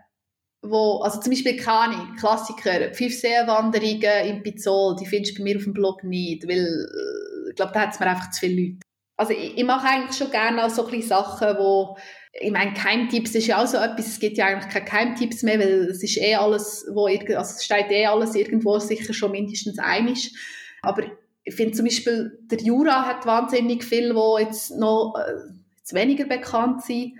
wo, 0.63 1.01
also 1.03 1.19
zum 1.19 1.31
Beispiel 1.31 1.55
keine 1.55 2.15
Klassiker, 2.19 2.93
fünf 2.95 3.13
Seewanderungen 3.13 4.25
in 4.25 4.41
Pizzol, 4.41 4.95
die 4.95 5.05
findest 5.05 5.37
du 5.37 5.41
bei 5.41 5.43
mir 5.43 5.57
auf 5.57 5.63
dem 5.63 5.73
Blog 5.73 6.03
nicht, 6.03 6.47
weil 6.47 6.65
äh, 6.65 7.49
ich 7.49 7.55
glaube, 7.55 7.73
da 7.73 7.81
hat 7.81 7.93
es 7.93 7.99
mir 7.99 8.07
einfach 8.07 8.31
zu 8.31 8.39
viele 8.39 8.61
Leute. 8.61 8.90
Also 9.21 9.33
ich, 9.33 9.55
ich 9.55 9.63
mache 9.63 9.87
eigentlich 9.87 10.17
schon 10.17 10.31
gerne 10.31 10.65
auch 10.65 10.69
so 10.71 10.83
kleine 10.83 11.03
Sachen, 11.03 11.55
wo 11.59 11.95
ich 12.33 12.49
meine, 12.49 12.73
Keimtipps 12.73 13.35
ist 13.35 13.45
ja 13.45 13.61
auch 13.61 13.67
so 13.67 13.77
etwas, 13.77 14.07
es 14.07 14.19
gibt 14.19 14.37
ja 14.37 14.47
eigentlich 14.47 14.73
keine 14.73 14.85
Keimtipps 14.85 15.43
mehr, 15.43 15.59
weil 15.59 15.89
es 15.91 16.01
ist 16.01 16.17
eh 16.17 16.33
alles, 16.33 16.87
wo, 16.91 17.05
also 17.05 17.35
es 17.37 17.63
steht 17.63 17.91
eh 17.91 18.07
alles 18.07 18.33
irgendwo 18.33 18.79
sicher 18.79 19.13
schon 19.13 19.33
mindestens 19.33 19.77
einig. 19.77 20.35
Aber 20.81 21.03
ich 21.43 21.53
finde 21.53 21.73
zum 21.73 21.85
Beispiel, 21.85 22.39
der 22.49 22.57
Jura 22.61 23.05
hat 23.05 23.27
wahnsinnig 23.27 23.83
viel, 23.83 24.15
wo 24.15 24.39
jetzt 24.39 24.71
noch 24.79 25.13
äh, 25.15 25.33
jetzt 25.77 25.93
weniger 25.93 26.25
bekannt 26.25 26.81
sind. 26.83 27.13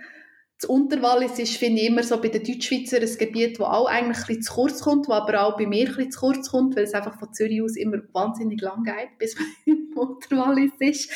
Das 0.62 0.70
Unterwallis 0.70 1.40
ist, 1.40 1.56
finde 1.56 1.80
ich, 1.80 1.88
immer 1.88 2.04
so 2.04 2.20
bei 2.20 2.28
den 2.28 2.44
Deutschschweizer 2.44 2.98
ein 2.98 3.18
Gebiet, 3.18 3.58
das 3.58 3.66
auch 3.66 3.86
eigentlich 3.86 4.18
ein 4.18 4.26
bisschen 4.26 4.42
zu 4.42 4.52
kurz 4.54 4.80
kommt, 4.80 5.08
wo 5.08 5.12
aber 5.12 5.42
auch 5.42 5.56
bei 5.56 5.66
mir 5.66 5.88
ein 5.88 5.96
bisschen 5.96 6.12
zu 6.12 6.20
kurz 6.20 6.50
kommt, 6.52 6.76
weil 6.76 6.84
es 6.84 6.94
einfach 6.94 7.18
von 7.18 7.32
Zürich 7.32 7.60
aus 7.60 7.76
immer 7.76 7.96
wahnsinnig 8.12 8.60
lang 8.60 8.84
geht, 8.84 9.08
bis 9.18 9.36
man 9.36 9.48
im 9.66 9.92
Unterwallis 9.96 10.70
ist. 10.78 11.10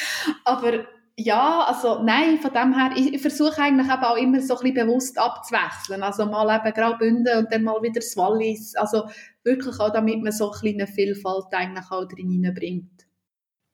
Aber 0.45 0.85
ja, 1.17 1.63
also 1.63 2.03
nein, 2.03 2.39
von 2.39 2.53
dem 2.53 2.75
her, 2.75 2.91
ich, 2.97 3.15
ich 3.15 3.23
versuche 3.23 3.63
eigentlich 3.63 3.87
eben 3.87 4.03
auch 4.03 4.17
immer 4.17 4.41
so 4.41 4.57
ein 4.57 4.63
bisschen 4.65 4.89
bewusst 4.89 5.17
abzuwechseln. 5.17 6.03
Also 6.03 6.27
mal 6.27 6.57
eben 6.57 6.75
Graubünden 6.75 7.39
und 7.39 7.53
dann 7.53 7.63
mal 7.63 7.81
wieder 7.83 8.01
das 8.01 8.17
Wallis. 8.17 8.75
Also 8.75 9.05
wirklich 9.45 9.79
auch, 9.79 9.93
damit 9.93 10.25
man 10.25 10.33
so 10.33 10.51
eine 10.51 10.59
kleine 10.59 10.87
Vielfalt 10.89 11.47
eigentlich 11.53 11.89
auch 11.93 12.05
drin 12.07 12.31
hineinbringt. 12.31 13.07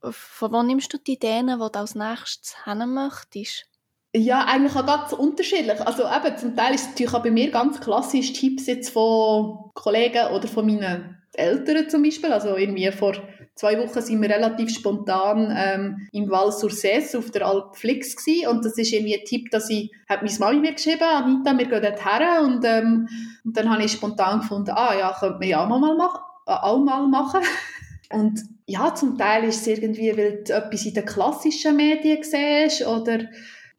Von 0.03 0.53
wo 0.53 0.63
nimmst 0.63 0.93
du 0.93 0.99
die 0.99 1.15
Ideen, 1.15 1.47
die 1.47 1.57
du 1.57 1.79
als 1.79 1.95
nächstes 1.95 2.67
haben 2.67 2.93
möchtest? 2.93 3.72
Ja, 4.15 4.45
eigentlich 4.45 4.77
auch 4.77 4.85
ganz 4.85 5.13
unterschiedlich. 5.13 5.81
Also 5.81 6.03
eben, 6.05 6.37
zum 6.37 6.55
Teil 6.55 6.75
ist 6.75 6.83
es 6.83 6.89
natürlich 6.89 7.15
auch 7.15 7.23
bei 7.23 7.31
mir 7.31 7.51
ganz 7.51 7.81
klassisch 7.81 8.35
Tipps 8.35 8.67
jetzt 8.67 8.91
von 8.91 9.71
Kollegen 9.73 10.27
oder 10.35 10.47
von 10.49 10.67
meinen 10.67 11.17
Eltern 11.33 11.89
zum 11.89 12.03
Beispiel. 12.03 12.31
Also 12.31 12.57
irgendwie 12.57 12.91
vor 12.93 13.15
zwei 13.55 13.79
Wochen 13.79 14.03
sind 14.03 14.21
wir 14.21 14.29
relativ 14.29 14.71
spontan 14.75 15.55
ähm, 15.57 16.09
im 16.13 16.31
Val 16.31 16.53
sur 16.53 16.71
Cesse 16.71 17.19
auf 17.19 17.31
der 17.31 17.47
Alp 17.47 17.75
Flix 17.77 18.15
gewesen. 18.17 18.49
und 18.49 18.65
das 18.67 18.77
ist 18.77 18.93
irgendwie 18.93 19.19
ein 19.19 19.25
Tipp, 19.25 19.51
dass 19.51 19.71
ich, 19.71 19.91
hat 20.09 20.23
meine 20.23 20.39
Mami 20.39 20.61
mir 20.61 20.75
geschrieben, 20.75 21.03
Anita, 21.03 21.57
wir 21.57 21.67
gehen 21.67 21.83
dort 21.83 22.05
her 22.05 22.43
und, 22.43 22.65
ähm, 22.67 23.09
und 23.45 23.57
dann 23.57 23.71
habe 23.71 23.83
ich 23.83 23.93
spontan 23.93 24.41
gefunden, 24.41 24.73
ah 24.75 24.95
ja, 24.95 25.17
könnte 25.19 25.39
man 25.39 25.49
ja 25.49 25.65
auch 25.65 25.69
mal 25.69 25.97
machen, 25.97 26.21
äh, 26.47 26.53
auch 26.53 26.79
mal 26.79 27.07
machen. 27.07 27.41
und 28.13 28.41
ja, 28.67 28.95
zum 28.95 29.17
Teil 29.17 29.45
ist 29.45 29.63
es 29.63 29.79
irgendwie, 29.79 30.15
weil 30.17 30.45
du 30.45 30.53
etwas 30.53 30.85
in 30.85 30.95
den 30.95 31.07
klassischen 31.07 31.77
Medien 31.77 32.23
siehst 32.23 32.87
oder 32.87 33.21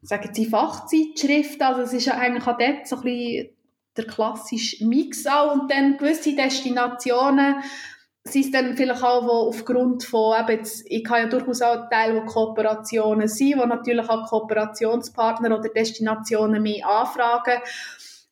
sagen 0.04 0.30
sie 0.32 0.46
Fachzeitschrift, 0.46 1.60
also 1.62 1.80
es 1.80 1.92
ist 1.92 2.06
ja 2.06 2.14
eigentlich 2.14 2.46
auch 2.46 2.58
dort 2.58 2.86
so 2.86 2.96
ein 2.96 3.02
bisschen 3.02 3.48
der 3.96 4.06
klassische 4.06 4.84
Mix 4.86 5.26
auch 5.26 5.54
und 5.54 5.70
dann 5.70 5.96
gewisse 5.96 6.34
Destinationen 6.34 7.56
sind 8.26 8.46
es 8.46 8.50
dann 8.50 8.76
vielleicht 8.76 9.02
auch, 9.02 9.24
wo 9.24 9.48
aufgrund 9.48 10.04
von, 10.04 10.38
eben 10.40 10.58
jetzt, 10.58 10.84
ich 10.88 11.04
kann 11.04 11.22
ja 11.22 11.26
durchaus 11.28 11.60
auch 11.60 11.88
Teil, 11.90 12.16
wo 12.16 12.24
Kooperationen 12.24 13.28
sind, 13.28 13.58
wo 13.58 13.66
natürlich 13.66 14.08
auch 14.08 14.28
Kooperationspartner 14.28 15.58
oder 15.58 15.68
Destinationen 15.68 16.62
mich 16.62 16.84
anfragen 16.84 17.60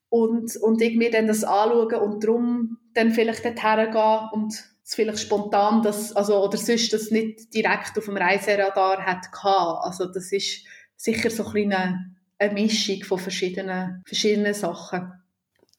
und, 0.09 0.57
und 0.57 0.81
ich 0.81 0.97
mir 0.97 1.11
dann 1.11 1.27
das 1.27 1.45
anschauen 1.45 1.95
und 1.95 2.25
darum 2.25 2.79
dann 2.95 3.13
vielleicht 3.13 3.45
dorthin 3.45 3.91
gehen 3.91 4.29
und 4.33 4.65
es 4.85 4.95
vielleicht 4.95 5.21
spontan 5.21 5.83
das, 5.83 6.15
also, 6.17 6.43
oder 6.43 6.57
sonst 6.57 6.93
das 6.93 7.11
nicht 7.11 7.55
direkt 7.55 7.97
auf 7.97 8.07
dem 8.07 8.17
Reiseradar 8.17 9.05
hat 9.05 9.31
gehabt. 9.31 9.85
Also 9.85 10.07
das 10.07 10.33
ist 10.33 10.65
sicher 11.03 11.31
so 11.31 11.45
ein 11.47 11.73
eine, 11.73 12.15
eine 12.39 12.53
Mischung 12.55 13.03
von 13.03 13.19
verschiedenen, 13.19 14.03
verschiedenen 14.07 14.55
Sachen. 14.55 15.13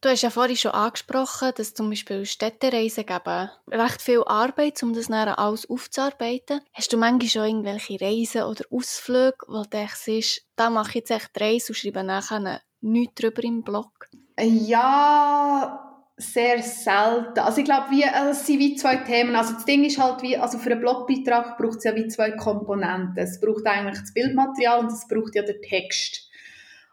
Du 0.02 0.10
hast 0.10 0.22
ja 0.22 0.30
vorhin 0.30 0.58
schon 0.58 0.72
angesprochen, 0.72 1.54
dass 1.56 1.74
zum 1.74 1.90
Beispiel 1.90 2.26
Städtereisen 2.26 3.06
geben 3.06 3.50
recht 3.72 4.02
viel 4.02 4.22
Arbeit, 4.26 4.84
um 4.84 4.94
das 4.94 5.08
nachher 5.08 5.40
alles 5.40 5.70
aufzuarbeiten. 5.70 6.60
Hast 6.74 6.92
du 6.92 6.98
manchmal 6.98 7.30
schon 7.30 7.46
irgendwelche 7.46 8.02
Reisen 8.02 8.44
oder 8.44 8.66
Ausflüge, 8.70 9.38
wo 9.48 9.64
du 9.64 9.70
denkst, 9.70 10.42
da 10.58 10.70
mache 10.70 10.90
ich 10.90 10.96
jetzt 10.96 11.12
echt 11.12 11.40
Reise 11.40 11.72
und 11.72 11.76
schreibe 11.76 12.04
nachher 12.04 12.62
nichts 12.82 13.16
drüber 13.16 13.46
im 13.46 13.64
Blog? 13.64 14.10
Ja, 14.38 15.83
sehr 16.18 16.62
selten. 16.62 17.40
Also 17.40 17.60
ich 17.60 17.66
glaube, 17.66 17.88
wie, 17.90 18.06
also 18.06 18.32
es 18.32 18.46
sind 18.46 18.60
wie 18.60 18.76
zwei 18.76 18.98
Themen. 18.98 19.36
Also 19.36 19.54
das 19.54 19.66
Ding 19.66 19.84
ist 19.84 19.98
halt 19.98 20.22
wie, 20.22 20.38
also 20.38 20.58
für 20.58 20.72
einen 20.72 20.82
Blogbeitrag 20.82 21.58
braucht 21.58 21.78
es 21.78 21.84
ja 21.84 21.96
wie 21.96 22.08
zwei 22.08 22.32
Komponenten. 22.32 23.18
Es 23.18 23.40
braucht 23.40 23.66
eigentlich 23.66 24.00
das 24.00 24.14
Bildmaterial 24.14 24.80
und 24.80 24.92
es 24.92 25.08
braucht 25.08 25.36
ja 25.36 25.42
den 25.42 25.62
Text. 25.62 26.30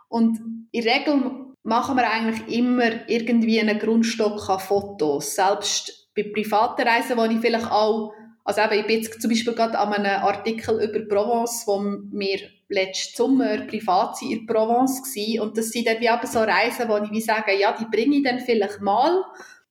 Und 0.08 0.40
in 0.72 0.84
der 0.84 0.94
Regel 0.94 1.22
machen 1.62 1.96
wir 1.96 2.10
eigentlich 2.10 2.56
immer 2.56 3.08
irgendwie 3.08 3.60
einen 3.60 3.78
Grundstock 3.78 4.48
an 4.48 4.58
Fotos. 4.58 5.34
Selbst 5.34 6.08
bei 6.16 6.24
privaten 6.24 6.86
Reisen, 6.86 7.16
wo 7.16 7.24
ich 7.24 7.38
vielleicht 7.40 7.70
auch, 7.70 8.12
also 8.44 8.62
eben, 8.62 8.72
ich 8.80 8.86
bin 8.86 9.02
jetzt 9.02 9.20
zum 9.20 9.30
Beispiel 9.30 9.54
gerade 9.54 9.78
an 9.78 9.92
einem 9.92 10.24
Artikel 10.24 10.82
über 10.82 11.00
Provence, 11.06 11.64
wo 11.66 11.78
wir 11.80 12.40
letzten 12.70 13.16
Sommer 13.16 13.58
privat 13.66 14.22
in 14.22 14.46
Provence 14.46 15.00
waren. 15.00 15.40
Und 15.40 15.58
das 15.58 15.70
sind 15.70 15.86
dann 15.86 16.00
wie 16.00 16.06
eben 16.06 16.26
so 16.26 16.40
Reisen, 16.40 16.88
wo 16.88 16.96
ich 16.98 17.10
wie 17.10 17.20
sage, 17.20 17.58
ja, 17.58 17.72
die 17.72 17.84
bringe 17.84 18.16
ich 18.16 18.24
dann 18.24 18.38
vielleicht 18.40 18.80
mal, 18.80 19.24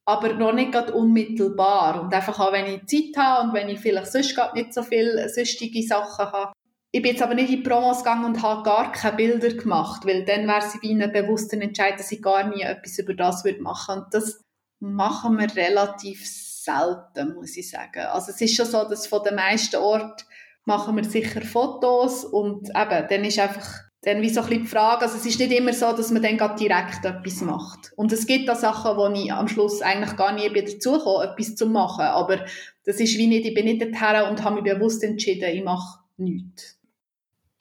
aber 0.06 0.34
noch 0.34 0.54
nicht 0.54 0.72
gerade 0.72 0.94
unmittelbar. 0.94 2.02
Und 2.02 2.14
einfach 2.14 2.40
auch, 2.40 2.52
wenn 2.52 2.66
ich 2.66 2.86
Zeit 2.86 3.24
habe 3.24 3.48
und 3.48 3.54
wenn 3.54 3.70
ich 3.70 3.80
vielleicht 3.80 4.12
sonst 4.12 4.36
gerade 4.36 4.58
nicht 4.58 4.74
so 4.74 4.84
viele 4.84 5.30
sonstige 5.30 5.82
Sachen 5.84 6.32
habe, 6.32 6.54
ich 6.92 7.04
bin 7.04 7.12
jetzt 7.12 7.22
aber 7.22 7.36
nicht 7.36 7.54
in 7.54 7.62
Promos 7.62 8.00
gegangen 8.00 8.26
und 8.26 8.42
habe 8.42 8.64
gar 8.64 8.92
keine 8.92 9.16
Bilder 9.16 9.50
gemacht, 9.50 10.08
weil 10.08 10.26
dann 10.26 10.48
wäre 10.48 10.58
es 10.60 10.82
wie 10.82 10.92
ein 10.92 11.12
bewusster 11.12 11.62
Entscheid, 11.62 12.00
dass 12.00 12.12
ich 12.12 12.22
gar 12.22 12.48
nie 12.48 12.62
etwas 12.62 12.98
über 12.98 13.14
das 13.14 13.46
würde 13.46 13.62
machen. 13.62 14.04
Und 14.04 14.14
das 14.14 14.42
machen 14.80 15.38
wir 15.38 15.56
relativ 15.56 16.26
selten, 16.26 17.36
muss 17.36 17.56
ich 17.58 17.70
sagen. 17.70 18.06
Also 18.08 18.32
es 18.32 18.42
ist 18.42 18.56
schon 18.56 18.66
so, 18.66 18.90
dass 18.90 19.06
von 19.06 19.24
den 19.24 19.36
meisten 19.36 19.76
Orten 19.76 20.24
machen 20.66 20.96
wir 20.96 21.04
sicher 21.04 21.42
Fotos 21.42 22.26
und 22.26 22.70
eben, 22.70 23.08
dann 23.10 23.24
ist 23.24 23.40
einfach 23.40 23.90
dann 24.02 24.22
wie 24.22 24.30
so 24.30 24.42
ein 24.42 24.50
die 24.50 24.66
Frage, 24.66 25.02
also 25.04 25.18
es 25.18 25.26
ist 25.26 25.40
nicht 25.40 25.52
immer 25.52 25.74
so, 25.74 25.92
dass 25.92 26.10
man 26.12 26.22
dann 26.22 26.38
direkt 26.56 27.04
etwas 27.04 27.42
macht. 27.42 27.92
Und 27.98 28.14
es 28.14 28.26
gibt 28.26 28.48
da 28.48 28.56
Sachen, 28.56 28.96
wo 28.96 29.08
ich 29.08 29.32
am 29.32 29.50
Schluss 29.50 29.82
eigentlich 29.82 30.16
gar 30.16 30.32
nie 30.32 30.50
dazu 30.54 31.00
komme, 31.00 31.26
etwas 31.26 31.56
zu 31.56 31.66
machen, 31.68 32.06
aber 32.06 32.46
das 32.86 33.00
ist 33.00 33.18
wie 33.18 33.28
nicht, 33.28 33.46
ich 33.46 33.54
bin 33.54 33.66
nicht 33.66 33.82
dorthin 33.82 34.30
und 34.30 34.44
habe 34.44 34.62
mich 34.62 34.74
bewusst 34.74 35.04
entschieden, 35.04 35.50
ich 35.54 35.64
mache 35.64 36.00
nichts. 36.18 36.78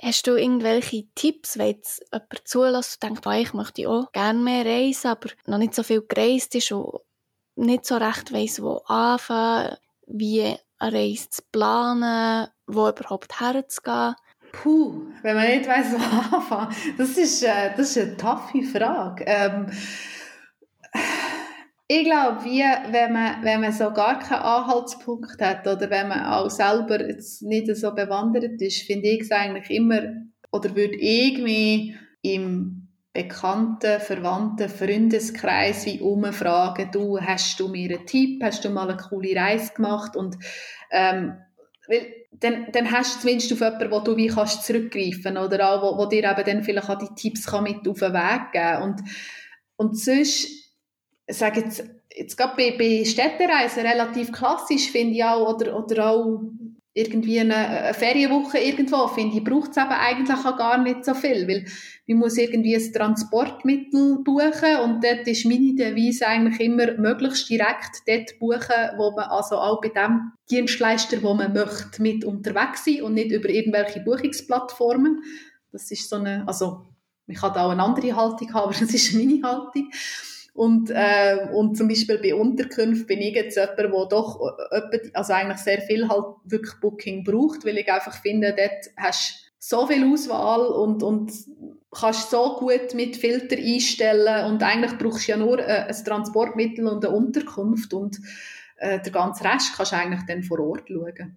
Hast 0.01 0.29
du 0.29 0.37
irgendwelche 0.37 1.07
Tipps, 1.17 1.59
wenn 1.59 1.75
jetzt 1.75 2.05
jemand 2.13 2.41
zulässt 2.45 3.03
und 3.03 3.11
denkt, 3.11 3.27
oh, 3.27 3.33
ich 3.33 3.53
möchte 3.53 3.89
auch 3.91 4.13
gerne 4.13 4.39
mehr 4.39 4.65
reisen, 4.65 5.09
aber 5.09 5.31
noch 5.47 5.59
nicht 5.59 5.75
so 5.75 5.83
viel 5.83 6.03
gereist 6.03 6.55
ist 6.55 6.71
und 6.71 7.01
nicht 7.57 7.85
so 7.85 7.97
recht 7.97 8.33
weiss, 8.33 8.63
wo 8.63 8.77
anfangen, 8.87 9.77
wie 10.07 10.55
eine 10.79 10.97
Reise 10.97 11.29
zu 11.31 11.43
planen, 11.53 12.49
wo 12.67 12.89
überhaupt 12.89 13.41
herzugehen? 13.41 14.15
Puh, 14.53 15.03
wenn 15.23 15.37
man 15.37 15.47
nicht 15.49 15.69
weiss, 15.69 15.93
wo 15.93 15.97
anfangen, 16.37 16.75
das 16.97 17.17
ist, 17.19 17.43
äh, 17.43 17.71
das 17.77 17.97
ist 17.97 17.99
eine 17.99 18.17
taffe 18.17 18.63
Frage. 18.63 19.25
Ähm, 19.27 19.67
ich 21.87 22.05
glaube, 22.05 22.45
wie, 22.45 22.61
wenn 22.61 23.13
man, 23.13 23.43
wenn 23.43 23.61
man 23.61 23.73
so 23.73 23.91
gar 23.93 24.19
keinen 24.19 24.43
Anhaltspunkt 24.43 25.41
hat 25.41 25.67
oder 25.67 25.91
wenn 25.91 26.09
man 26.09 26.25
auch 26.25 26.51
selber 26.51 27.07
jetzt 27.07 27.43
nicht 27.43 27.75
so 27.77 27.95
bewandert 27.95 28.61
ist, 28.61 28.83
finde 28.83 29.09
ich 29.09 29.23
es 29.23 29.31
eigentlich 29.31 29.71
immer, 29.71 30.03
oder 30.51 30.75
würde 30.75 30.97
ich 30.97 31.39
mich 31.39 31.95
im 32.23 32.88
bekannten, 33.19 33.99
verwandten 33.99 34.69
Freundeskreis 34.69 35.87
wie 35.87 36.01
umfragen, 36.01 36.91
du, 36.93 37.21
hast 37.21 37.59
du 37.59 37.67
mir 37.67 37.91
einen 37.91 38.07
Tipp, 38.07 38.41
hast 38.45 38.65
du 38.65 38.71
mal 38.71 38.89
eine 38.89 38.97
coole 38.97 39.35
Reise 39.35 39.73
gemacht? 39.75 40.15
Und 40.15 40.37
ähm, 40.93 41.37
weil 41.89 42.07
dann, 42.31 42.71
dann 42.71 42.93
hast 42.93 43.17
du 43.17 43.21
zumindest 43.23 43.53
auf 43.53 43.61
jemanden, 43.61 43.91
wo 43.91 44.01
du 44.01 44.17
wie 44.17 44.29
kannst 44.29 44.65
zurückgreifen 44.65 45.37
oder? 45.37 45.69
Auch, 45.69 45.83
wo, 45.83 45.99
wo 45.99 46.07
dir 46.07 46.31
eben 46.31 46.45
dann 46.45 46.63
vielleicht 46.63 46.89
auch 46.89 46.99
die 46.99 47.15
Tipps 47.17 47.47
kann 47.47 47.65
mit 47.65 47.89
auf 47.89 47.99
den 47.99 48.13
Weg 48.13 48.53
geben 48.53 48.83
und, 48.83 49.01
und 49.77 49.99
sonst 49.99 50.49
sage 51.27 51.61
jetzt, 51.63 51.85
jetzt 52.15 52.37
gerade 52.37 52.55
bei, 52.57 52.77
bei 52.79 53.05
Städtereisen 53.05 53.85
relativ 53.85 54.31
klassisch 54.31 54.93
finde 54.93 55.15
ich 55.17 55.25
auch, 55.25 55.55
oder, 55.55 55.77
oder 55.77 56.11
auch 56.11 56.41
irgendwie 56.95 57.41
eine, 57.41 57.57
eine 57.57 57.95
Ferienwoche 57.95 58.59
irgendwo, 58.59 59.09
finde 59.09 59.39
ich, 59.39 59.45
braucht 59.45 59.71
es 59.71 59.77
eben 59.77 59.91
eigentlich 59.91 60.31
auch 60.31 60.57
gar 60.57 60.79
nicht 60.79 61.05
so 61.05 61.15
viel, 61.15 61.49
weil 61.49 61.65
man 62.09 62.19
muss 62.19 62.39
irgendwie 62.39 62.75
ein 62.75 62.93
Transportmittel 62.93 64.23
buchen 64.25 64.77
und 64.83 65.05
dort 65.05 65.27
ist 65.27 65.45
meine 65.45 65.75
Devise 65.75 66.27
eigentlich 66.27 66.61
immer 66.61 66.93
möglichst 66.95 67.51
direkt 67.51 68.03
dort 68.07 68.39
buchen, 68.39 68.97
wo 68.97 69.11
man 69.11 69.27
also 69.27 69.57
auch 69.57 69.81
bei 69.81 69.91
dem 69.91 70.33
Dienstleister, 70.51 71.23
wo 71.23 71.35
man 71.35 71.53
möchte, 71.53 72.01
mit 72.01 72.25
unterwegs 72.25 72.87
sein 72.87 73.03
und 73.03 73.15
nicht 73.15 73.31
über 73.31 73.51
irgendwelche 73.51 74.01
Buchungsplattformen. 74.01 75.23
Das 75.71 75.91
ist 75.91 76.09
so 76.09 76.17
eine, 76.17 76.45
also 76.47 76.87
ich 77.27 77.39
kann 77.39 77.53
da 77.53 77.67
auch 77.67 77.71
eine 77.71 77.83
andere 77.83 78.17
Haltung 78.17 78.55
haben, 78.55 78.63
aber 78.71 78.79
das 78.79 78.95
ist 78.95 79.13
meine 79.13 79.43
Haltung. 79.43 79.91
Und, 80.55 80.91
äh, 80.91 81.47
und 81.53 81.77
zum 81.77 81.87
Beispiel 81.87 82.19
bei 82.19 82.35
Unterkünften 82.35 83.07
bin 83.07 83.21
ich 83.21 83.35
jetzt 83.35 83.57
jemand, 83.57 83.79
der 83.79 83.89
doch 84.07 84.41
also 85.13 85.33
eigentlich 85.33 85.59
sehr 85.59 85.83
viel 85.83 86.09
halt 86.09 86.25
wirklich 86.45 86.75
Booking 86.81 87.23
braucht, 87.23 87.65
weil 87.65 87.79
ich 87.79 87.93
einfach 87.93 88.21
finde, 88.21 88.57
dort 88.57 88.91
hast 88.97 89.45
du 89.45 89.49
so 89.61 89.87
viel 89.87 90.05
Auswahl 90.13 90.67
und, 90.67 91.03
und 91.03 91.33
kannst 91.91 92.31
so 92.31 92.57
gut 92.57 92.95
mit 92.95 93.17
Filter 93.17 93.57
einstellen 93.57 94.47
und 94.47 94.63
eigentlich 94.63 94.99
brauchst 94.99 95.27
du 95.27 95.33
ja 95.33 95.39
nur 95.39 95.59
äh, 95.59 95.87
ein 95.89 96.05
Transportmittel 96.05 96.87
und 96.87 97.05
eine 97.05 97.15
Unterkunft 97.15 97.95
und 97.95 98.19
äh, 98.77 99.01
der 99.01 99.13
ganze 99.13 99.45
Rest 99.45 99.75
kannst 99.77 99.93
du 99.93 99.97
eigentlich 99.97 100.27
dann 100.27 100.43
vor 100.43 100.61
Ort 100.61 100.89
schauen. 100.89 101.37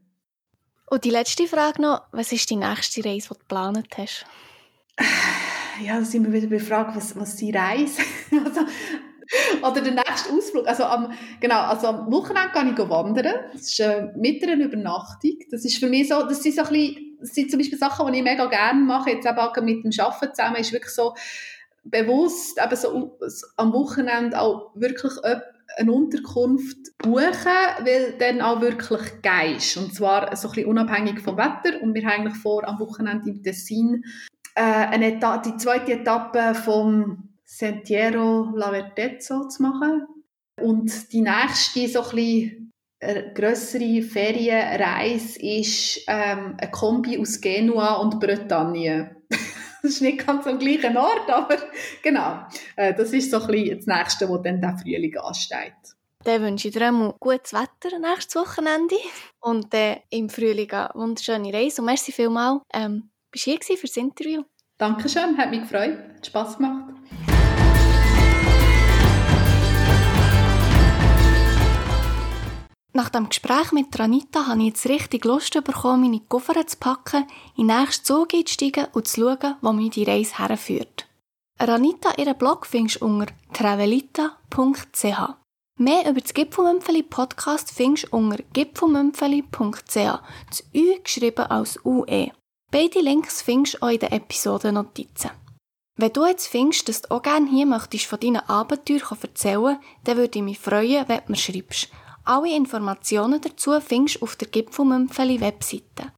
Und 0.88 1.06
die 1.06 1.10
letzte 1.10 1.48
Frage 1.48 1.82
noch, 1.82 2.02
was 2.12 2.34
ist 2.34 2.50
die 2.50 2.58
nächste 2.58 3.04
Reise, 3.06 3.30
die 3.30 3.34
du 3.34 3.40
geplant 3.40 3.88
hast? 3.98 4.26
Ja, 5.82 5.98
da 5.98 6.06
sind 6.06 6.26
wir 6.26 6.34
wieder 6.34 6.48
bei 6.48 6.58
der 6.58 6.66
Frage, 6.66 6.96
was, 6.96 7.16
was 7.16 7.38
die 7.38 7.50
Reise? 7.50 8.02
also, 8.46 8.62
Oder 9.62 9.82
der 9.82 9.94
nächste 9.94 10.34
Ausflug. 10.34 10.68
Also 10.68 10.84
am, 10.84 11.14
genau, 11.40 11.62
also 11.62 11.88
am 11.88 12.12
Wochenende 12.12 12.52
kann 12.52 12.72
ich 12.72 12.78
wandern. 12.78 13.36
Das 13.54 13.62
ist 13.62 13.80
äh, 13.80 14.10
mit 14.16 14.44
einer 14.44 14.64
Übernachtung. 14.64 15.38
Das 15.50 15.64
ist 15.64 15.78
für 15.78 15.88
mich 15.88 16.10
so, 16.10 16.24
das 16.24 16.44
sind 16.44 16.56
so 16.56 16.64
ein 16.64 16.68
bisschen, 16.68 17.11
das 17.22 17.34
sind 17.34 17.50
zum 17.50 17.60
Beispiel 17.60 17.78
Sachen, 17.78 18.12
die 18.12 18.20
ich 18.20 18.24
mega 18.24 18.46
gerne 18.48 18.82
mache. 18.82 19.12
Jetzt 19.12 19.26
eben 19.26 19.38
auch 19.38 19.56
mit 19.62 19.84
dem 19.84 19.92
Arbeiten 20.00 20.36
zusammen 20.36 20.58
ist 20.58 20.74
wirklich 20.74 20.94
so 20.94 21.16
bewusst, 21.84 22.60
eben 22.64 22.76
so 22.76 23.18
am 23.58 23.74
Wochenende 23.74 24.40
auch 24.40 24.72
wirklich 24.76 25.14
eine 25.78 25.92
Unterkunft 25.92 26.78
buchen, 26.98 27.52
weil 27.84 28.14
dann 28.20 28.42
auch 28.42 28.62
wirklich 28.62 29.22
geil 29.22 29.56
ist. 29.56 29.78
Und 29.78 29.94
zwar 29.94 30.36
so 30.36 30.50
ein 30.50 30.54
bisschen 30.54 30.70
unabhängig 30.70 31.20
vom 31.22 31.38
Wetter. 31.38 31.82
Und 31.82 31.94
wir 31.94 32.04
haben 32.06 32.22
eigentlich 32.22 32.42
vor, 32.42 32.68
am 32.68 32.80
Wochenende 32.80 33.30
im 33.30 33.42
Tessin 33.42 34.04
äh, 34.56 34.62
eine 34.62 35.20
die 35.46 35.58
zweite 35.58 35.94
Etappe 35.94 36.56
vom 36.56 37.30
Sentiero 37.46 38.52
Lavertezzo 38.56 39.48
zu 39.48 39.64
machen. 39.64 40.06
Und 40.62 41.12
die 41.12 41.22
nächste 41.22 41.88
so 41.88 42.04
ein 42.04 42.16
bisschen 42.16 42.71
äh, 43.02 43.32
grössere 43.34 44.02
Ferienreise 44.04 45.40
ist 45.42 46.02
ähm, 46.08 46.56
ein 46.60 46.72
Kombi 46.72 47.18
aus 47.18 47.42
Genua 47.42 47.96
und 47.96 48.20
Bretagne. 48.20 49.16
das 49.82 49.94
ist 49.94 50.02
nicht 50.02 50.26
ganz 50.26 50.46
am 50.46 50.60
gleichen 50.60 50.96
Ort, 50.96 51.30
aber 51.30 51.58
genau. 52.04 52.46
Äh, 52.76 52.94
das 52.94 53.12
ist 53.12 53.32
so 53.32 53.42
ein 53.42 53.48
bisschen 53.48 53.78
das 53.78 53.88
Nächste, 53.88 54.30
was 54.30 54.42
dann 54.44 54.62
der 54.62 54.78
Frühling 54.78 55.18
ansteht. 55.18 55.74
Dann 56.24 56.44
wünsche 56.44 56.68
ich 56.68 56.76
dir 56.76 56.86
einmal 56.86 57.16
gutes 57.20 57.54
Wetter 57.54 57.98
nächstes 58.00 58.36
Wochenende 58.36 58.96
und 59.40 59.74
dann 59.74 59.98
im 60.12 60.30
Frühling 60.30 60.72
eine 60.72 60.92
wunderschöne 60.94 61.52
Reise. 61.52 61.82
Und 61.82 61.88
merci 61.88 62.12
vielmals, 62.12 62.62
ähm, 62.72 63.10
bist 63.32 63.48
du 63.48 63.52
hier 63.52 63.78
für 63.78 63.88
das 63.88 63.98
Interview. 63.98 64.44
Dankeschön, 64.78 65.38
hat 65.38 65.50
mich 65.50 65.62
gefreut, 65.62 65.98
hat 66.18 66.26
Spass 66.26 66.58
gemacht. 66.58 66.94
Nach 72.94 73.10
dem 73.10 73.30
Gespräch 73.30 73.72
mit 73.72 73.98
Ranita 73.98 74.48
habe 74.48 74.60
ich 74.60 74.68
jetzt 74.68 74.90
richtig 74.90 75.24
Lust 75.24 75.54
bekommen, 75.64 76.02
meine 76.02 76.20
Koffer 76.20 76.68
zu 76.68 76.78
packen, 76.78 77.26
in 77.56 77.70
den 77.70 77.80
nächsten 77.80 78.06
Zug 78.06 78.34
einzusteigen 78.34 78.88
und 78.92 79.08
zu 79.08 79.22
schauen, 79.22 79.56
wo 79.62 79.72
mich 79.72 79.92
die 79.92 80.04
Reise 80.04 80.40
herführt. 80.40 81.08
Ranita, 81.58 82.14
ihren 82.18 82.38
Blog 82.38 82.66
findest 82.66 83.00
du 83.02 83.06
unter 83.06 83.28
travelita.ch. 83.54 85.06
Mehr 85.80 86.10
über 86.10 86.20
das 86.20 86.34
Gipfelmümpfeli 86.34 87.04
Podcast 87.04 87.72
findest 87.72 88.12
du 88.12 88.18
unter 88.18 88.44
gipfelmümpfeli.ch. 88.52 89.96
Das 89.96 90.64
Ü 90.76 91.00
geschrieben 91.02 91.46
als 91.46 91.80
UE. 91.86 92.32
Beide 92.72 93.00
Links 93.00 93.42
findest 93.42 93.76
du 93.76 93.84
auch 93.84 93.90
in 93.90 94.00
den 94.00 94.12
Episodennotizen. 94.12 95.32
Wenn 95.98 96.14
du 96.14 96.26
jetzt 96.26 96.48
findest, 96.48 96.90
dass 96.90 97.04
du 97.04 97.12
auch 97.12 97.22
gerne 97.22 97.50
hier 97.50 97.66
möchtest 97.66 98.06
von 98.06 98.20
deinen 98.20 98.48
Abenteuern 98.50 99.18
erzählen 99.22 99.80
dann 100.04 100.18
würde 100.18 100.40
ich 100.40 100.44
mich 100.44 100.60
freuen, 100.60 101.08
wenn 101.08 101.20
du 101.20 101.32
mir 101.32 101.38
schreibst. 101.38 101.90
Alle 102.24 102.56
Informationen 102.56 103.42
dazu 103.42 103.80
findest 103.80 104.18
du 104.18 104.24
auf 104.24 104.36
der 104.36 104.48
Gipfelmümpfeli 104.48 105.42
Webseite. 105.42 106.14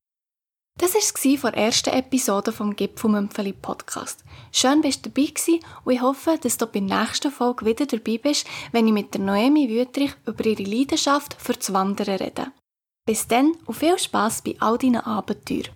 Das 0.78 0.96
war 0.96 1.38
von 1.38 1.52
der 1.52 1.66
ersten 1.66 1.92
Episode 1.92 2.52
vom 2.52 2.76
Gipfelmümpfeli 2.76 3.54
Podcast. 3.54 4.24
Schön, 4.52 4.82
dass 4.82 5.02
du 5.02 5.10
dabei 5.10 5.30
warst 5.30 5.50
und 5.86 5.94
ich 5.94 6.02
hoffe, 6.02 6.38
dass 6.42 6.58
du 6.58 6.66
bei 6.66 6.80
der 6.82 7.00
nächsten 7.00 7.32
Folge 7.32 7.66
wieder 7.66 7.86
dabei 7.86 8.18
bist, 8.18 8.48
wenn 8.72 8.88
ich 8.88 8.94
mit 8.94 9.14
der 9.14 9.22
Noemi 9.22 9.70
Wüttrich 9.70 10.14
über 10.26 10.46
ihre 10.46 10.64
Leidenschaft 10.64 11.36
für 11.40 11.54
das 11.54 11.72
Wandern 11.72 12.18
rede. 12.18 12.52
Bis 13.06 13.28
dann 13.28 13.54
und 13.66 13.76
viel 13.76 13.98
Spass 13.98 14.42
bei 14.42 14.56
all 14.60 14.78
deinen 14.78 15.02
Abenteuern. 15.02 15.70